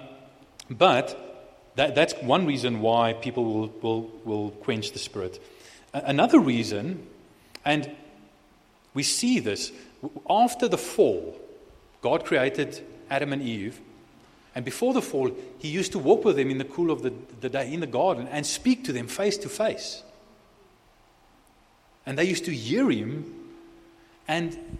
but 0.70 1.72
that, 1.76 1.94
that's 1.94 2.14
one 2.22 2.46
reason 2.46 2.80
why 2.80 3.14
people 3.14 3.44
will, 3.44 3.68
will, 3.80 4.10
will 4.24 4.50
quench 4.50 4.92
the 4.92 4.98
Spirit. 4.98 5.42
Another 5.94 6.38
reason, 6.38 7.06
and 7.64 7.90
we 8.94 9.02
see 9.02 9.40
this 9.40 9.72
after 10.28 10.68
the 10.68 10.78
fall, 10.78 11.38
God 12.02 12.24
created 12.24 12.84
Adam 13.10 13.32
and 13.32 13.42
Eve. 13.42 13.80
And 14.54 14.64
before 14.66 14.92
the 14.92 15.00
fall, 15.00 15.30
he 15.58 15.68
used 15.68 15.92
to 15.92 15.98
walk 15.98 16.26
with 16.26 16.36
them 16.36 16.50
in 16.50 16.58
the 16.58 16.64
cool 16.64 16.90
of 16.90 17.02
the, 17.02 17.12
the 17.40 17.48
day 17.48 17.72
in 17.72 17.80
the 17.80 17.86
garden 17.86 18.28
and 18.28 18.44
speak 18.44 18.84
to 18.84 18.92
them 18.92 19.06
face 19.06 19.38
to 19.38 19.48
face. 19.48 20.02
And 22.06 22.18
they 22.18 22.24
used 22.24 22.44
to 22.46 22.54
hear 22.54 22.90
him. 22.90 23.34
And 24.28 24.78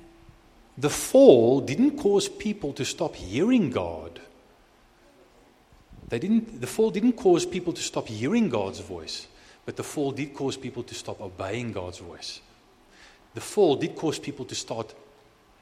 the 0.79 0.91
fall 0.91 1.61
didn't 1.61 1.99
cause 1.99 2.29
people 2.29 2.73
to 2.75 2.85
stop 2.85 3.15
hearing 3.15 3.71
God. 3.71 4.21
They 6.09 6.19
didn't, 6.19 6.61
the 6.61 6.67
fall 6.67 6.91
didn't 6.91 7.15
cause 7.15 7.47
people 7.47 7.73
to 7.73 7.81
stop 7.81 8.07
hearing 8.07 8.51
God's 8.51 8.81
voice, 8.81 9.27
but 9.65 9.77
the 9.77 9.83
fall 9.83 10.13
did 10.13 10.35
cause 10.35 10.59
people 10.59 10.83
to 10.83 10.95
stop 10.95 11.21
obeying 11.23 11.73
God's 11.73 11.99
voice. 11.99 12.41
The 13.35 13.41
fall 13.41 13.77
did 13.77 13.97
cause 13.97 14.19
people 14.19 14.45
to 14.45 14.55
start, 14.55 14.95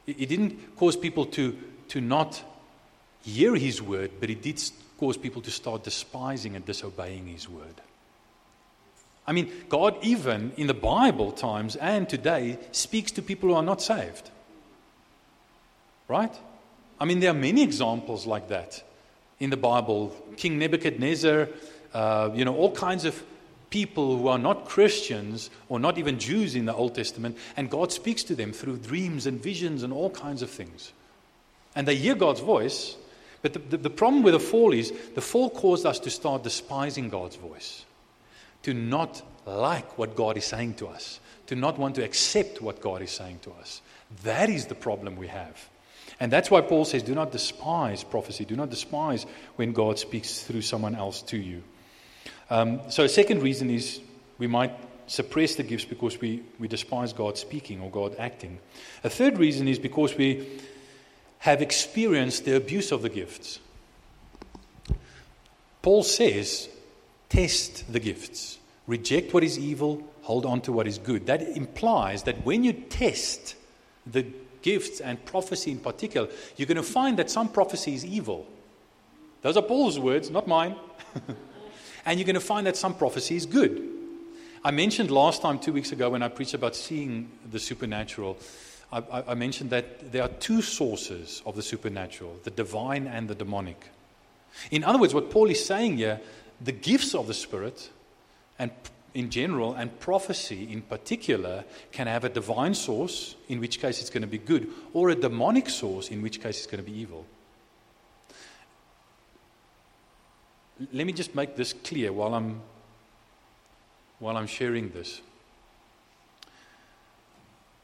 it 0.08 0.28
didn't 0.28 0.76
cause 0.76 0.96
people 0.96 1.26
to, 1.26 1.56
to 1.88 2.00
not 2.00 2.42
hear 3.22 3.54
his 3.54 3.80
word, 3.80 4.10
but 4.18 4.28
it 4.28 4.42
did 4.42 4.60
cause 4.98 5.16
people 5.16 5.40
to 5.42 5.50
start 5.52 5.84
despising 5.84 6.56
and 6.56 6.64
disobeying 6.66 7.28
his 7.28 7.48
word. 7.48 7.80
I 9.26 9.32
mean, 9.32 9.50
God, 9.68 9.96
even 10.02 10.52
in 10.56 10.66
the 10.66 10.74
Bible 10.74 11.32
times 11.32 11.76
and 11.76 12.08
today, 12.08 12.58
speaks 12.72 13.12
to 13.12 13.22
people 13.22 13.50
who 13.50 13.54
are 13.54 13.62
not 13.62 13.80
saved. 13.80 14.30
Right? 16.08 16.34
I 16.98 17.04
mean, 17.04 17.20
there 17.20 17.30
are 17.30 17.34
many 17.34 17.62
examples 17.62 18.26
like 18.26 18.48
that 18.48 18.82
in 19.38 19.50
the 19.50 19.56
Bible. 19.56 20.14
King 20.36 20.58
Nebuchadnezzar, 20.58 21.48
uh, 21.94 22.30
you 22.34 22.44
know, 22.44 22.54
all 22.56 22.72
kinds 22.72 23.04
of 23.04 23.22
people 23.70 24.18
who 24.18 24.28
are 24.28 24.38
not 24.38 24.66
Christians 24.66 25.48
or 25.68 25.80
not 25.80 25.96
even 25.96 26.18
Jews 26.18 26.54
in 26.54 26.66
the 26.66 26.74
Old 26.74 26.94
Testament, 26.94 27.38
and 27.56 27.70
God 27.70 27.92
speaks 27.92 28.22
to 28.24 28.34
them 28.34 28.52
through 28.52 28.78
dreams 28.78 29.26
and 29.26 29.42
visions 29.42 29.82
and 29.82 29.92
all 29.92 30.10
kinds 30.10 30.42
of 30.42 30.50
things. 30.50 30.92
And 31.74 31.86
they 31.86 31.96
hear 31.96 32.16
God's 32.16 32.40
voice, 32.40 32.96
but 33.42 33.52
the, 33.52 33.60
the, 33.60 33.76
the, 33.76 33.90
problem 33.90 34.22
with 34.22 34.34
the 34.34 34.40
fall 34.40 34.72
is 34.72 34.92
the 35.14 35.20
fall 35.20 35.48
caused 35.48 35.86
us 35.86 36.00
to 36.00 36.10
start 36.10 36.42
despising 36.42 37.08
God's 37.08 37.36
voice, 37.36 37.84
to 38.62 38.74
not 38.74 39.22
like 39.46 39.98
what 39.98 40.16
God 40.16 40.36
is 40.36 40.44
saying 40.44 40.74
to 40.74 40.88
us, 40.88 41.20
to 41.46 41.56
not 41.56 41.78
want 41.78 41.94
to 41.96 42.04
accept 42.04 42.60
what 42.60 42.80
God 42.80 43.02
is 43.02 43.10
saying 43.10 43.40
to 43.42 43.52
us. 43.52 43.80
That 44.24 44.50
is 44.50 44.66
the 44.66 44.74
problem 44.74 45.16
we 45.16 45.28
have. 45.28 45.68
And 46.18 46.30
that's 46.30 46.50
why 46.50 46.60
Paul 46.60 46.84
says, 46.84 47.02
do 47.02 47.14
not 47.14 47.32
despise 47.32 48.04
prophecy. 48.04 48.44
Do 48.44 48.56
not 48.56 48.70
despise 48.70 49.24
when 49.56 49.72
God 49.72 49.98
speaks 49.98 50.42
through 50.42 50.62
someone 50.62 50.94
else 50.94 51.22
to 51.22 51.38
you. 51.38 51.62
Um, 52.50 52.80
so, 52.90 53.04
a 53.04 53.08
second 53.08 53.42
reason 53.42 53.70
is 53.70 54.00
we 54.38 54.46
might 54.46 54.72
suppress 55.06 55.54
the 55.54 55.62
gifts 55.62 55.84
because 55.84 56.20
we, 56.20 56.42
we 56.58 56.68
despise 56.68 57.12
God 57.12 57.38
speaking 57.38 57.80
or 57.80 57.90
God 57.90 58.16
acting. 58.18 58.58
A 59.02 59.10
third 59.10 59.38
reason 59.38 59.66
is 59.66 59.78
because 59.78 60.16
we 60.16 60.60
have 61.38 61.62
experienced 61.62 62.44
the 62.44 62.56
abuse 62.56 62.92
of 62.92 63.02
the 63.02 63.08
gifts. 63.08 63.60
Paul 65.80 66.02
says, 66.02 66.68
test 67.30 67.90
the 67.90 68.00
gifts, 68.00 68.58
reject 68.86 69.32
what 69.32 69.42
is 69.42 69.58
evil, 69.58 70.06
hold 70.22 70.44
on 70.44 70.60
to 70.62 70.72
what 70.72 70.86
is 70.86 70.98
good. 70.98 71.26
That 71.26 71.40
implies 71.40 72.24
that 72.24 72.44
when 72.44 72.62
you 72.62 72.74
test 72.74 73.54
the 74.06 74.26
gifts 74.62 75.00
and 75.00 75.24
prophecy 75.24 75.70
in 75.70 75.78
particular, 75.78 76.28
you're 76.56 76.66
going 76.66 76.76
to 76.76 76.82
find 76.82 77.18
that 77.18 77.30
some 77.30 77.48
prophecy 77.48 77.94
is 77.94 78.04
evil. 78.04 78.46
Those 79.42 79.56
are 79.56 79.62
Paul's 79.62 79.98
words, 79.98 80.30
not 80.30 80.46
mine. 80.46 80.76
and 82.04 82.18
you're 82.18 82.26
going 82.26 82.34
to 82.34 82.40
find 82.40 82.66
that 82.66 82.76
some 82.76 82.94
prophecy 82.94 83.36
is 83.36 83.46
good. 83.46 83.88
I 84.62 84.70
mentioned 84.70 85.10
last 85.10 85.40
time, 85.40 85.58
two 85.58 85.72
weeks 85.72 85.92
ago, 85.92 86.10
when 86.10 86.22
I 86.22 86.28
preached 86.28 86.52
about 86.52 86.76
seeing 86.76 87.30
the 87.50 87.58
supernatural, 87.58 88.36
I, 88.92 89.24
I, 89.28 89.34
mentioned 89.34 89.70
that 89.70 90.12
there 90.12 90.22
are 90.22 90.28
two 90.28 90.60
sources 90.60 91.42
of 91.46 91.56
the 91.56 91.62
supernatural 91.62 92.38
the 92.44 92.50
divine 92.50 93.06
and 93.06 93.28
the 93.28 93.34
demonic. 93.34 93.88
In 94.70 94.84
other 94.84 94.98
words, 94.98 95.14
what 95.14 95.30
Paul 95.30 95.48
is 95.48 95.64
saying 95.64 95.96
here, 95.96 96.20
the 96.60 96.72
gifts 96.72 97.14
of 97.14 97.26
the 97.26 97.34
Spirit, 97.34 97.90
and 98.58 98.70
in 99.14 99.30
general, 99.30 99.74
and 99.74 99.98
prophecy 100.00 100.72
in 100.72 100.82
particular, 100.82 101.64
can 101.92 102.06
have 102.06 102.24
a 102.24 102.28
divine 102.28 102.74
source, 102.74 103.34
in 103.48 103.60
which 103.60 103.80
case 103.80 104.00
it's 104.00 104.10
going 104.10 104.22
to 104.22 104.28
be 104.28 104.38
good, 104.38 104.68
or 104.92 105.10
a 105.10 105.14
demonic 105.14 105.68
source, 105.68 106.08
in 106.08 106.22
which 106.22 106.40
case 106.40 106.58
it's 106.58 106.66
going 106.66 106.84
to 106.84 106.90
be 106.90 106.96
evil. 106.96 107.24
Let 110.92 111.06
me 111.06 111.12
just 111.12 111.34
make 111.34 111.56
this 111.56 111.72
clear 111.72 112.12
while 112.12 112.34
I'm, 112.34 112.60
while 114.18 114.36
I'm 114.36 114.46
sharing 114.46 114.90
this 114.90 115.20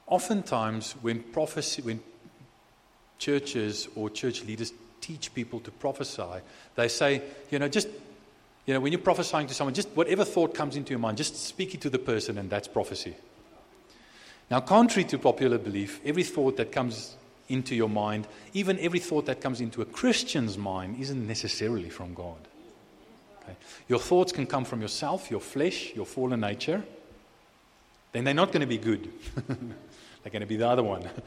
oftentimes 0.06 0.92
when 1.02 1.20
prophecy, 1.20 1.82
when 1.82 2.00
churches 3.18 3.88
or 3.96 4.10
church 4.10 4.44
leaders 4.44 4.72
teach 5.00 5.34
people 5.34 5.60
to 5.60 5.70
prophesy, 5.70 6.40
they 6.74 6.88
say, 6.88 7.22
you 7.50 7.58
know, 7.58 7.68
just, 7.68 7.88
you 8.66 8.74
know, 8.74 8.81
when 8.81 8.92
you're 8.92 9.00
prophesying 9.00 9.46
to 9.46 9.55
someone, 9.55 9.74
just 9.74 9.88
whatever 9.90 10.24
thought 10.24 10.55
comes 10.55 10.76
into 10.76 10.90
your 10.90 10.98
mind, 10.98 11.16
just 11.16 11.37
speak 11.37 11.74
it 11.74 11.81
to 11.83 11.90
the 11.90 11.98
person, 11.98 12.37
and 12.37 12.50
that's 12.50 12.66
prophecy. 12.66 13.14
Now, 14.50 14.61
contrary 14.61 15.09
to 15.09 15.18
popular 15.18 15.59
belief, 15.59 16.00
every 16.05 16.24
thought 16.24 16.57
that 16.57 16.72
comes 16.72 17.16
into 17.48 17.76
your 17.76 17.88
mind, 17.88 18.26
even 18.55 18.79
every 18.81 18.98
thought 18.98 19.26
that 19.26 19.40
comes 19.40 19.61
into 19.61 19.83
a 19.83 19.85
Christian's 19.85 20.59
mind, 20.59 21.00
isn't 21.00 21.26
necessarily 21.26 21.90
from 21.90 22.12
God. 22.14 22.38
Okay? 23.42 23.57
Your 23.88 24.00
thoughts 24.00 24.33
can 24.33 24.46
come 24.46 24.64
from 24.64 24.81
yourself, 24.83 25.31
your 25.31 25.40
flesh, 25.40 25.94
your 25.94 26.07
fallen 26.07 26.40
nature. 26.40 26.83
Then 28.12 28.24
they're 28.24 28.35
not 28.35 28.48
going 28.48 28.62
to 28.62 28.66
be 28.66 28.79
good. 28.79 29.11
They're 30.22 30.33
going 30.33 30.40
to 30.40 30.46
be 30.46 30.57
the 30.57 30.68
other 30.68 30.83
one. 30.83 31.09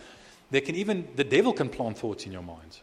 They 0.52 0.62
can 0.62 0.74
even, 0.74 1.08
the 1.16 1.24
devil 1.24 1.54
can 1.54 1.70
plant 1.70 2.00
thoughts 2.00 2.26
in 2.26 2.32
your 2.32 2.42
minds. 2.42 2.82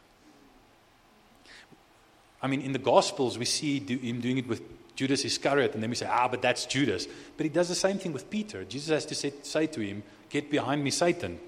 I 2.42 2.46
mean, 2.48 2.60
in 2.60 2.72
the 2.72 2.78
Gospels, 2.78 3.38
we 3.38 3.44
see 3.44 3.80
him 3.80 4.20
doing 4.20 4.38
it 4.38 4.46
with 4.46 4.62
Judas 4.96 5.24
Iscariot, 5.24 5.74
and 5.74 5.82
then 5.82 5.90
we 5.90 5.96
say, 5.96 6.08
ah, 6.10 6.28
but 6.28 6.42
that's 6.42 6.64
Judas. 6.66 7.06
But 7.36 7.44
he 7.44 7.50
does 7.50 7.68
the 7.68 7.74
same 7.74 7.98
thing 7.98 8.12
with 8.12 8.30
Peter. 8.30 8.64
Jesus 8.64 8.88
has 8.88 9.06
to 9.06 9.14
say, 9.14 9.32
say 9.42 9.66
to 9.68 9.80
him, 9.80 10.02
Get 10.28 10.50
behind 10.50 10.82
me, 10.82 10.90
Satan. 10.90 11.38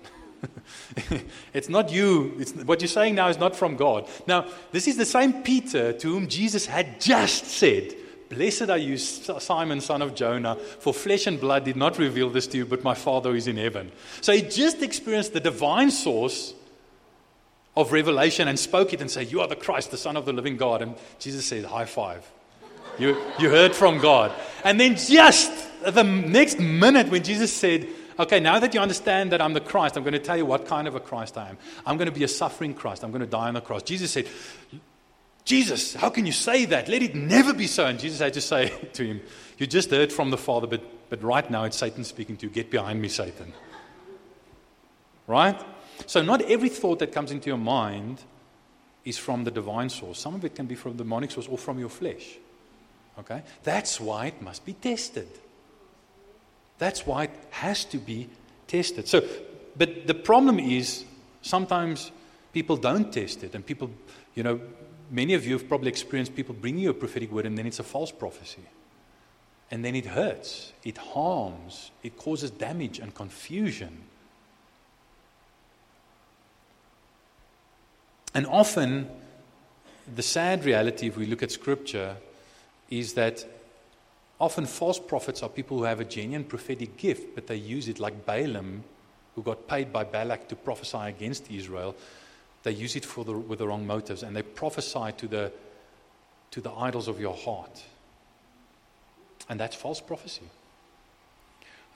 it's 1.53 1.69
not 1.69 1.91
you. 1.91 2.35
It's, 2.39 2.53
what 2.53 2.81
you're 2.81 2.89
saying 2.89 3.17
now 3.17 3.29
is 3.29 3.39
not 3.39 3.57
from 3.57 3.77
God. 3.77 4.09
Now, 4.27 4.47
this 4.71 4.87
is 4.87 4.97
the 4.97 5.05
same 5.05 5.43
Peter 5.43 5.93
to 5.93 6.13
whom 6.13 6.29
Jesus 6.29 6.67
had 6.67 7.01
just 7.01 7.47
said, 7.47 7.95
Blessed 8.29 8.69
are 8.71 8.79
you, 8.79 8.99
Simon, 8.99 9.81
son 9.81 10.03
of 10.03 10.15
Jonah, 10.15 10.57
for 10.57 10.93
flesh 10.93 11.27
and 11.27 11.41
blood 11.41 11.65
did 11.65 11.77
not 11.77 11.99
reveal 11.99 12.29
this 12.29 12.47
to 12.49 12.59
you, 12.59 12.67
but 12.67 12.85
my 12.85 12.95
Father 12.95 13.35
is 13.35 13.49
in 13.49 13.57
heaven. 13.57 13.91
So 14.21 14.33
he 14.33 14.43
just 14.43 14.83
experienced 14.83 15.33
the 15.33 15.41
divine 15.41 15.91
source 15.91 16.55
of 17.79 17.93
revelation 17.93 18.49
and 18.49 18.59
spoke 18.59 18.93
it 18.93 19.01
and 19.01 19.09
said, 19.09 19.31
You 19.31 19.41
are 19.41 19.47
the 19.47 19.57
Christ, 19.57 19.93
the 19.93 19.97
Son 19.97 20.17
of 20.17 20.27
the 20.27 20.33
living 20.33 20.57
God. 20.57 20.83
And 20.83 20.97
Jesus 21.21 21.47
said, 21.47 21.65
High 21.65 21.85
five. 21.85 22.29
You, 22.99 23.17
you 23.39 23.49
heard 23.49 23.75
from 23.75 23.99
God. 23.99 24.33
And 24.65 24.81
then 24.81 24.97
just 24.97 25.53
the 25.83 26.03
next 26.03 26.59
minute, 26.59 27.09
when 27.09 27.23
Jesus 27.23 27.53
said, 27.53 27.87
Okay, 28.19 28.41
now 28.41 28.59
that 28.59 28.75
you 28.75 28.81
understand 28.81 29.31
that 29.31 29.41
I'm 29.41 29.53
the 29.53 29.61
Christ, 29.61 29.97
I'm 29.97 30.03
going 30.03 30.13
to 30.13 30.19
tell 30.19 30.37
you 30.37 30.45
what 30.45 30.67
kind 30.67 30.89
of 30.89 30.97
a 30.97 31.01
Christ 31.01 31.39
I 31.39 31.51
am. 31.51 31.59
I'm 31.87 31.97
going 31.97 32.09
to 32.09 32.15
be 32.15 32.25
a 32.25 32.29
suffering 32.29 32.75
Christ. 32.75 33.05
I'm 33.05 33.13
going 33.13 33.21
to 33.21 33.29
die 33.29 33.47
on 33.47 33.55
the 33.55 33.61
cross. 33.61 33.85
Jesus 33.85 34.11
said, 34.11 34.27
Jesus, 35.45 35.95
how 35.95 36.11
can 36.11 36.27
you 36.27 36.33
say 36.33 36.65
that? 36.65 36.89
Let 36.89 37.03
it 37.03 37.15
never 37.15 37.55
be 37.55 37.69
so. 37.69 37.87
And 37.87 37.99
Jesus 38.01 38.19
had 38.19 38.35
to 38.35 38.41
say 38.41 38.69
to 38.95 39.07
him, 39.07 39.21
You 39.57 39.69
just 39.69 39.93
heard 39.93 40.13
from 40.13 40.31
the 40.31 40.37
Father, 40.37 40.67
but, 40.67 40.83
but 41.11 41.23
right 41.23 41.49
now 41.49 41.63
it's 41.63 41.77
Satan 41.77 42.03
speaking 42.03 42.37
to 42.39 42.47
you. 42.47 42.53
Get 42.53 42.73
behind 42.73 43.01
me, 43.01 43.09
Satan. 43.09 43.53
Right? 45.29 45.63
So, 46.07 46.23
not 46.23 46.43
every 46.43 46.69
thought 46.69 46.99
that 47.01 47.13
comes 47.13 47.31
into 47.31 47.49
your 47.49 47.59
mind 47.59 48.23
is 49.05 49.19
from 49.19 49.45
the 49.45 49.51
divine 49.51 49.89
source. 49.89 50.19
Some 50.19 50.35
of 50.35 50.45
it 50.45 50.55
can 50.55 50.67
be 50.67 50.75
from 50.75 50.93
the 50.93 50.99
demonic 50.99 51.31
source 51.31 51.49
or 51.49 51.59
from 51.59 51.79
your 51.79 51.89
flesh. 51.89 52.37
Okay? 53.19 53.43
That's 53.63 54.01
why 54.01 54.27
it 54.27 54.41
must 54.43 54.65
be 54.65 54.75
tested. 54.75 55.29
That's 56.79 57.07
why 57.07 57.25
it 57.25 57.31
has 57.51 57.85
to 57.87 57.99
be 57.99 58.29
tested. 58.67 59.09
So, 59.09 59.25
but 59.77 60.07
the 60.07 60.15
problem 60.15 60.59
is 60.59 61.05
sometimes 61.43 62.13
people 62.53 62.77
don't 62.77 63.13
test 63.13 63.43
it 63.45 63.55
and 63.55 63.65
people, 63.65 63.91
you 64.35 64.43
know, 64.43 64.61
many 65.11 65.35
of 65.35 65.47
you 65.47 65.55
have 65.55 65.69
probably 65.69 65.89
experienced 65.89 66.35
people 66.35 66.55
bringing 66.55 66.83
you 66.83 66.91
a 66.91 66.95
prophetic 66.95 67.33
word 67.33 67.47
and 67.47 67.57
then 67.57 67.67
it's 67.67 67.79
a 67.79 67.85
false 67.85 68.13
prophecy. 68.13 68.63
And 69.71 69.85
then 69.85 69.95
it 69.95 70.07
hurts, 70.07 70.73
it 70.85 70.97
harms, 70.97 71.91
it 72.03 72.17
causes 72.17 72.51
damage 72.51 72.99
and 72.99 73.15
confusion. 73.15 74.05
And 78.35 78.47
often, 78.47 79.09
the 80.15 80.23
sad 80.23 80.65
reality, 80.65 81.07
if 81.09 81.17
we 81.17 81.27
look 81.27 81.43
at 81.43 81.51
Scripture, 81.51 82.17
is 82.91 83.15
that 83.15 83.45
often 84.41 84.67
false 84.67 84.99
prophets 84.99 85.43
are 85.43 85.49
people 85.49 85.79
who 85.79 85.85
have 85.85 86.01
a 86.01 86.05
genuine 86.05 86.45
prophetic 86.45 86.97
gift, 86.97 87.35
but 87.35 87.47
they 87.47 87.57
use 87.57 87.89
it 87.89 87.99
like 87.99 88.25
Balaam, 88.27 88.85
who 89.35 89.43
got 89.43 89.69
paid 89.69 89.93
by 89.93 90.05
Balak 90.05 90.49
to 90.49 90.57
prophesy 90.57 90.99
against 90.99 91.51
Israel. 91.51 91.95
They 92.63 92.73
use 92.73 92.97
it 92.97 93.05
for 93.05 93.25
the, 93.25 93.33
with 93.33 93.61
the 93.61 93.69
wrong 93.69 93.87
motives, 93.87 94.23
and 94.23 94.35
they 94.35 94.43
prophesy 94.43 95.13
to 95.17 95.29
the, 95.29 95.53
to 96.51 96.61
the 96.61 96.73
idols 96.73 97.09
of 97.09 97.21
your 97.21 97.35
heart. 97.35 97.85
And 99.49 99.59
that's 99.59 99.77
false 99.77 100.01
prophecy. 100.01 100.43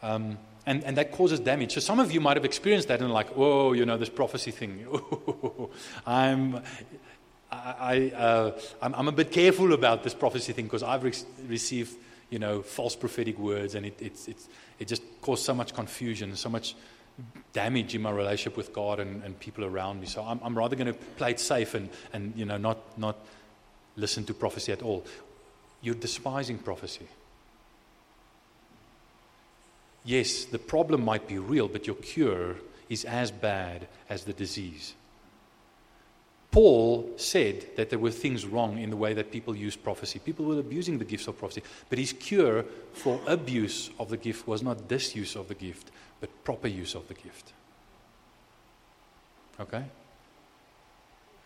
Um, 0.02 0.38
and, 0.66 0.84
and 0.84 0.96
that 0.96 1.12
causes 1.12 1.40
damage. 1.40 1.74
So 1.74 1.80
some 1.80 1.98
of 1.98 2.12
you 2.12 2.20
might 2.20 2.36
have 2.36 2.44
experienced 2.44 2.88
that 2.88 3.00
and 3.00 3.12
like, 3.12 3.28
oh, 3.36 3.72
you 3.72 3.84
know, 3.84 3.96
this 3.96 4.08
prophecy 4.08 4.50
thing. 4.50 4.86
I'm, 6.06 6.62
I, 7.50 8.12
uh, 8.14 8.60
I'm, 8.80 8.94
I'm, 8.94 9.08
a 9.08 9.12
bit 9.12 9.32
careful 9.32 9.72
about 9.72 10.04
this 10.04 10.14
prophecy 10.14 10.52
thing 10.52 10.66
because 10.66 10.82
I've 10.82 11.02
re- 11.02 11.12
received, 11.48 11.96
you 12.30 12.38
know, 12.38 12.62
false 12.62 12.94
prophetic 12.94 13.38
words 13.38 13.74
and 13.74 13.86
it, 13.86 13.96
it's, 14.00 14.28
it's, 14.28 14.48
it 14.78 14.88
just 14.88 15.02
caused 15.20 15.44
so 15.44 15.54
much 15.54 15.74
confusion, 15.74 16.36
so 16.36 16.48
much 16.48 16.76
damage 17.52 17.94
in 17.94 18.02
my 18.02 18.10
relationship 18.10 18.56
with 18.56 18.72
God 18.72 19.00
and, 19.00 19.22
and 19.24 19.38
people 19.38 19.64
around 19.64 20.00
me. 20.00 20.06
So 20.06 20.22
I'm, 20.22 20.40
I'm 20.42 20.56
rather 20.56 20.76
going 20.76 20.86
to 20.86 20.98
play 21.16 21.32
it 21.32 21.40
safe 21.40 21.74
and, 21.74 21.90
and, 22.12 22.32
you 22.36 22.44
know, 22.44 22.56
not, 22.56 22.78
not 22.98 23.16
listen 23.96 24.24
to 24.26 24.34
prophecy 24.34 24.72
at 24.72 24.82
all. 24.82 25.04
You're 25.82 25.96
despising 25.96 26.58
prophecy. 26.58 27.08
Yes, 30.04 30.44
the 30.44 30.58
problem 30.58 31.04
might 31.04 31.28
be 31.28 31.38
real, 31.38 31.68
but 31.68 31.86
your 31.86 31.96
cure 31.96 32.56
is 32.88 33.04
as 33.04 33.30
bad 33.30 33.86
as 34.08 34.24
the 34.24 34.32
disease. 34.32 34.94
Paul 36.50 37.10
said 37.16 37.66
that 37.76 37.88
there 37.88 37.98
were 37.98 38.10
things 38.10 38.44
wrong 38.44 38.78
in 38.78 38.90
the 38.90 38.96
way 38.96 39.14
that 39.14 39.32
people 39.32 39.56
used 39.56 39.82
prophecy. 39.82 40.18
People 40.18 40.44
were 40.44 40.58
abusing 40.58 40.98
the 40.98 41.04
gifts 41.04 41.26
of 41.26 41.38
prophecy. 41.38 41.62
But 41.88 41.98
his 41.98 42.12
cure 42.12 42.64
for 42.92 43.18
abuse 43.26 43.90
of 43.98 44.10
the 44.10 44.18
gift 44.18 44.46
was 44.46 44.62
not 44.62 44.86
disuse 44.86 45.34
of 45.34 45.48
the 45.48 45.54
gift, 45.54 45.90
but 46.20 46.28
proper 46.44 46.68
use 46.68 46.94
of 46.94 47.08
the 47.08 47.14
gift. 47.14 47.54
Okay? 49.58 49.84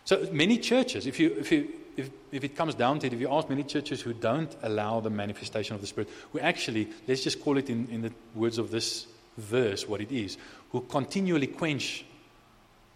So 0.03 0.27
many 0.31 0.57
churches, 0.57 1.07
if 1.07 1.19
you, 1.21 1.35
if 1.39 1.53
you 1.53 1.69
if, 1.97 2.11
if 2.31 2.43
it 2.43 2.55
comes 2.55 2.75
down 2.75 2.99
to 2.99 3.07
it, 3.07 3.13
if 3.13 3.19
you 3.19 3.29
ask 3.31 3.49
many 3.49 3.63
churches 3.63 4.01
who 4.01 4.13
don't 4.13 4.55
allow 4.61 4.99
the 4.99 5.09
manifestation 5.09 5.75
of 5.75 5.81
the 5.81 5.87
Spirit, 5.87 6.09
who 6.31 6.39
actually, 6.39 6.87
let's 7.07 7.23
just 7.23 7.43
call 7.43 7.57
it 7.57 7.69
in, 7.69 7.87
in 7.89 8.01
the 8.03 8.13
words 8.35 8.59
of 8.59 8.69
this 8.69 9.07
verse 9.37 9.87
what 9.87 9.99
it 9.99 10.11
is, 10.11 10.37
who 10.71 10.81
continually 10.81 11.47
quench 11.47 12.05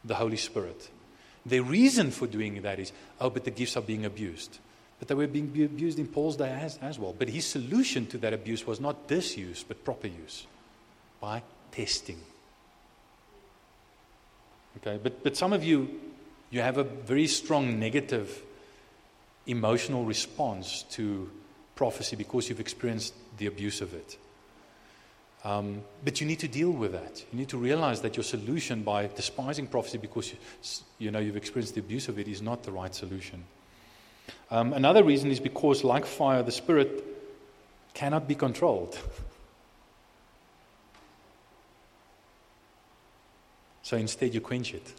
the 0.05 0.15
Holy 0.15 0.37
Spirit. 0.37 0.89
The 1.45 1.59
reason 1.59 2.11
for 2.11 2.27
doing 2.27 2.61
that 2.61 2.79
is, 2.79 2.91
oh, 3.19 3.31
but 3.31 3.43
the 3.43 3.51
gifts 3.51 3.75
are 3.75 3.81
being 3.81 4.05
abused. 4.05 4.59
But 4.99 5.07
they 5.07 5.15
were 5.15 5.25
being 5.25 5.47
abused 5.63 5.97
in 5.97 6.07
Paul's 6.07 6.35
day 6.35 6.49
as, 6.49 6.77
as 6.77 6.99
well. 6.99 7.15
But 7.17 7.29
his 7.29 7.45
solution 7.45 8.05
to 8.07 8.19
that 8.19 8.33
abuse 8.33 8.67
was 8.67 8.79
not 8.79 9.07
disuse, 9.07 9.63
but 9.67 9.83
proper 9.83 10.07
use 10.07 10.45
by 11.19 11.41
testing. 11.71 12.19
Okay, 14.77 14.99
but, 15.01 15.23
but 15.23 15.35
some 15.35 15.53
of 15.53 15.63
you, 15.63 15.99
you 16.51 16.61
have 16.61 16.77
a 16.77 16.83
very 16.83 17.25
strong 17.25 17.79
negative 17.79 18.43
emotional 19.47 20.05
response 20.05 20.83
to 20.91 21.29
prophecy 21.75 22.15
because 22.15 22.49
you've 22.49 22.59
experienced 22.59 23.13
the 23.37 23.47
abuse 23.47 23.81
of 23.81 23.93
it. 23.93 24.17
Um, 25.43 25.81
but 26.05 26.21
you 26.21 26.27
need 26.27 26.39
to 26.39 26.47
deal 26.47 26.69
with 26.69 26.91
that. 26.91 27.25
You 27.31 27.39
need 27.39 27.49
to 27.49 27.57
realize 27.57 28.01
that 28.01 28.15
your 28.15 28.23
solution 28.23 28.83
by 28.83 29.07
despising 29.07 29.67
prophecy 29.67 29.97
because 29.97 30.31
you, 30.31 30.37
you 30.99 31.11
know 31.11 31.17
you've 31.19 31.37
experienced 31.37 31.73
the 31.73 31.79
abuse 31.79 32.07
of 32.07 32.19
it 32.19 32.27
is 32.27 32.41
not 32.41 32.61
the 32.63 32.71
right 32.71 32.93
solution. 32.93 33.43
Um, 34.51 34.73
another 34.73 35.03
reason 35.03 35.31
is 35.31 35.39
because, 35.39 35.83
like 35.83 36.05
fire, 36.05 36.43
the 36.43 36.51
spirit 36.51 37.03
cannot 37.95 38.27
be 38.27 38.35
controlled. 38.35 38.99
so 43.81 43.97
instead, 43.97 44.35
you 44.35 44.41
quench 44.41 44.75
it. 44.75 44.93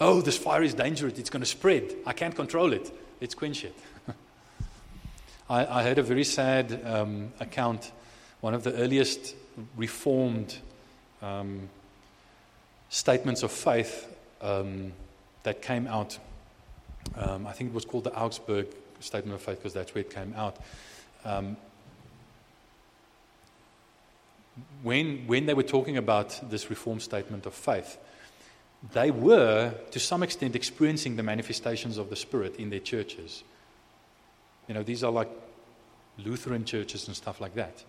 Oh, 0.00 0.20
this 0.20 0.36
fire 0.36 0.62
is 0.62 0.74
dangerous. 0.74 1.18
It's 1.18 1.30
going 1.30 1.40
to 1.40 1.46
spread. 1.46 1.94
I 2.06 2.12
can't 2.12 2.34
control 2.34 2.74
it. 2.74 2.92
Let's. 3.20 3.74
I, 5.50 5.80
I, 5.80 5.82
heard 5.82 5.98
a 5.98 6.04
very 6.04 6.22
sad 6.22 6.80
um, 6.84 7.32
account. 7.40 7.90
One 8.40 8.54
of 8.54 8.62
the 8.62 8.72
earliest 8.74 9.34
reformed 9.76 10.56
um, 11.20 11.68
statements 12.90 13.42
of 13.42 13.50
faith 13.50 14.06
um, 14.40 14.92
that 15.42 15.62
came 15.62 15.88
out, 15.88 16.18
um, 17.16 17.46
I 17.46 17.52
think 17.52 17.70
it 17.70 17.74
was 17.74 17.84
called 17.84 18.04
the 18.04 18.14
Augsburg 18.14 18.68
Statement 19.00 19.34
of 19.34 19.42
Faith 19.42 19.58
because 19.58 19.74
that's 19.74 19.94
where 19.94 20.02
it 20.02 20.14
came 20.14 20.32
out. 20.36 20.56
Um, 21.24 21.56
when, 24.84 25.26
when 25.26 25.46
they 25.46 25.54
were 25.54 25.64
talking 25.64 25.96
about 25.96 26.50
this 26.50 26.70
reformed 26.70 27.02
statement 27.02 27.46
of 27.46 27.54
faith, 27.54 27.98
they 28.92 29.10
were, 29.10 29.74
to 29.90 30.00
some 30.00 30.22
extent, 30.22 30.54
experiencing 30.54 31.16
the 31.16 31.22
manifestations 31.22 31.98
of 31.98 32.10
the 32.10 32.16
Spirit 32.16 32.56
in 32.56 32.70
their 32.70 32.80
churches. 32.80 33.42
You 34.68 34.74
know, 34.74 34.82
these 34.82 35.02
are 35.02 35.10
like 35.10 35.28
Lutheran 36.18 36.64
churches 36.64 37.06
and 37.06 37.16
stuff 37.16 37.40
like 37.40 37.54
that. 37.54 37.82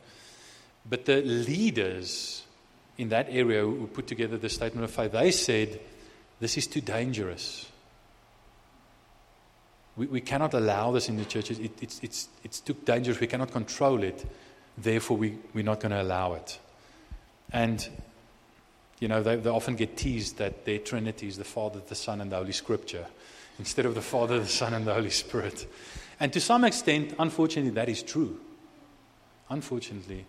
But 0.90 1.06
the 1.06 1.22
leaders 1.22 2.44
in 2.98 3.10
that 3.10 3.28
area 3.30 3.62
who 3.62 3.88
put 3.88 4.08
together 4.08 4.38
the 4.38 4.50
statement 4.50 4.84
of 4.84 4.92
faith, 4.92 5.12
they 5.12 5.32
said, 5.32 5.80
This 6.40 6.58
is 6.58 6.68
too 6.68 6.82
dangerous. 6.82 7.68
We, 9.96 10.08
we 10.08 10.22
cannot 10.22 10.54
allow 10.54 10.92
this 10.92 11.10
in 11.10 11.18
the 11.18 11.26
churches. 11.26 11.60
It, 11.60 11.72
it's, 11.82 12.00
it's, 12.02 12.30
it's 12.44 12.60
too 12.62 12.76
dangerous. 12.86 13.20
We 13.20 13.28
cannot 13.28 13.52
control 13.52 14.02
it. 14.04 14.26
Therefore, 14.78 15.18
we, 15.18 15.38
we're 15.54 15.64
not 15.64 15.82
going 15.82 15.92
to 15.92 16.02
allow 16.02 16.34
it. 16.34 16.58
And 17.52 17.88
you 19.00 19.08
know, 19.08 19.24
they, 19.24 19.38
they 19.38 19.50
often 19.50 19.76
get 19.76 19.96
teased 19.96 20.38
that 20.38 20.66
their 20.66 20.80
Trinity 20.80 21.28
is 21.28 21.38
the 21.38 21.44
Father, 21.44 21.82
the 21.88 21.96
Son, 21.96 22.22
and 22.22 22.32
the 22.32 22.36
Holy 22.36 22.52
Scripture 22.52 23.06
instead 23.58 23.86
of 23.86 23.96
the 23.96 24.02
Father, 24.02 24.40
the 24.40 24.48
Son, 24.48 24.74
and 24.74 24.86
the 24.86 24.94
Holy 24.94 25.10
Spirit. 25.10 25.68
And 26.20 26.32
to 26.34 26.42
some 26.42 26.64
extent, 26.64 27.16
unfortunately, 27.18 27.72
that 27.72 27.90
is 27.90 28.04
true. 28.04 28.40
Unfortunately, 29.50 30.26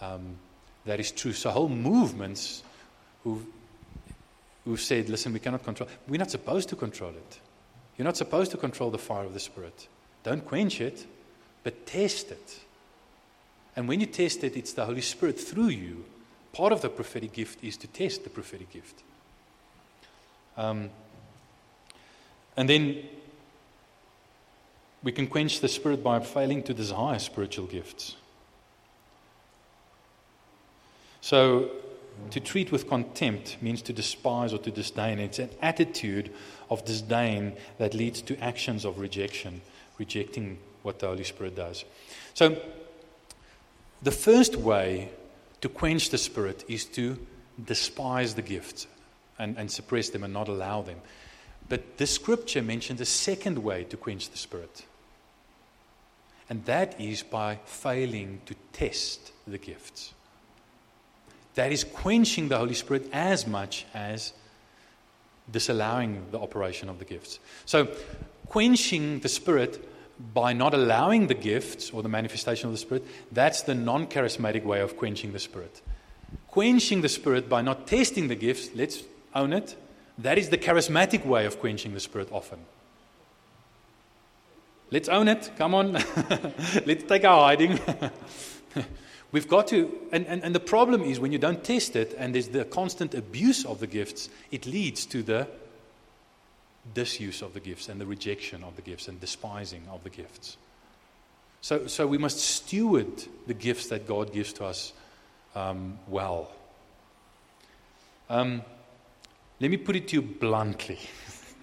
um, 0.00 0.36
that 0.84 1.00
is 1.00 1.10
true. 1.10 1.32
So, 1.32 1.50
whole 1.50 1.68
movements 1.68 2.62
who've, 3.24 3.44
who've 4.64 4.80
said, 4.80 5.08
listen, 5.08 5.32
we 5.32 5.38
cannot 5.38 5.64
control, 5.64 5.88
we're 6.06 6.18
not 6.18 6.30
supposed 6.30 6.68
to 6.68 6.76
control 6.76 7.10
it. 7.10 7.40
You're 7.96 8.04
not 8.04 8.16
supposed 8.16 8.50
to 8.52 8.56
control 8.56 8.90
the 8.90 8.98
fire 8.98 9.24
of 9.24 9.34
the 9.34 9.40
Spirit. 9.40 9.88
Don't 10.22 10.44
quench 10.44 10.80
it, 10.80 11.06
but 11.64 11.86
test 11.86 12.30
it. 12.30 12.60
And 13.74 13.88
when 13.88 14.00
you 14.00 14.06
test 14.06 14.44
it, 14.44 14.56
it's 14.56 14.72
the 14.74 14.84
Holy 14.84 15.00
Spirit 15.00 15.40
through 15.40 15.68
you 15.68 16.04
part 16.52 16.72
of 16.72 16.82
the 16.82 16.88
prophetic 16.88 17.32
gift 17.32 17.62
is 17.64 17.76
to 17.78 17.86
test 17.86 18.24
the 18.24 18.30
prophetic 18.30 18.70
gift. 18.70 19.02
Um, 20.56 20.90
and 22.56 22.68
then 22.68 23.04
we 25.02 25.12
can 25.12 25.26
quench 25.26 25.60
the 25.60 25.68
spirit 25.68 26.02
by 26.04 26.20
failing 26.20 26.62
to 26.64 26.74
desire 26.74 27.18
spiritual 27.18 27.66
gifts. 27.66 28.16
So, 31.20 31.70
to 32.30 32.40
treat 32.40 32.70
with 32.70 32.88
contempt 32.88 33.56
means 33.62 33.80
to 33.82 33.92
despise 33.92 34.52
or 34.52 34.58
to 34.58 34.70
disdain. 34.70 35.18
It's 35.18 35.38
an 35.38 35.50
attitude 35.62 36.30
of 36.70 36.84
disdain 36.84 37.54
that 37.78 37.94
leads 37.94 38.20
to 38.22 38.38
actions 38.38 38.84
of 38.84 38.98
rejection, 38.98 39.62
rejecting 39.98 40.58
what 40.82 40.98
the 40.98 41.06
Holy 41.06 41.24
Spirit 41.24 41.56
does. 41.56 41.84
So, 42.34 42.60
the 44.02 44.10
first 44.10 44.56
way 44.56 45.10
to 45.62 45.68
quench 45.68 46.10
the 46.10 46.18
Spirit 46.18 46.64
is 46.68 46.84
to 46.84 47.18
despise 47.64 48.34
the 48.34 48.42
gifts 48.42 48.86
and, 49.38 49.56
and 49.56 49.70
suppress 49.70 50.10
them 50.10 50.24
and 50.24 50.34
not 50.34 50.48
allow 50.48 50.82
them. 50.82 50.98
But 51.68 51.96
the 51.96 52.06
scripture 52.06 52.62
mentions 52.62 53.00
a 53.00 53.06
second 53.06 53.58
way 53.58 53.84
to 53.84 53.96
quench 53.96 54.30
the 54.30 54.38
Spirit. 54.38 54.84
And 56.50 56.64
that 56.66 57.00
is 57.00 57.22
by 57.22 57.60
failing 57.64 58.42
to 58.46 58.54
test 58.72 59.32
the 59.46 59.58
gifts. 59.58 60.12
That 61.54 61.72
is 61.72 61.84
quenching 61.84 62.48
the 62.48 62.58
Holy 62.58 62.74
Spirit 62.74 63.08
as 63.12 63.46
much 63.46 63.86
as 63.94 64.32
disallowing 65.50 66.26
the 66.30 66.40
operation 66.40 66.88
of 66.88 66.98
the 66.98 67.04
gifts. 67.04 67.38
So, 67.66 67.88
quenching 68.46 69.20
the 69.20 69.28
Spirit 69.28 69.88
by 70.34 70.52
not 70.52 70.74
allowing 70.74 71.26
the 71.26 71.34
gifts 71.34 71.90
or 71.90 72.02
the 72.02 72.08
manifestation 72.08 72.66
of 72.66 72.72
the 72.72 72.78
Spirit, 72.78 73.04
that's 73.30 73.62
the 73.62 73.74
non 73.74 74.06
charismatic 74.06 74.64
way 74.64 74.80
of 74.80 74.96
quenching 74.96 75.32
the 75.32 75.38
Spirit. 75.38 75.80
Quenching 76.48 77.00
the 77.00 77.08
Spirit 77.08 77.48
by 77.48 77.62
not 77.62 77.86
testing 77.86 78.28
the 78.28 78.34
gifts, 78.34 78.70
let's 78.74 79.02
own 79.34 79.52
it, 79.52 79.76
that 80.18 80.38
is 80.38 80.50
the 80.50 80.58
charismatic 80.58 81.24
way 81.24 81.46
of 81.46 81.58
quenching 81.58 81.94
the 81.94 82.00
Spirit 82.00 82.28
often. 82.30 82.58
Let's 84.90 85.08
own 85.08 85.28
it. 85.28 85.50
Come 85.56 85.74
on. 85.74 85.92
let's 86.86 87.04
take 87.04 87.24
our 87.24 87.44
hiding. 87.44 87.80
We've 89.32 89.48
got 89.48 89.68
to, 89.68 89.90
and, 90.12 90.26
and, 90.26 90.44
and 90.44 90.54
the 90.54 90.60
problem 90.60 91.02
is 91.02 91.18
when 91.18 91.32
you 91.32 91.38
don't 91.38 91.64
test 91.64 91.96
it 91.96 92.14
and 92.18 92.34
there's 92.34 92.48
the 92.48 92.66
constant 92.66 93.14
abuse 93.14 93.64
of 93.64 93.80
the 93.80 93.86
gifts, 93.86 94.28
it 94.50 94.66
leads 94.66 95.06
to 95.06 95.22
the 95.22 95.48
disuse 96.94 97.42
of 97.42 97.54
the 97.54 97.60
gifts 97.60 97.88
and 97.88 98.00
the 98.00 98.06
rejection 98.06 98.64
of 98.64 98.76
the 98.76 98.82
gifts 98.82 99.08
and 99.08 99.20
despising 99.20 99.82
of 99.90 100.02
the 100.04 100.10
gifts. 100.10 100.56
So, 101.60 101.86
so 101.86 102.06
we 102.06 102.18
must 102.18 102.38
steward 102.38 103.24
the 103.46 103.54
gifts 103.54 103.88
that 103.88 104.06
God 104.06 104.32
gives 104.32 104.52
to 104.54 104.64
us 104.64 104.92
um, 105.54 105.98
well. 106.08 106.50
Um, 108.28 108.62
let 109.60 109.70
me 109.70 109.76
put 109.76 109.94
it 109.94 110.08
to 110.08 110.16
you 110.16 110.22
bluntly. 110.22 110.98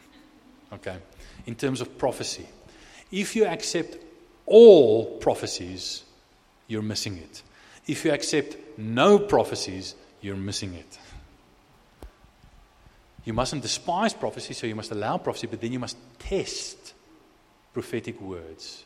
okay, 0.73 0.97
in 1.45 1.55
terms 1.55 1.81
of 1.81 1.97
prophecy. 1.97 2.47
If 3.11 3.35
you 3.35 3.45
accept 3.45 3.97
all 4.45 5.17
prophecies, 5.17 6.03
you're 6.67 6.81
missing 6.81 7.17
it. 7.17 7.41
If 7.87 8.05
you 8.05 8.11
accept 8.11 8.55
no 8.77 9.19
prophecies, 9.19 9.95
you're 10.21 10.35
missing 10.35 10.75
it. 10.75 10.99
You 13.29 13.33
mustn't 13.33 13.61
despise 13.61 14.11
prophecy, 14.11 14.55
so 14.55 14.65
you 14.65 14.73
must 14.73 14.89
allow 14.89 15.19
prophecy, 15.19 15.45
but 15.45 15.61
then 15.61 15.71
you 15.71 15.77
must 15.77 15.97
test 16.17 16.95
prophetic 17.73 18.19
words. 18.19 18.85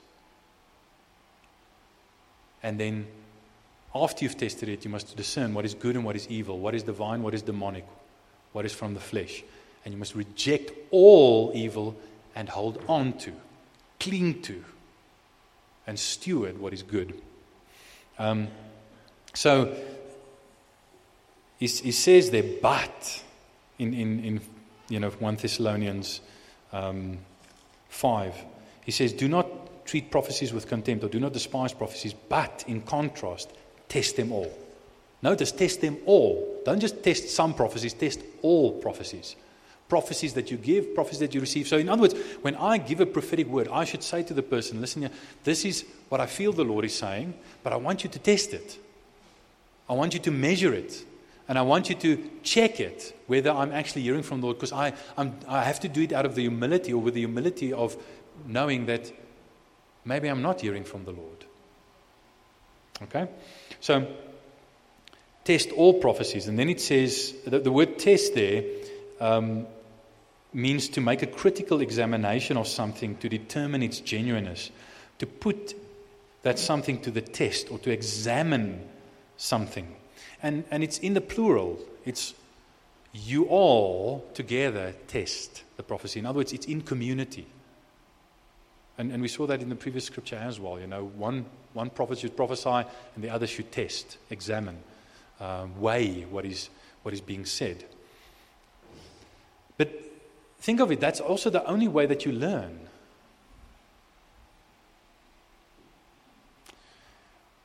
And 2.61 2.77
then, 2.77 3.07
after 3.95 4.25
you've 4.25 4.35
tested 4.35 4.67
it, 4.67 4.83
you 4.83 4.91
must 4.91 5.15
discern 5.15 5.53
what 5.53 5.63
is 5.63 5.73
good 5.73 5.95
and 5.95 6.03
what 6.03 6.17
is 6.17 6.27
evil, 6.27 6.59
what 6.59 6.75
is 6.75 6.83
divine, 6.83 7.23
what 7.23 7.33
is 7.33 7.41
demonic, 7.41 7.85
what 8.51 8.65
is 8.65 8.73
from 8.73 8.93
the 8.93 8.99
flesh. 8.99 9.45
And 9.85 9.93
you 9.93 9.97
must 9.97 10.13
reject 10.13 10.73
all 10.91 11.53
evil 11.55 11.95
and 12.35 12.49
hold 12.49 12.83
on 12.89 13.13
to, 13.19 13.31
cling 13.97 14.41
to, 14.41 14.61
and 15.87 15.97
steward 15.97 16.59
what 16.59 16.73
is 16.73 16.83
good. 16.83 17.13
Um, 18.19 18.49
so, 19.33 19.73
he, 21.59 21.67
he 21.67 21.93
says 21.93 22.29
there, 22.29 22.43
but 22.61 23.23
in, 23.79 23.93
in, 23.93 24.23
in 24.23 24.41
you 24.89 24.99
know, 24.99 25.09
1 25.09 25.35
Thessalonians 25.37 26.21
um, 26.71 27.19
5. 27.89 28.35
He 28.85 28.91
says, 28.91 29.13
Do 29.13 29.27
not 29.27 29.85
treat 29.85 30.11
prophecies 30.11 30.53
with 30.53 30.67
contempt 30.67 31.03
or 31.03 31.09
do 31.09 31.19
not 31.19 31.33
despise 31.33 31.73
prophecies, 31.73 32.13
but 32.13 32.63
in 32.67 32.81
contrast, 32.81 33.51
test 33.89 34.15
them 34.15 34.31
all. 34.31 34.51
Notice, 35.21 35.51
test 35.51 35.81
them 35.81 35.97
all. 36.05 36.61
Don't 36.65 36.79
just 36.79 37.01
test 37.01 37.29
some 37.29 37.53
prophecies, 37.53 37.93
test 37.93 38.21
all 38.41 38.73
prophecies. 38.73 39.35
Prophecies 39.87 40.33
that 40.33 40.51
you 40.51 40.57
give, 40.57 40.95
prophecies 40.95 41.19
that 41.19 41.33
you 41.33 41.41
receive. 41.41 41.67
So, 41.67 41.77
in 41.77 41.87
other 41.87 42.01
words, 42.01 42.15
when 42.41 42.55
I 42.55 42.77
give 42.77 42.99
a 42.99 43.05
prophetic 43.05 43.47
word, 43.47 43.67
I 43.69 43.85
should 43.85 44.03
say 44.03 44.23
to 44.23 44.33
the 44.33 44.43
person, 44.43 44.81
Listen 44.81 45.09
this 45.43 45.65
is 45.65 45.85
what 46.09 46.19
I 46.19 46.25
feel 46.25 46.51
the 46.51 46.63
Lord 46.63 46.85
is 46.85 46.95
saying, 46.95 47.33
but 47.63 47.73
I 47.73 47.75
want 47.77 48.03
you 48.03 48.09
to 48.09 48.19
test 48.19 48.53
it. 48.53 48.77
I 49.89 49.93
want 49.93 50.13
you 50.13 50.19
to 50.21 50.31
measure 50.31 50.73
it. 50.73 51.05
And 51.47 51.57
I 51.57 51.61
want 51.61 51.89
you 51.89 51.95
to 51.95 52.29
check 52.41 52.79
it, 52.79 53.15
whether 53.27 53.51
I'm 53.51 53.71
actually 53.71 54.03
hearing 54.03 54.23
from 54.23 54.39
the 54.39 54.47
Lord, 54.47 54.57
because 54.57 54.71
I, 54.71 54.93
I 55.17 55.63
have 55.63 55.79
to 55.81 55.89
do 55.89 56.01
it 56.01 56.13
out 56.13 56.25
of 56.25 56.35
the 56.35 56.41
humility 56.41 56.93
or 56.93 57.01
with 57.01 57.15
the 57.15 57.21
humility 57.21 57.73
of 57.73 57.97
knowing 58.47 58.85
that 58.85 59.11
maybe 60.05 60.29
I'm 60.29 60.41
not 60.41 60.61
hearing 60.61 60.83
from 60.83 61.03
the 61.03 61.11
Lord. 61.11 61.45
Okay? 63.03 63.27
So, 63.81 64.07
test 65.43 65.71
all 65.71 65.95
prophecies. 65.95 66.47
And 66.47 66.57
then 66.57 66.69
it 66.69 66.79
says, 66.79 67.33
the, 67.45 67.59
the 67.59 67.71
word 67.71 67.99
test 67.99 68.35
there 68.35 68.63
um, 69.19 69.67
means 70.53 70.87
to 70.89 71.01
make 71.01 71.21
a 71.21 71.27
critical 71.27 71.81
examination 71.81 72.55
of 72.55 72.67
something 72.67 73.17
to 73.17 73.27
determine 73.27 73.83
its 73.83 73.99
genuineness, 73.99 74.71
to 75.19 75.25
put 75.25 75.75
that 76.43 76.59
something 76.59 77.01
to 77.01 77.11
the 77.11 77.21
test 77.21 77.71
or 77.71 77.79
to 77.79 77.91
examine 77.91 78.87
something. 79.37 79.95
And, 80.43 80.65
and 80.69 80.83
it's 80.83 80.99
in 80.99 81.13
the 81.13 81.21
plural. 81.21 81.79
It's 82.05 82.35
you 83.13 83.45
all 83.45 84.25
together 84.33 84.93
test 85.07 85.63
the 85.77 85.83
prophecy. 85.83 86.19
In 86.19 86.25
other 86.25 86.37
words, 86.37 86.51
it's 86.51 86.65
in 86.65 86.81
community. 86.81 87.47
And, 88.97 89.11
and 89.11 89.21
we 89.21 89.27
saw 89.27 89.47
that 89.47 89.61
in 89.61 89.69
the 89.69 89.75
previous 89.75 90.05
scripture 90.05 90.35
as 90.35 90.59
well. 90.59 90.79
You 90.79 90.87
know, 90.87 91.05
one, 91.05 91.45
one 91.73 91.89
prophet 91.89 92.19
should 92.19 92.35
prophesy 92.35 92.87
and 93.15 93.23
the 93.23 93.29
other 93.29 93.47
should 93.47 93.71
test, 93.71 94.17
examine, 94.29 94.77
um, 95.39 95.79
weigh 95.79 96.25
what 96.29 96.45
is, 96.45 96.69
what 97.01 97.13
is 97.13 97.21
being 97.21 97.45
said. 97.45 97.85
But 99.77 99.91
think 100.59 100.79
of 100.79 100.91
it, 100.91 100.99
that's 100.99 101.19
also 101.19 101.49
the 101.49 101.65
only 101.65 101.87
way 101.87 102.05
that 102.05 102.25
you 102.25 102.33
learn. 102.33 102.82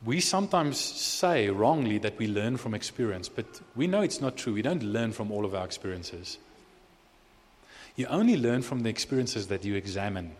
We 0.05 0.21
sometimes 0.21 0.79
say 0.79 1.49
wrongly 1.51 1.99
that 1.99 2.19
we 2.19 2.29
learn 2.29 2.57
from 2.57 2.73
experience, 2.73 3.29
but 3.29 3.47
we 3.75 3.89
know 3.89 4.01
it's 4.01 4.21
not 4.21 4.37
true. 4.37 4.55
We 4.55 4.63
don't 4.63 4.83
learn 4.83 5.13
from 5.13 5.33
all 5.33 5.45
of 5.45 5.55
our 5.55 5.65
experiences. 5.65 6.39
You 7.97 8.07
only 8.07 8.37
learn 8.37 8.63
from 8.63 8.85
the 8.85 8.91
experiences 8.91 9.49
that 9.49 9.65
you 9.65 9.75
examine. 9.75 10.33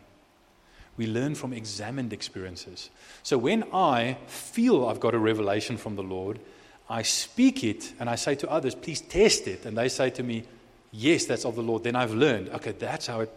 We 0.97 1.09
learn 1.09 1.35
from 1.35 1.53
examined 1.53 2.13
experiences. 2.13 2.89
So 3.25 3.37
when 3.37 3.65
I 3.73 4.19
feel 4.29 4.87
I've 4.87 5.01
got 5.01 5.15
a 5.15 5.19
revelation 5.19 5.77
from 5.77 5.97
the 5.97 6.05
Lord, 6.05 6.39
I 6.89 7.03
speak 7.03 7.65
it 7.65 7.93
and 7.99 8.09
I 8.09 8.15
say 8.15 8.37
to 8.37 8.51
others, 8.51 8.77
please 8.77 9.01
test 9.01 9.49
it. 9.49 9.67
And 9.67 9.77
they 9.77 9.89
say 9.89 10.11
to 10.11 10.23
me, 10.23 10.45
yes, 10.93 11.25
that's 11.25 11.45
of 11.45 11.57
the 11.57 11.63
Lord. 11.63 11.83
Then 11.83 11.97
I've 11.97 12.15
learned, 12.15 12.49
okay, 12.51 12.73
that's 12.73 13.09
how 13.09 13.21
it 13.21 13.33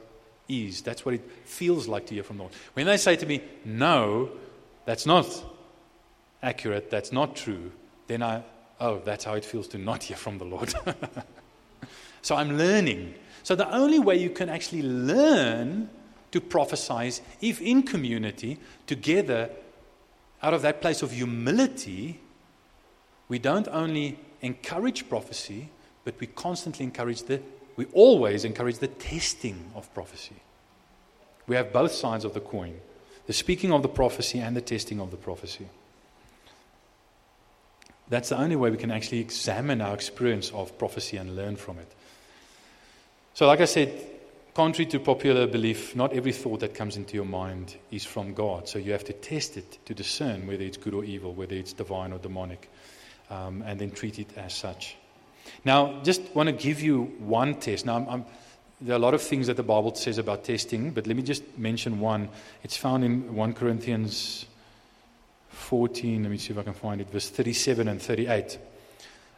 is. 0.47 0.81
That's 0.83 1.03
what 1.03 1.15
it 1.15 1.23
feels 1.45 1.87
like 1.87 2.05
to 2.07 2.13
hear 2.13 2.23
from 2.23 2.37
the 2.37 2.43
Lord. 2.43 2.53
When 2.73 2.85
they 2.85 2.97
say 2.97 3.15
to 3.15 3.25
me, 3.25 3.41
no, 3.65 4.29
that's 4.85 5.07
not 5.07 5.25
accurate, 6.43 6.89
that's 6.89 7.11
not 7.11 7.35
true, 7.35 7.71
then 8.07 8.23
I, 8.23 8.43
oh, 8.79 9.01
that's 9.03 9.25
how 9.25 9.33
it 9.33 9.45
feels 9.45 9.67
to 9.69 9.77
not 9.77 10.03
hear 10.03 10.17
from 10.17 10.37
the 10.37 10.45
Lord. 10.45 10.73
so 12.21 12.35
I'm 12.35 12.57
learning. 12.57 13.15
So 13.43 13.55
the 13.55 13.71
only 13.73 13.99
way 13.99 14.17
you 14.17 14.29
can 14.29 14.49
actually 14.49 14.83
learn 14.83 15.89
to 16.31 16.41
prophesy 16.41 17.07
is 17.07 17.21
if 17.41 17.61
in 17.61 17.83
community, 17.83 18.57
together, 18.87 19.49
out 20.41 20.53
of 20.53 20.61
that 20.63 20.81
place 20.81 21.01
of 21.01 21.11
humility, 21.11 22.19
we 23.27 23.39
don't 23.39 23.67
only 23.69 24.17
encourage 24.41 25.07
prophecy, 25.07 25.69
but 26.03 26.19
we 26.19 26.27
constantly 26.27 26.83
encourage 26.85 27.23
the, 27.23 27.41
we 27.75 27.85
always 27.93 28.43
encourage 28.45 28.79
the 28.79 28.87
testing 28.87 29.71
of 29.75 29.93
prophecy. 29.93 30.35
We 31.47 31.55
have 31.55 31.71
both 31.71 31.91
sides 31.91 32.25
of 32.25 32.33
the 32.33 32.39
coin 32.39 32.79
the 33.27 33.33
speaking 33.33 33.71
of 33.71 33.81
the 33.81 33.87
prophecy 33.87 34.39
and 34.39 34.55
the 34.55 34.61
testing 34.61 34.99
of 34.99 35.11
the 35.11 35.17
prophecy. 35.17 35.67
That's 38.11 38.27
the 38.27 38.37
only 38.37 38.57
way 38.57 38.69
we 38.69 38.77
can 38.77 38.91
actually 38.91 39.19
examine 39.19 39.79
our 39.79 39.93
experience 39.93 40.51
of 40.51 40.77
prophecy 40.77 41.15
and 41.15 41.33
learn 41.33 41.55
from 41.55 41.79
it. 41.79 41.87
So, 43.35 43.47
like 43.47 43.61
I 43.61 43.65
said, 43.65 44.05
contrary 44.53 44.91
to 44.91 44.99
popular 44.99 45.47
belief, 45.47 45.95
not 45.95 46.11
every 46.11 46.33
thought 46.33 46.59
that 46.59 46.75
comes 46.75 46.97
into 46.97 47.15
your 47.15 47.25
mind 47.25 47.73
is 47.89 48.03
from 48.03 48.33
God. 48.33 48.67
So, 48.67 48.79
you 48.79 48.91
have 48.91 49.05
to 49.05 49.13
test 49.13 49.55
it 49.55 49.79
to 49.85 49.93
discern 49.93 50.45
whether 50.45 50.61
it's 50.61 50.75
good 50.75 50.93
or 50.93 51.05
evil, 51.05 51.33
whether 51.33 51.55
it's 51.55 51.71
divine 51.71 52.11
or 52.11 52.19
demonic, 52.19 52.69
um, 53.29 53.63
and 53.65 53.79
then 53.79 53.91
treat 53.91 54.19
it 54.19 54.37
as 54.37 54.53
such. 54.53 54.97
Now, 55.63 56.01
just 56.03 56.21
want 56.35 56.47
to 56.47 56.53
give 56.53 56.81
you 56.81 57.03
one 57.19 57.61
test. 57.61 57.85
Now, 57.85 57.95
I'm, 57.95 58.09
I'm, 58.09 58.25
there 58.81 58.93
are 58.93 58.99
a 58.99 59.01
lot 59.01 59.13
of 59.13 59.21
things 59.21 59.47
that 59.47 59.55
the 59.55 59.63
Bible 59.63 59.95
says 59.95 60.17
about 60.17 60.43
testing, 60.43 60.91
but 60.91 61.07
let 61.07 61.15
me 61.15 61.23
just 61.23 61.57
mention 61.57 62.01
one. 62.01 62.27
It's 62.61 62.75
found 62.75 63.05
in 63.05 63.35
1 63.35 63.53
Corinthians 63.53 64.47
14, 65.71 66.23
let 66.23 66.29
me 66.29 66.37
see 66.37 66.51
if 66.51 66.59
I 66.59 66.63
can 66.63 66.73
find 66.73 66.99
it, 66.99 67.09
verse 67.09 67.29
37 67.29 67.87
and 67.87 68.01
38. 68.01 68.59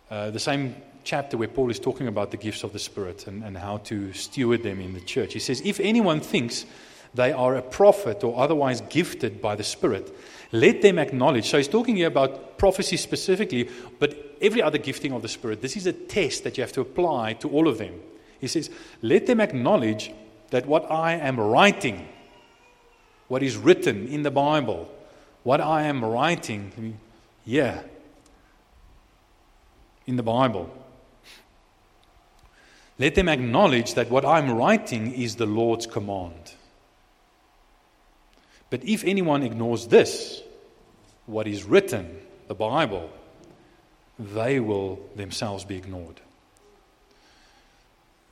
Uh, 0.10 0.32
the 0.32 0.40
same 0.40 0.76
chapter 1.04 1.38
where 1.38 1.48
Paul 1.48 1.70
is 1.70 1.80
talking 1.80 2.08
about 2.08 2.32
the 2.32 2.38
gifts 2.38 2.64
of 2.64 2.74
the 2.74 2.80
Spirit 2.80 3.28
and, 3.28 3.44
and 3.44 3.56
how 3.56 3.78
to 3.90 4.12
steward 4.14 4.64
them 4.64 4.82
in 4.82 4.96
the 4.96 5.02
church. 5.02 5.34
He 5.34 5.40
says, 5.40 5.62
If 5.64 5.80
anyone 5.80 6.22
thinks 6.22 6.66
they 7.14 7.34
are 7.34 7.56
a 7.56 7.62
prophet 7.62 8.24
or 8.24 8.36
otherwise 8.36 8.82
gifted 8.90 9.44
by 9.44 9.56
the 9.56 9.64
Spirit, 9.64 10.12
let 10.52 10.82
them 10.82 10.98
acknowledge. 10.98 11.46
So 11.46 11.58
he's 11.58 11.68
talking 11.68 11.98
here 11.98 12.08
about 12.08 12.58
prophecy 12.58 12.98
specifically, 12.98 13.70
but 14.00 14.36
every 14.42 14.64
other 14.64 14.80
gifting 14.80 15.12
of 15.12 15.22
the 15.22 15.30
Spirit. 15.30 15.62
This 15.62 15.78
is 15.78 15.86
a 15.86 15.94
test 15.94 16.46
that 16.46 16.58
you 16.58 16.64
have 16.64 16.74
to 16.74 16.82
apply 16.82 17.34
to 17.34 17.50
all 17.50 17.68
of 17.68 17.78
them. 17.78 17.94
He 18.42 18.48
says, 18.48 18.72
Let 19.04 19.28
them 19.28 19.40
acknowledge 19.40 20.12
that 20.50 20.66
what 20.66 20.90
I 20.90 21.14
am 21.14 21.40
writing, 21.40 22.08
what 23.28 23.44
is 23.44 23.56
written 23.56 24.08
in 24.08 24.24
the 24.24 24.32
Bible, 24.32 24.90
what 25.44 25.60
I 25.60 25.84
am 25.84 26.04
writing 26.04 26.98
here 27.46 27.84
in 30.08 30.16
the 30.16 30.24
Bible. 30.24 30.70
Let 33.00 33.16
them 33.16 33.28
acknowledge 33.28 33.96
that 33.96 34.10
what 34.10 34.26
I'm 34.26 34.52
writing 34.52 35.14
is 35.14 35.36
the 35.36 35.46
Lord's 35.46 35.86
command. 35.86 36.54
But 38.70 38.84
if 38.84 39.04
anyone 39.04 39.44
ignores 39.44 39.88
this, 39.88 40.42
what 41.26 41.48
is 41.48 41.64
written, 41.64 42.20
the 42.48 42.56
Bible, 42.56 43.10
they 44.18 44.60
will 44.60 45.00
themselves 45.16 45.64
be 45.66 45.76
ignored. 45.76 46.22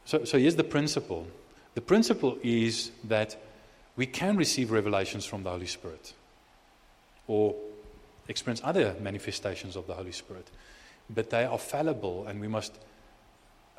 So, 0.05 0.26
so 0.26 0.38
here's 0.38 0.55
the 0.55 0.64
principle 0.64 1.28
the 1.74 1.82
principle 1.82 2.38
is 2.43 2.91
that 3.05 3.38
we 3.95 4.05
can 4.05 4.36
receive 4.36 4.72
revelations 4.72 5.26
from 5.26 5.43
the 5.43 5.49
Holy 5.49 5.68
Spirit 5.68 6.14
or 7.28 7.55
experience 8.28 8.61
other 8.63 8.95
manifestations 9.01 9.76
of 9.76 9.88
the 9.88 9.93
Holy 9.93 10.11
Spirit. 10.11 10.47
But 11.09 11.30
they 11.30 11.45
are 11.45 11.57
fallible, 11.57 12.28
and 12.28 12.39
we 12.39 12.47
must 12.47 12.74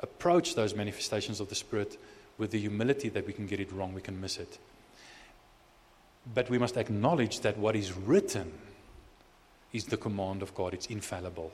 approach 0.01 0.55
those 0.55 0.75
manifestations 0.75 1.39
of 1.39 1.49
the 1.49 1.55
Spirit 1.55 1.97
with 2.37 2.51
the 2.51 2.59
humility 2.59 3.09
that 3.09 3.25
we 3.25 3.33
can 3.33 3.47
get 3.47 3.59
it 3.59 3.71
wrong, 3.71 3.93
we 3.93 4.01
can 4.01 4.19
miss 4.19 4.37
it. 4.37 4.57
But 6.33 6.49
we 6.49 6.57
must 6.57 6.77
acknowledge 6.77 7.41
that 7.41 7.57
what 7.57 7.75
is 7.75 7.93
written 7.93 8.51
is 9.71 9.85
the 9.85 9.97
command 9.97 10.41
of 10.41 10.53
God, 10.55 10.73
it's 10.73 10.87
infallible. 10.87 11.51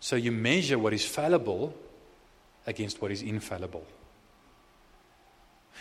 So 0.00 0.16
you 0.16 0.32
measure 0.32 0.78
what 0.78 0.92
is 0.92 1.04
fallible 1.04 1.74
against 2.66 3.02
what 3.02 3.10
is 3.10 3.22
infallible. 3.22 3.84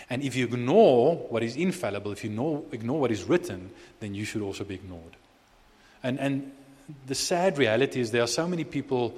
And 0.10 0.24
if 0.24 0.36
you 0.36 0.46
ignore 0.46 1.16
what 1.16 1.44
is 1.44 1.56
infallible, 1.56 2.12
if 2.12 2.24
you 2.24 2.30
ignore, 2.30 2.64
ignore 2.72 3.00
what 3.02 3.12
is 3.12 3.24
written, 3.24 3.72
then 4.00 4.14
you 4.14 4.26
should 4.26 4.42
also 4.42 4.64
be 4.64 4.76
ignored. 4.76 5.16
And, 6.04 6.20
and 6.20 6.52
the 7.08 7.16
sad 7.16 7.58
reality 7.58 8.00
is 8.00 8.12
there 8.12 8.24
are 8.24 8.28
so 8.28 8.48
many 8.48 8.64
people 8.64 9.18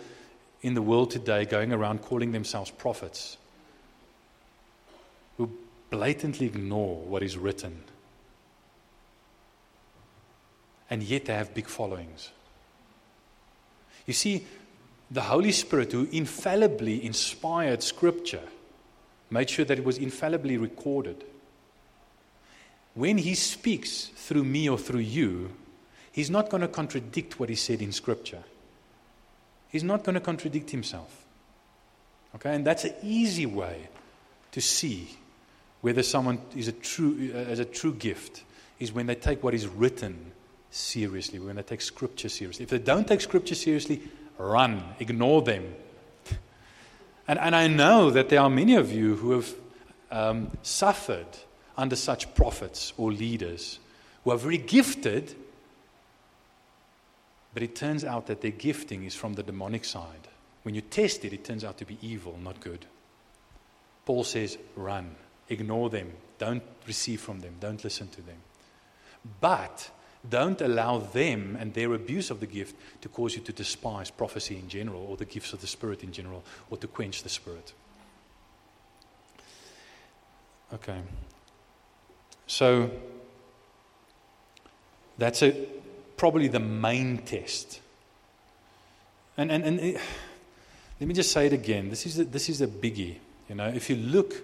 in 0.62 0.74
the 0.74 0.82
world 0.82 1.12
today 1.12 1.46
going 1.46 1.74
around 1.74 2.02
calling 2.02 2.32
themselves 2.32 2.72
prophets 2.72 3.38
who 5.38 5.52
blatantly 5.90 6.48
ignore 6.48 6.98
what 6.98 7.24
is 7.24 7.38
written. 7.38 7.84
And 10.90 11.04
yet 11.04 11.26
they 11.26 11.34
have 11.34 11.54
big 11.54 11.68
followings. 11.68 12.30
You 14.06 14.14
see, 14.14 14.46
the 15.10 15.22
Holy 15.22 15.52
Spirit, 15.52 15.92
who 15.92 16.08
infallibly 16.12 17.06
inspired 17.06 17.84
Scripture, 17.84 18.44
made 19.30 19.50
sure 19.50 19.66
that 19.66 19.80
it 19.80 19.86
was 19.86 19.98
infallibly 19.98 20.58
recorded. 20.58 21.24
When 22.94 23.18
He 23.18 23.36
speaks 23.36 24.12
through 24.16 24.44
me 24.44 24.70
or 24.70 24.78
through 24.78 25.00
you, 25.00 25.52
He's 26.12 26.30
not 26.30 26.50
going 26.50 26.62
to 26.62 26.68
contradict 26.68 27.40
what 27.40 27.50
He 27.50 27.56
said 27.56 27.82
in 27.82 27.92
Scripture. 27.92 28.44
He's 29.70 29.84
not 29.84 30.04
going 30.04 30.16
to 30.16 30.22
contradict 30.22 30.70
Himself. 30.70 31.26
Okay, 32.36 32.56
and 32.56 32.66
that's 32.66 32.84
an 32.84 32.94
easy 33.02 33.46
way 33.46 33.88
to 34.52 34.62
see 34.62 35.18
whether 35.82 36.04
someone 36.04 36.40
is 36.56 36.68
a 36.68 36.72
true, 36.72 37.32
uh, 37.34 37.38
as 37.38 37.60
a 37.60 37.66
true 37.66 37.94
gift, 37.94 38.44
is 38.80 38.92
when 38.92 39.06
they 39.06 39.16
take 39.16 39.44
what 39.44 39.54
is 39.54 39.68
written 39.68 40.32
seriously, 40.72 41.40
when 41.40 41.56
they 41.56 41.62
take 41.62 41.82
Scripture 41.82 42.30
seriously. 42.30 42.64
If 42.64 42.70
they 42.70 42.80
don't 42.80 43.08
take 43.08 43.22
Scripture 43.22 43.56
seriously, 43.56 44.02
run, 44.38 44.84
ignore 45.00 45.42
them. 45.42 45.76
And, 47.28 47.40
and 47.40 47.56
I 47.56 47.68
know 47.68 48.10
that 48.12 48.30
there 48.30 48.42
are 48.42 48.50
many 48.50 48.76
of 48.76 48.92
you 48.92 49.16
who 49.16 49.32
have 49.32 49.54
um, 50.12 50.52
suffered 50.62 51.28
under 51.78 51.96
such 51.96 52.34
prophets 52.36 52.94
or 52.98 53.12
leaders 53.12 53.80
who 54.24 54.32
are 54.32 54.38
very 54.38 54.58
gifted, 54.58 55.36
but 57.54 57.64
it 57.64 57.76
turns 57.76 58.04
out 58.04 58.28
that 58.28 58.42
their 58.42 58.52
gifting 58.52 59.04
is 59.04 59.16
from 59.16 59.34
the 59.34 59.44
demonic 59.44 59.86
side. 59.86 60.28
When 60.64 60.76
you 60.76 60.82
test 60.82 61.26
it, 61.26 61.34
it 61.34 61.44
turns 61.44 61.64
out 61.64 61.78
to 61.78 61.86
be 61.86 61.98
evil, 62.02 62.38
not 62.42 62.60
good. 62.60 62.86
Paul 64.06 64.24
says, 64.24 64.58
run, 64.76 65.16
ignore 65.50 65.90
them, 65.90 66.12
don't 66.38 66.64
receive 66.88 67.22
from 67.22 67.40
them, 67.40 67.56
don't 67.60 67.84
listen 67.84 68.08
to 68.10 68.22
them. 68.22 68.38
But 69.40 69.90
don't 70.30 70.62
allow 70.62 71.00
them 71.00 71.58
and 71.60 71.74
their 71.74 71.94
abuse 71.94 72.32
of 72.32 72.40
the 72.40 72.46
gift 72.46 72.76
to 73.02 73.10
cause 73.10 73.36
you 73.36 73.42
to 73.42 73.52
despise 73.52 74.10
prophecy 74.10 74.56
in 74.56 74.70
general 74.70 75.06
or 75.10 75.18
the 75.18 75.26
gifts 75.26 75.52
of 75.54 75.62
the 75.62 75.68
Spirit 75.68 76.04
in 76.04 76.12
general 76.12 76.44
or 76.70 76.78
to 76.78 76.88
quench 76.88 77.24
the 77.24 77.30
Spirit. 77.30 77.74
Okay. 80.74 81.00
So 82.48 82.90
that's 85.18 85.44
a, 85.44 85.52
probably 86.16 86.48
the 86.48 86.60
main 86.60 87.20
test. 87.20 87.82
And, 89.38 89.52
and, 89.52 89.64
and 89.64 89.80
it, 89.80 90.02
let 91.00 91.08
me 91.08 91.14
just 91.14 91.32
say 91.32 91.48
it 91.48 91.54
again. 91.54 91.90
This 91.90 92.06
is, 92.06 92.20
a, 92.20 92.24
this 92.24 92.48
is 92.48 92.62
a 92.62 92.68
biggie. 92.68 93.18
You 93.50 93.56
know, 93.56 93.68
if 93.68 93.90
you 93.90 93.98
look 93.98 94.36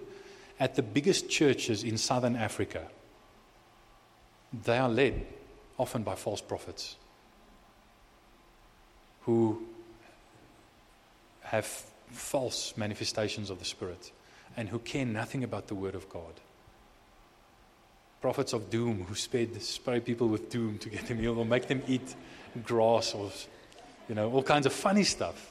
at 0.58 0.74
the 0.74 0.82
biggest 0.82 1.30
churches 1.30 1.84
in 1.84 1.96
southern 1.96 2.36
Africa, 2.36 2.86
they 4.64 4.76
are 4.76 4.88
led 4.88 5.26
often 5.80 6.02
by 6.02 6.14
false 6.14 6.42
prophets 6.42 6.96
who 9.22 9.62
have 11.40 11.64
false 12.10 12.76
manifestations 12.76 13.48
of 13.48 13.58
the 13.58 13.64
Spirit 13.64 14.12
and 14.58 14.68
who 14.68 14.78
care 14.78 15.06
nothing 15.06 15.42
about 15.42 15.68
the 15.68 15.74
Word 15.74 15.94
of 15.94 16.06
God. 16.10 16.34
Prophets 18.20 18.52
of 18.52 18.68
doom 18.68 19.06
who 19.08 19.14
sped, 19.14 19.60
spray 19.62 20.00
people 20.00 20.28
with 20.28 20.50
doom 20.50 20.76
to 20.78 20.90
get 20.90 21.06
them 21.06 21.18
healed 21.18 21.38
or 21.38 21.46
make 21.46 21.66
them 21.66 21.82
eat 21.88 22.14
grass 22.62 23.14
or, 23.14 23.30
you 24.06 24.14
know, 24.14 24.30
all 24.30 24.42
kinds 24.42 24.66
of 24.66 24.74
funny 24.74 25.04
stuff. 25.04 25.50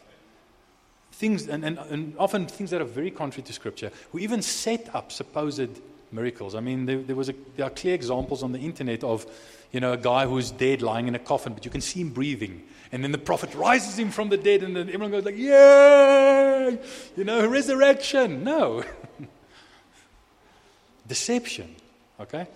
Things, 1.12 1.48
and, 1.48 1.66
and, 1.66 1.80
and 1.80 2.14
often 2.20 2.46
things 2.46 2.70
that 2.70 2.82
are 2.82 2.86
very 2.86 3.10
contrary 3.10 3.48
to 3.48 3.54
Scripture, 3.54 3.92
who 4.12 4.20
even 4.20 4.44
set 4.44 4.94
up 4.94 5.12
supposed 5.12 5.70
miracles. 6.12 6.56
I 6.56 6.60
mean, 6.60 6.86
there, 6.86 6.98
there, 6.98 7.16
was 7.16 7.30
a, 7.30 7.36
there 7.56 7.66
are 7.66 7.70
clear 7.70 7.96
examples 7.96 8.44
on 8.44 8.52
the 8.52 8.60
internet 8.60 9.04
of, 9.04 9.26
you 9.72 9.80
know, 9.80 9.94
a 9.94 9.98
guy 9.98 10.26
who's 10.26 10.52
dead 10.52 10.82
lying 10.82 11.08
in 11.08 11.16
a 11.16 11.20
coffin, 11.20 11.54
but 11.54 11.66
you 11.66 11.72
can 11.72 11.82
see 11.82 12.02
him 12.02 12.10
breathing. 12.10 12.64
And 12.92 13.04
then 13.04 13.12
the 13.12 13.20
prophet 13.20 13.54
rises 13.54 14.00
him 14.00 14.10
from 14.10 14.30
the 14.30 14.38
dead, 14.38 14.64
and 14.64 14.76
then 14.76 14.88
everyone 14.88 15.12
goes 15.12 15.26
like, 15.26 15.38
"Yay!" 15.38 16.80
You 17.16 17.24
know, 17.24 17.48
resurrection. 17.48 18.44
No. 18.44 18.84
Deception. 21.08 21.76
Okay? 22.20 22.48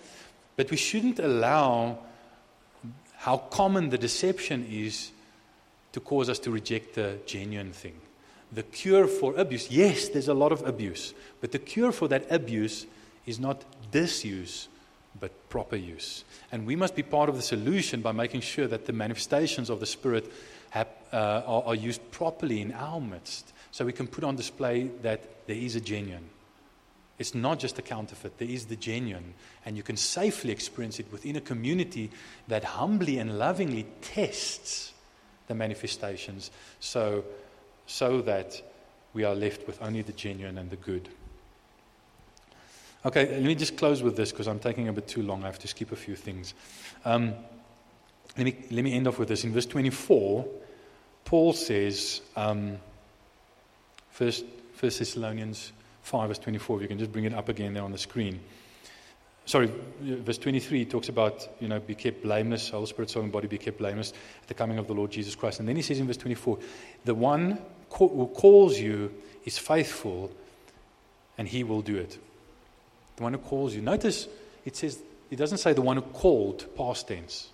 But 0.56 0.70
we 0.70 0.76
shouldn't 0.76 1.18
allow 1.18 1.98
how 3.16 3.38
common 3.38 3.90
the 3.90 3.98
deception 3.98 4.66
is 4.70 5.10
to 5.92 6.00
cause 6.00 6.28
us 6.28 6.38
to 6.40 6.50
reject 6.50 6.94
the 6.96 7.18
genuine 7.26 7.72
thing. 7.72 7.94
The 8.52 8.62
cure 8.62 9.06
for 9.06 9.34
abuse, 9.36 9.70
yes, 9.70 10.08
there's 10.08 10.28
a 10.28 10.34
lot 10.34 10.52
of 10.52 10.66
abuse, 10.66 11.14
but 11.40 11.52
the 11.52 11.58
cure 11.58 11.90
for 11.90 12.08
that 12.08 12.30
abuse 12.30 12.86
is 13.26 13.38
not 13.38 13.64
disuse, 13.90 14.68
but 15.20 15.48
proper 15.48 15.76
use. 15.76 16.24
And 16.52 16.66
we 16.66 16.76
must 16.76 16.94
be 16.94 17.02
part 17.02 17.28
of 17.28 17.36
the 17.36 17.42
solution 17.42 18.02
by 18.02 18.12
making 18.12 18.40
sure 18.40 18.66
that 18.66 18.86
the 18.86 18.92
manifestations 18.92 19.70
of 19.70 19.80
the 19.80 19.86
Spirit 19.86 20.30
have, 20.70 20.88
uh, 21.12 21.42
are, 21.46 21.62
are 21.64 21.74
used 21.74 22.10
properly 22.10 22.60
in 22.60 22.72
our 22.72 23.00
midst 23.00 23.52
so 23.70 23.84
we 23.84 23.92
can 23.92 24.06
put 24.06 24.24
on 24.24 24.36
display 24.36 24.90
that 25.02 25.46
there 25.46 25.56
is 25.56 25.76
a 25.76 25.80
genuine. 25.80 26.28
It's 27.18 27.34
not 27.34 27.60
just 27.60 27.78
a 27.78 27.82
counterfeit, 27.82 28.38
there 28.38 28.48
is 28.48 28.66
the 28.66 28.76
genuine. 28.76 29.34
And 29.64 29.76
you 29.76 29.82
can 29.82 29.96
safely 29.96 30.50
experience 30.50 30.98
it 30.98 31.10
within 31.12 31.36
a 31.36 31.40
community 31.40 32.10
that 32.48 32.64
humbly 32.64 33.18
and 33.18 33.38
lovingly 33.38 33.86
tests 34.02 34.92
the 35.46 35.54
manifestations 35.54 36.50
so, 36.80 37.24
so 37.86 38.20
that 38.22 38.60
we 39.12 39.24
are 39.24 39.34
left 39.34 39.66
with 39.66 39.80
only 39.80 40.02
the 40.02 40.12
genuine 40.12 40.58
and 40.58 40.70
the 40.70 40.76
good. 40.76 41.08
Okay, 43.06 43.32
let 43.32 43.42
me 43.42 43.54
just 43.54 43.76
close 43.76 44.02
with 44.02 44.16
this 44.16 44.30
because 44.32 44.48
I'm 44.48 44.58
taking 44.58 44.88
a 44.88 44.92
bit 44.92 45.06
too 45.06 45.22
long. 45.22 45.42
I 45.42 45.46
have 45.46 45.58
to 45.58 45.68
skip 45.68 45.92
a 45.92 45.96
few 45.96 46.16
things. 46.16 46.54
Um, 47.04 47.34
let, 48.38 48.44
me, 48.44 48.56
let 48.70 48.82
me 48.82 48.94
end 48.94 49.06
off 49.06 49.18
with 49.18 49.28
this. 49.28 49.44
In 49.44 49.52
verse 49.52 49.66
24, 49.66 50.46
Paul 51.26 51.52
says, 51.52 52.22
um, 52.34 52.78
First, 54.10 54.44
First 54.74 55.00
Thessalonians 55.00 55.72
5, 56.02 56.28
verse 56.28 56.38
24, 56.38 56.76
if 56.76 56.82
you 56.82 56.88
can 56.88 56.98
just 56.98 57.12
bring 57.12 57.24
it 57.24 57.34
up 57.34 57.48
again 57.48 57.74
there 57.74 57.82
on 57.82 57.92
the 57.92 57.98
screen. 57.98 58.40
Sorry, 59.44 59.70
verse 60.00 60.38
23 60.38 60.86
talks 60.86 61.10
about, 61.10 61.46
you 61.60 61.68
know, 61.68 61.80
be 61.80 61.94
kept 61.94 62.22
blameless, 62.22 62.70
whole 62.70 62.86
spirit, 62.86 63.10
soul, 63.10 63.24
and 63.24 63.32
body 63.32 63.48
be 63.48 63.58
kept 63.58 63.78
blameless 63.78 64.14
at 64.40 64.48
the 64.48 64.54
coming 64.54 64.78
of 64.78 64.86
the 64.86 64.94
Lord 64.94 65.10
Jesus 65.10 65.34
Christ. 65.34 65.60
And 65.60 65.68
then 65.68 65.76
he 65.76 65.82
says 65.82 65.98
in 65.98 66.06
verse 66.06 66.16
24, 66.16 66.58
the 67.04 67.14
one 67.14 67.58
who 67.90 68.30
calls 68.34 68.78
you 68.78 69.12
is 69.44 69.58
faithful, 69.58 70.30
and 71.36 71.46
he 71.46 71.64
will 71.64 71.82
do 71.82 71.96
it. 71.96 72.18
The 73.16 73.22
one 73.22 73.32
who 73.32 73.38
calls 73.38 73.74
you. 73.74 73.80
Notice 73.80 74.28
it 74.64 74.76
says, 74.76 74.98
it 75.30 75.36
doesn't 75.36 75.58
say 75.58 75.72
the 75.72 75.82
one 75.82 75.96
who 75.96 76.02
called, 76.02 76.64
past 76.76 77.08
tense. 77.08 77.48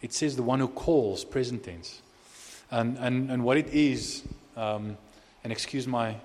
It 0.00 0.12
says 0.12 0.36
the 0.36 0.42
one 0.42 0.60
who 0.60 0.68
calls, 0.68 1.24
present 1.24 1.64
tense. 1.64 2.02
And, 2.70 2.98
and, 2.98 3.30
and 3.30 3.44
what 3.44 3.56
it 3.56 3.68
is, 3.68 4.22
um, 4.56 4.96
and 5.42 5.52
excuse 5.52 5.86
my, 5.86 6.16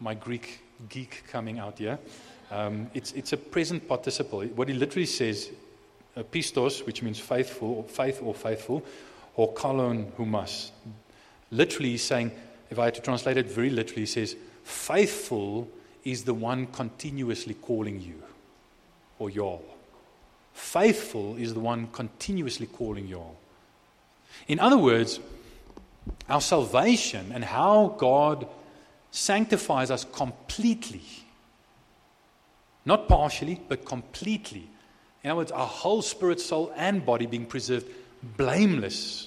my 0.00 0.14
Greek 0.14 0.60
geek 0.88 1.24
coming 1.28 1.58
out 1.58 1.78
here, 1.78 1.98
um, 2.50 2.90
it's, 2.94 3.12
it's 3.12 3.32
a 3.32 3.36
present 3.36 3.86
participle. 3.86 4.42
What 4.42 4.70
it 4.70 4.76
literally 4.76 5.06
says, 5.06 5.50
uh, 6.16 6.22
pistos, 6.22 6.86
which 6.86 7.02
means 7.02 7.18
faithful, 7.18 7.68
or 7.68 7.84
faith 7.84 8.20
or 8.22 8.34
faithful, 8.34 8.84
or 9.36 9.52
kalon 9.52 10.10
humas. 10.16 10.72
Literally, 11.50 11.90
he's 11.90 12.02
saying, 12.02 12.32
if 12.70 12.78
I 12.78 12.86
had 12.86 12.94
to 12.94 13.02
translate 13.02 13.36
it 13.36 13.50
very 13.50 13.70
literally, 13.70 14.02
he 14.02 14.06
says, 14.06 14.34
faithful 14.64 15.68
is 16.06 16.22
the 16.22 16.32
one 16.32 16.66
continuously 16.68 17.54
calling 17.54 18.00
you, 18.00 18.22
or 19.18 19.28
y'all. 19.28 19.64
Faithful 20.54 21.34
is 21.36 21.52
the 21.52 21.58
one 21.58 21.88
continuously 21.88 22.66
calling 22.66 23.08
y'all. 23.08 23.36
In 24.46 24.60
other 24.60 24.78
words, 24.78 25.18
our 26.28 26.40
salvation 26.40 27.32
and 27.34 27.42
how 27.42 27.96
God 27.98 28.46
sanctifies 29.10 29.90
us 29.90 30.04
completely, 30.04 31.02
not 32.84 33.08
partially, 33.08 33.60
but 33.68 33.84
completely. 33.84 34.70
In 35.24 35.30
other 35.30 35.38
words, 35.38 35.50
our 35.50 35.66
whole 35.66 36.02
spirit, 36.02 36.40
soul, 36.40 36.72
and 36.76 37.04
body 37.04 37.26
being 37.26 37.46
preserved 37.46 37.86
blameless. 38.36 39.26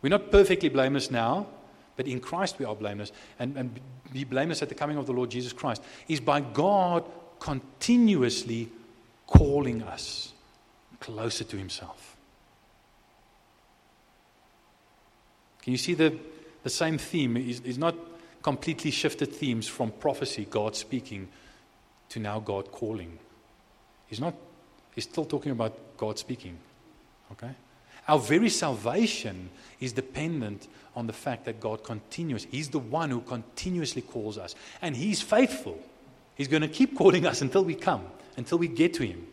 We're 0.00 0.08
not 0.08 0.32
perfectly 0.32 0.70
blameless 0.70 1.10
now, 1.10 1.48
but 1.96 2.06
in 2.06 2.18
Christ 2.18 2.58
we 2.58 2.64
are 2.64 2.74
blameless, 2.74 3.12
and, 3.38 3.58
and 3.58 3.78
be 4.12 4.24
blameless 4.24 4.62
at 4.62 4.68
the 4.68 4.74
coming 4.74 4.96
of 4.96 5.06
the 5.06 5.12
Lord 5.12 5.30
Jesus 5.30 5.52
Christ, 5.52 5.82
is 6.08 6.20
by 6.20 6.40
God 6.40 7.04
continuously 7.38 8.68
calling 9.26 9.82
us 9.82 10.32
closer 11.00 11.44
to 11.44 11.56
Himself. 11.56 12.16
Can 15.62 15.72
you 15.72 15.78
see 15.78 15.94
the, 15.94 16.16
the 16.62 16.70
same 16.70 16.98
theme? 16.98 17.36
Is, 17.36 17.78
not 17.78 17.94
completely 18.42 18.90
shifted 18.90 19.32
themes 19.32 19.68
from 19.68 19.92
prophecy, 19.92 20.46
God 20.50 20.74
speaking, 20.74 21.28
to 22.08 22.18
now 22.20 22.40
God 22.40 22.72
calling. 22.72 23.18
He's 24.08 24.20
not, 24.20 24.34
he's 24.94 25.04
still 25.04 25.24
talking 25.24 25.52
about 25.52 25.96
God 25.96 26.18
speaking. 26.18 26.58
Okay? 27.30 27.52
Our 28.08 28.18
very 28.18 28.48
salvation 28.48 29.50
is 29.80 29.92
dependent 29.92 30.68
on 30.94 31.06
the 31.06 31.12
fact 31.12 31.44
that 31.46 31.60
God 31.60 31.84
continues. 31.84 32.44
He's 32.50 32.68
the 32.68 32.78
one 32.78 33.10
who 33.10 33.20
continuously 33.20 34.02
calls 34.02 34.38
us. 34.38 34.54
And 34.80 34.96
He's 34.96 35.22
faithful. 35.22 35.78
He's 36.34 36.48
going 36.48 36.62
to 36.62 36.68
keep 36.68 36.96
calling 36.96 37.26
us 37.26 37.42
until 37.42 37.64
we 37.64 37.74
come, 37.74 38.04
until 38.36 38.58
we 38.58 38.68
get 38.68 38.94
to 38.94 39.06
Him, 39.06 39.26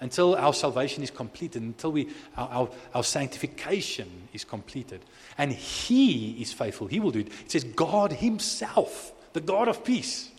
until 0.00 0.34
our 0.36 0.54
salvation 0.54 1.02
is 1.02 1.10
completed, 1.10 1.62
until 1.62 1.92
we, 1.92 2.08
our, 2.36 2.48
our, 2.48 2.68
our 2.94 3.04
sanctification 3.04 4.28
is 4.32 4.44
completed. 4.44 5.00
And 5.38 5.52
He 5.52 6.40
is 6.40 6.52
faithful. 6.52 6.86
He 6.86 7.00
will 7.00 7.10
do 7.10 7.20
it. 7.20 7.28
It 7.44 7.50
says, 7.50 7.64
God 7.64 8.12
Himself, 8.12 9.12
the 9.32 9.40
God 9.40 9.68
of 9.68 9.84
peace, 9.84 10.30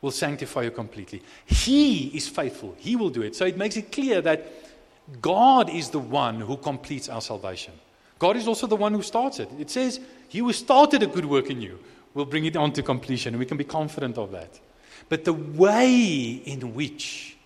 will 0.00 0.10
sanctify 0.10 0.62
you 0.62 0.70
completely. 0.70 1.22
He 1.46 2.08
is 2.08 2.28
faithful. 2.28 2.74
He 2.78 2.94
will 2.96 3.10
do 3.10 3.22
it. 3.22 3.34
So 3.34 3.46
it 3.46 3.56
makes 3.56 3.76
it 3.76 3.90
clear 3.90 4.20
that 4.20 4.63
God 5.20 5.68
is 5.70 5.90
the 5.90 5.98
one 5.98 6.40
who 6.40 6.56
completes 6.56 7.08
our 7.08 7.20
salvation. 7.20 7.74
God 8.18 8.36
is 8.36 8.48
also 8.48 8.66
the 8.66 8.76
one 8.76 8.94
who 8.94 9.02
starts 9.02 9.38
it. 9.38 9.50
It 9.58 9.70
says, 9.70 10.00
He 10.28 10.38
who 10.38 10.52
started 10.52 11.02
a 11.02 11.06
good 11.06 11.26
work 11.26 11.50
in 11.50 11.60
you 11.60 11.78
will 12.14 12.24
bring 12.24 12.44
it 12.46 12.56
on 12.56 12.72
to 12.72 12.82
completion, 12.82 13.34
and 13.34 13.38
we 13.40 13.46
can 13.46 13.56
be 13.56 13.64
confident 13.64 14.16
of 14.16 14.30
that. 14.32 14.60
But 15.08 15.24
the 15.24 15.32
way 15.32 16.40
in 16.44 16.74
which 16.74 17.36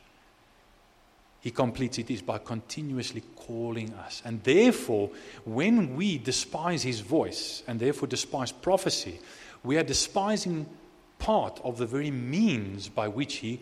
He 1.41 1.51
completes 1.51 1.99
it 1.99 2.11
is 2.11 2.23
by 2.23 2.39
continuously 2.39 3.23
calling 3.35 3.93
us. 3.95 4.23
And 4.25 4.43
therefore, 4.45 5.11
when 5.45 5.97
we 5.97 6.19
despise 6.19 6.83
His 6.83 7.01
voice 7.01 7.63
and 7.67 7.81
therefore 7.81 8.07
despise 8.07 8.53
prophecy, 8.53 9.19
we 9.65 9.77
are 9.79 9.83
despising 9.83 10.67
part 11.19 11.61
of 11.65 11.79
the 11.79 11.87
very 11.87 12.13
means 12.13 12.89
by 12.89 13.09
which 13.09 13.37
He 13.37 13.61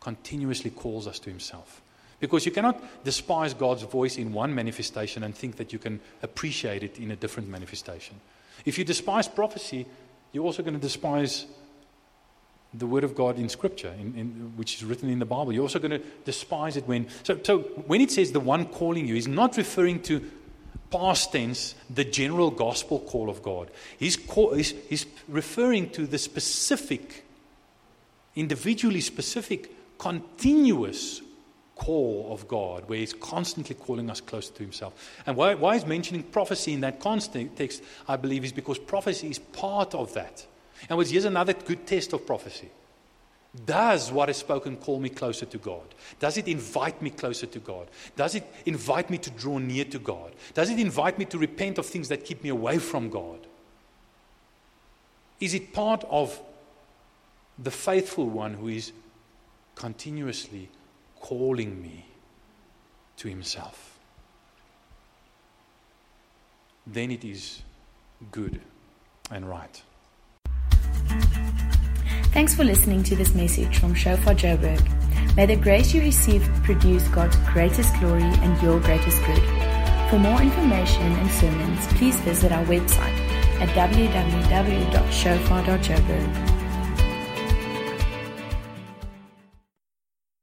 continuously 0.00 0.70
calls 0.70 1.08
us 1.08 1.18
to 1.20 1.30
Himself. 1.30 1.80
Because 2.20 2.46
you 2.46 2.52
cannot 2.52 3.04
despise 3.04 3.54
God's 3.54 3.82
voice 3.82 4.16
in 4.16 4.32
one 4.32 4.54
manifestation 4.54 5.22
and 5.24 5.34
think 5.34 5.56
that 5.56 5.72
you 5.72 5.78
can 5.78 6.00
appreciate 6.22 6.82
it 6.82 6.98
in 6.98 7.10
a 7.10 7.16
different 7.16 7.48
manifestation. 7.48 8.20
If 8.64 8.78
you 8.78 8.84
despise 8.84 9.28
prophecy, 9.28 9.86
you're 10.32 10.44
also 10.44 10.62
going 10.62 10.74
to 10.74 10.80
despise 10.80 11.46
the 12.72 12.86
word 12.86 13.04
of 13.04 13.14
God 13.14 13.38
in 13.38 13.48
Scripture, 13.48 13.94
in, 13.98 14.14
in, 14.16 14.52
which 14.56 14.74
is 14.74 14.84
written 14.84 15.08
in 15.08 15.18
the 15.18 15.24
Bible. 15.24 15.52
You're 15.52 15.62
also 15.62 15.78
going 15.78 15.92
to 15.92 16.02
despise 16.24 16.76
it 16.76 16.86
when. 16.86 17.06
So, 17.22 17.38
so 17.42 17.58
when 17.86 18.00
it 18.00 18.10
says 18.10 18.32
the 18.32 18.40
one 18.40 18.66
calling 18.66 19.06
you, 19.06 19.14
he's 19.14 19.28
not 19.28 19.56
referring 19.56 20.02
to 20.02 20.28
past 20.90 21.32
tense, 21.32 21.74
the 21.90 22.04
general 22.04 22.50
gospel 22.50 23.00
call 23.00 23.30
of 23.30 23.42
God. 23.42 23.70
He's, 23.98 24.16
call, 24.16 24.54
he's, 24.54 24.74
he's 24.88 25.06
referring 25.28 25.90
to 25.90 26.06
the 26.06 26.18
specific, 26.18 27.24
individually 28.34 29.00
specific, 29.00 29.70
continuous 29.98 31.20
call 31.76 32.28
of 32.32 32.46
God, 32.48 32.88
where 32.88 32.98
He's 32.98 33.12
constantly 33.12 33.74
calling 33.74 34.10
us 34.10 34.20
closer 34.20 34.52
to 34.54 34.62
Himself. 34.62 34.94
And 35.26 35.36
why, 35.36 35.54
why 35.54 35.74
He's 35.74 35.86
mentioning 35.86 36.22
prophecy 36.22 36.72
in 36.72 36.80
that 36.80 37.00
context, 37.00 37.82
I 38.08 38.16
believe, 38.16 38.44
is 38.44 38.52
because 38.52 38.78
prophecy 38.78 39.30
is 39.30 39.38
part 39.38 39.94
of 39.94 40.14
that. 40.14 40.46
And 40.88 41.06
here's 41.06 41.24
another 41.24 41.52
good 41.52 41.86
test 41.86 42.12
of 42.12 42.26
prophecy. 42.26 42.70
Does 43.66 44.10
what 44.10 44.28
is 44.28 44.36
spoken 44.36 44.76
call 44.76 44.98
me 44.98 45.08
closer 45.08 45.46
to 45.46 45.58
God? 45.58 45.94
Does 46.18 46.36
it 46.36 46.48
invite 46.48 47.00
me 47.00 47.10
closer 47.10 47.46
to 47.46 47.58
God? 47.60 47.86
Does 48.16 48.34
it 48.34 48.44
invite 48.66 49.10
me 49.10 49.18
to 49.18 49.30
draw 49.30 49.58
near 49.58 49.84
to 49.86 49.98
God? 49.98 50.32
Does 50.54 50.70
it 50.70 50.80
invite 50.80 51.18
me 51.18 51.24
to 51.26 51.38
repent 51.38 51.78
of 51.78 51.86
things 51.86 52.08
that 52.08 52.24
keep 52.24 52.42
me 52.42 52.50
away 52.50 52.78
from 52.78 53.10
God? 53.10 53.38
Is 55.40 55.54
it 55.54 55.72
part 55.72 56.04
of 56.10 56.40
the 57.58 57.70
faithful 57.70 58.28
one 58.28 58.54
who 58.54 58.68
is 58.68 58.92
continuously 59.76 60.68
calling 61.24 61.80
me 61.80 62.04
to 63.16 63.28
Himself? 63.28 63.98
Then 66.86 67.10
it 67.10 67.24
is 67.24 67.62
good 68.30 68.60
and 69.30 69.48
right. 69.48 69.82
Thanks 72.34 72.54
for 72.54 72.64
listening 72.64 73.02
to 73.04 73.16
this 73.16 73.34
message 73.34 73.78
from 73.78 73.94
Shofar 73.94 74.34
Joburg. 74.34 74.82
May 75.34 75.46
the 75.46 75.56
grace 75.56 75.94
you 75.94 76.02
receive 76.02 76.46
produce 76.62 77.08
God's 77.08 77.36
greatest 77.54 77.98
glory 78.00 78.22
and 78.22 78.62
your 78.62 78.78
greatest 78.80 79.24
good. 79.24 79.42
For 80.10 80.18
more 80.18 80.42
information 80.42 81.10
and 81.20 81.30
sermons, 81.30 81.86
please 81.94 82.20
visit 82.20 82.52
our 82.52 82.66
website 82.66 83.18
at 83.62 83.70
www.shofar.joburg. 83.70 86.63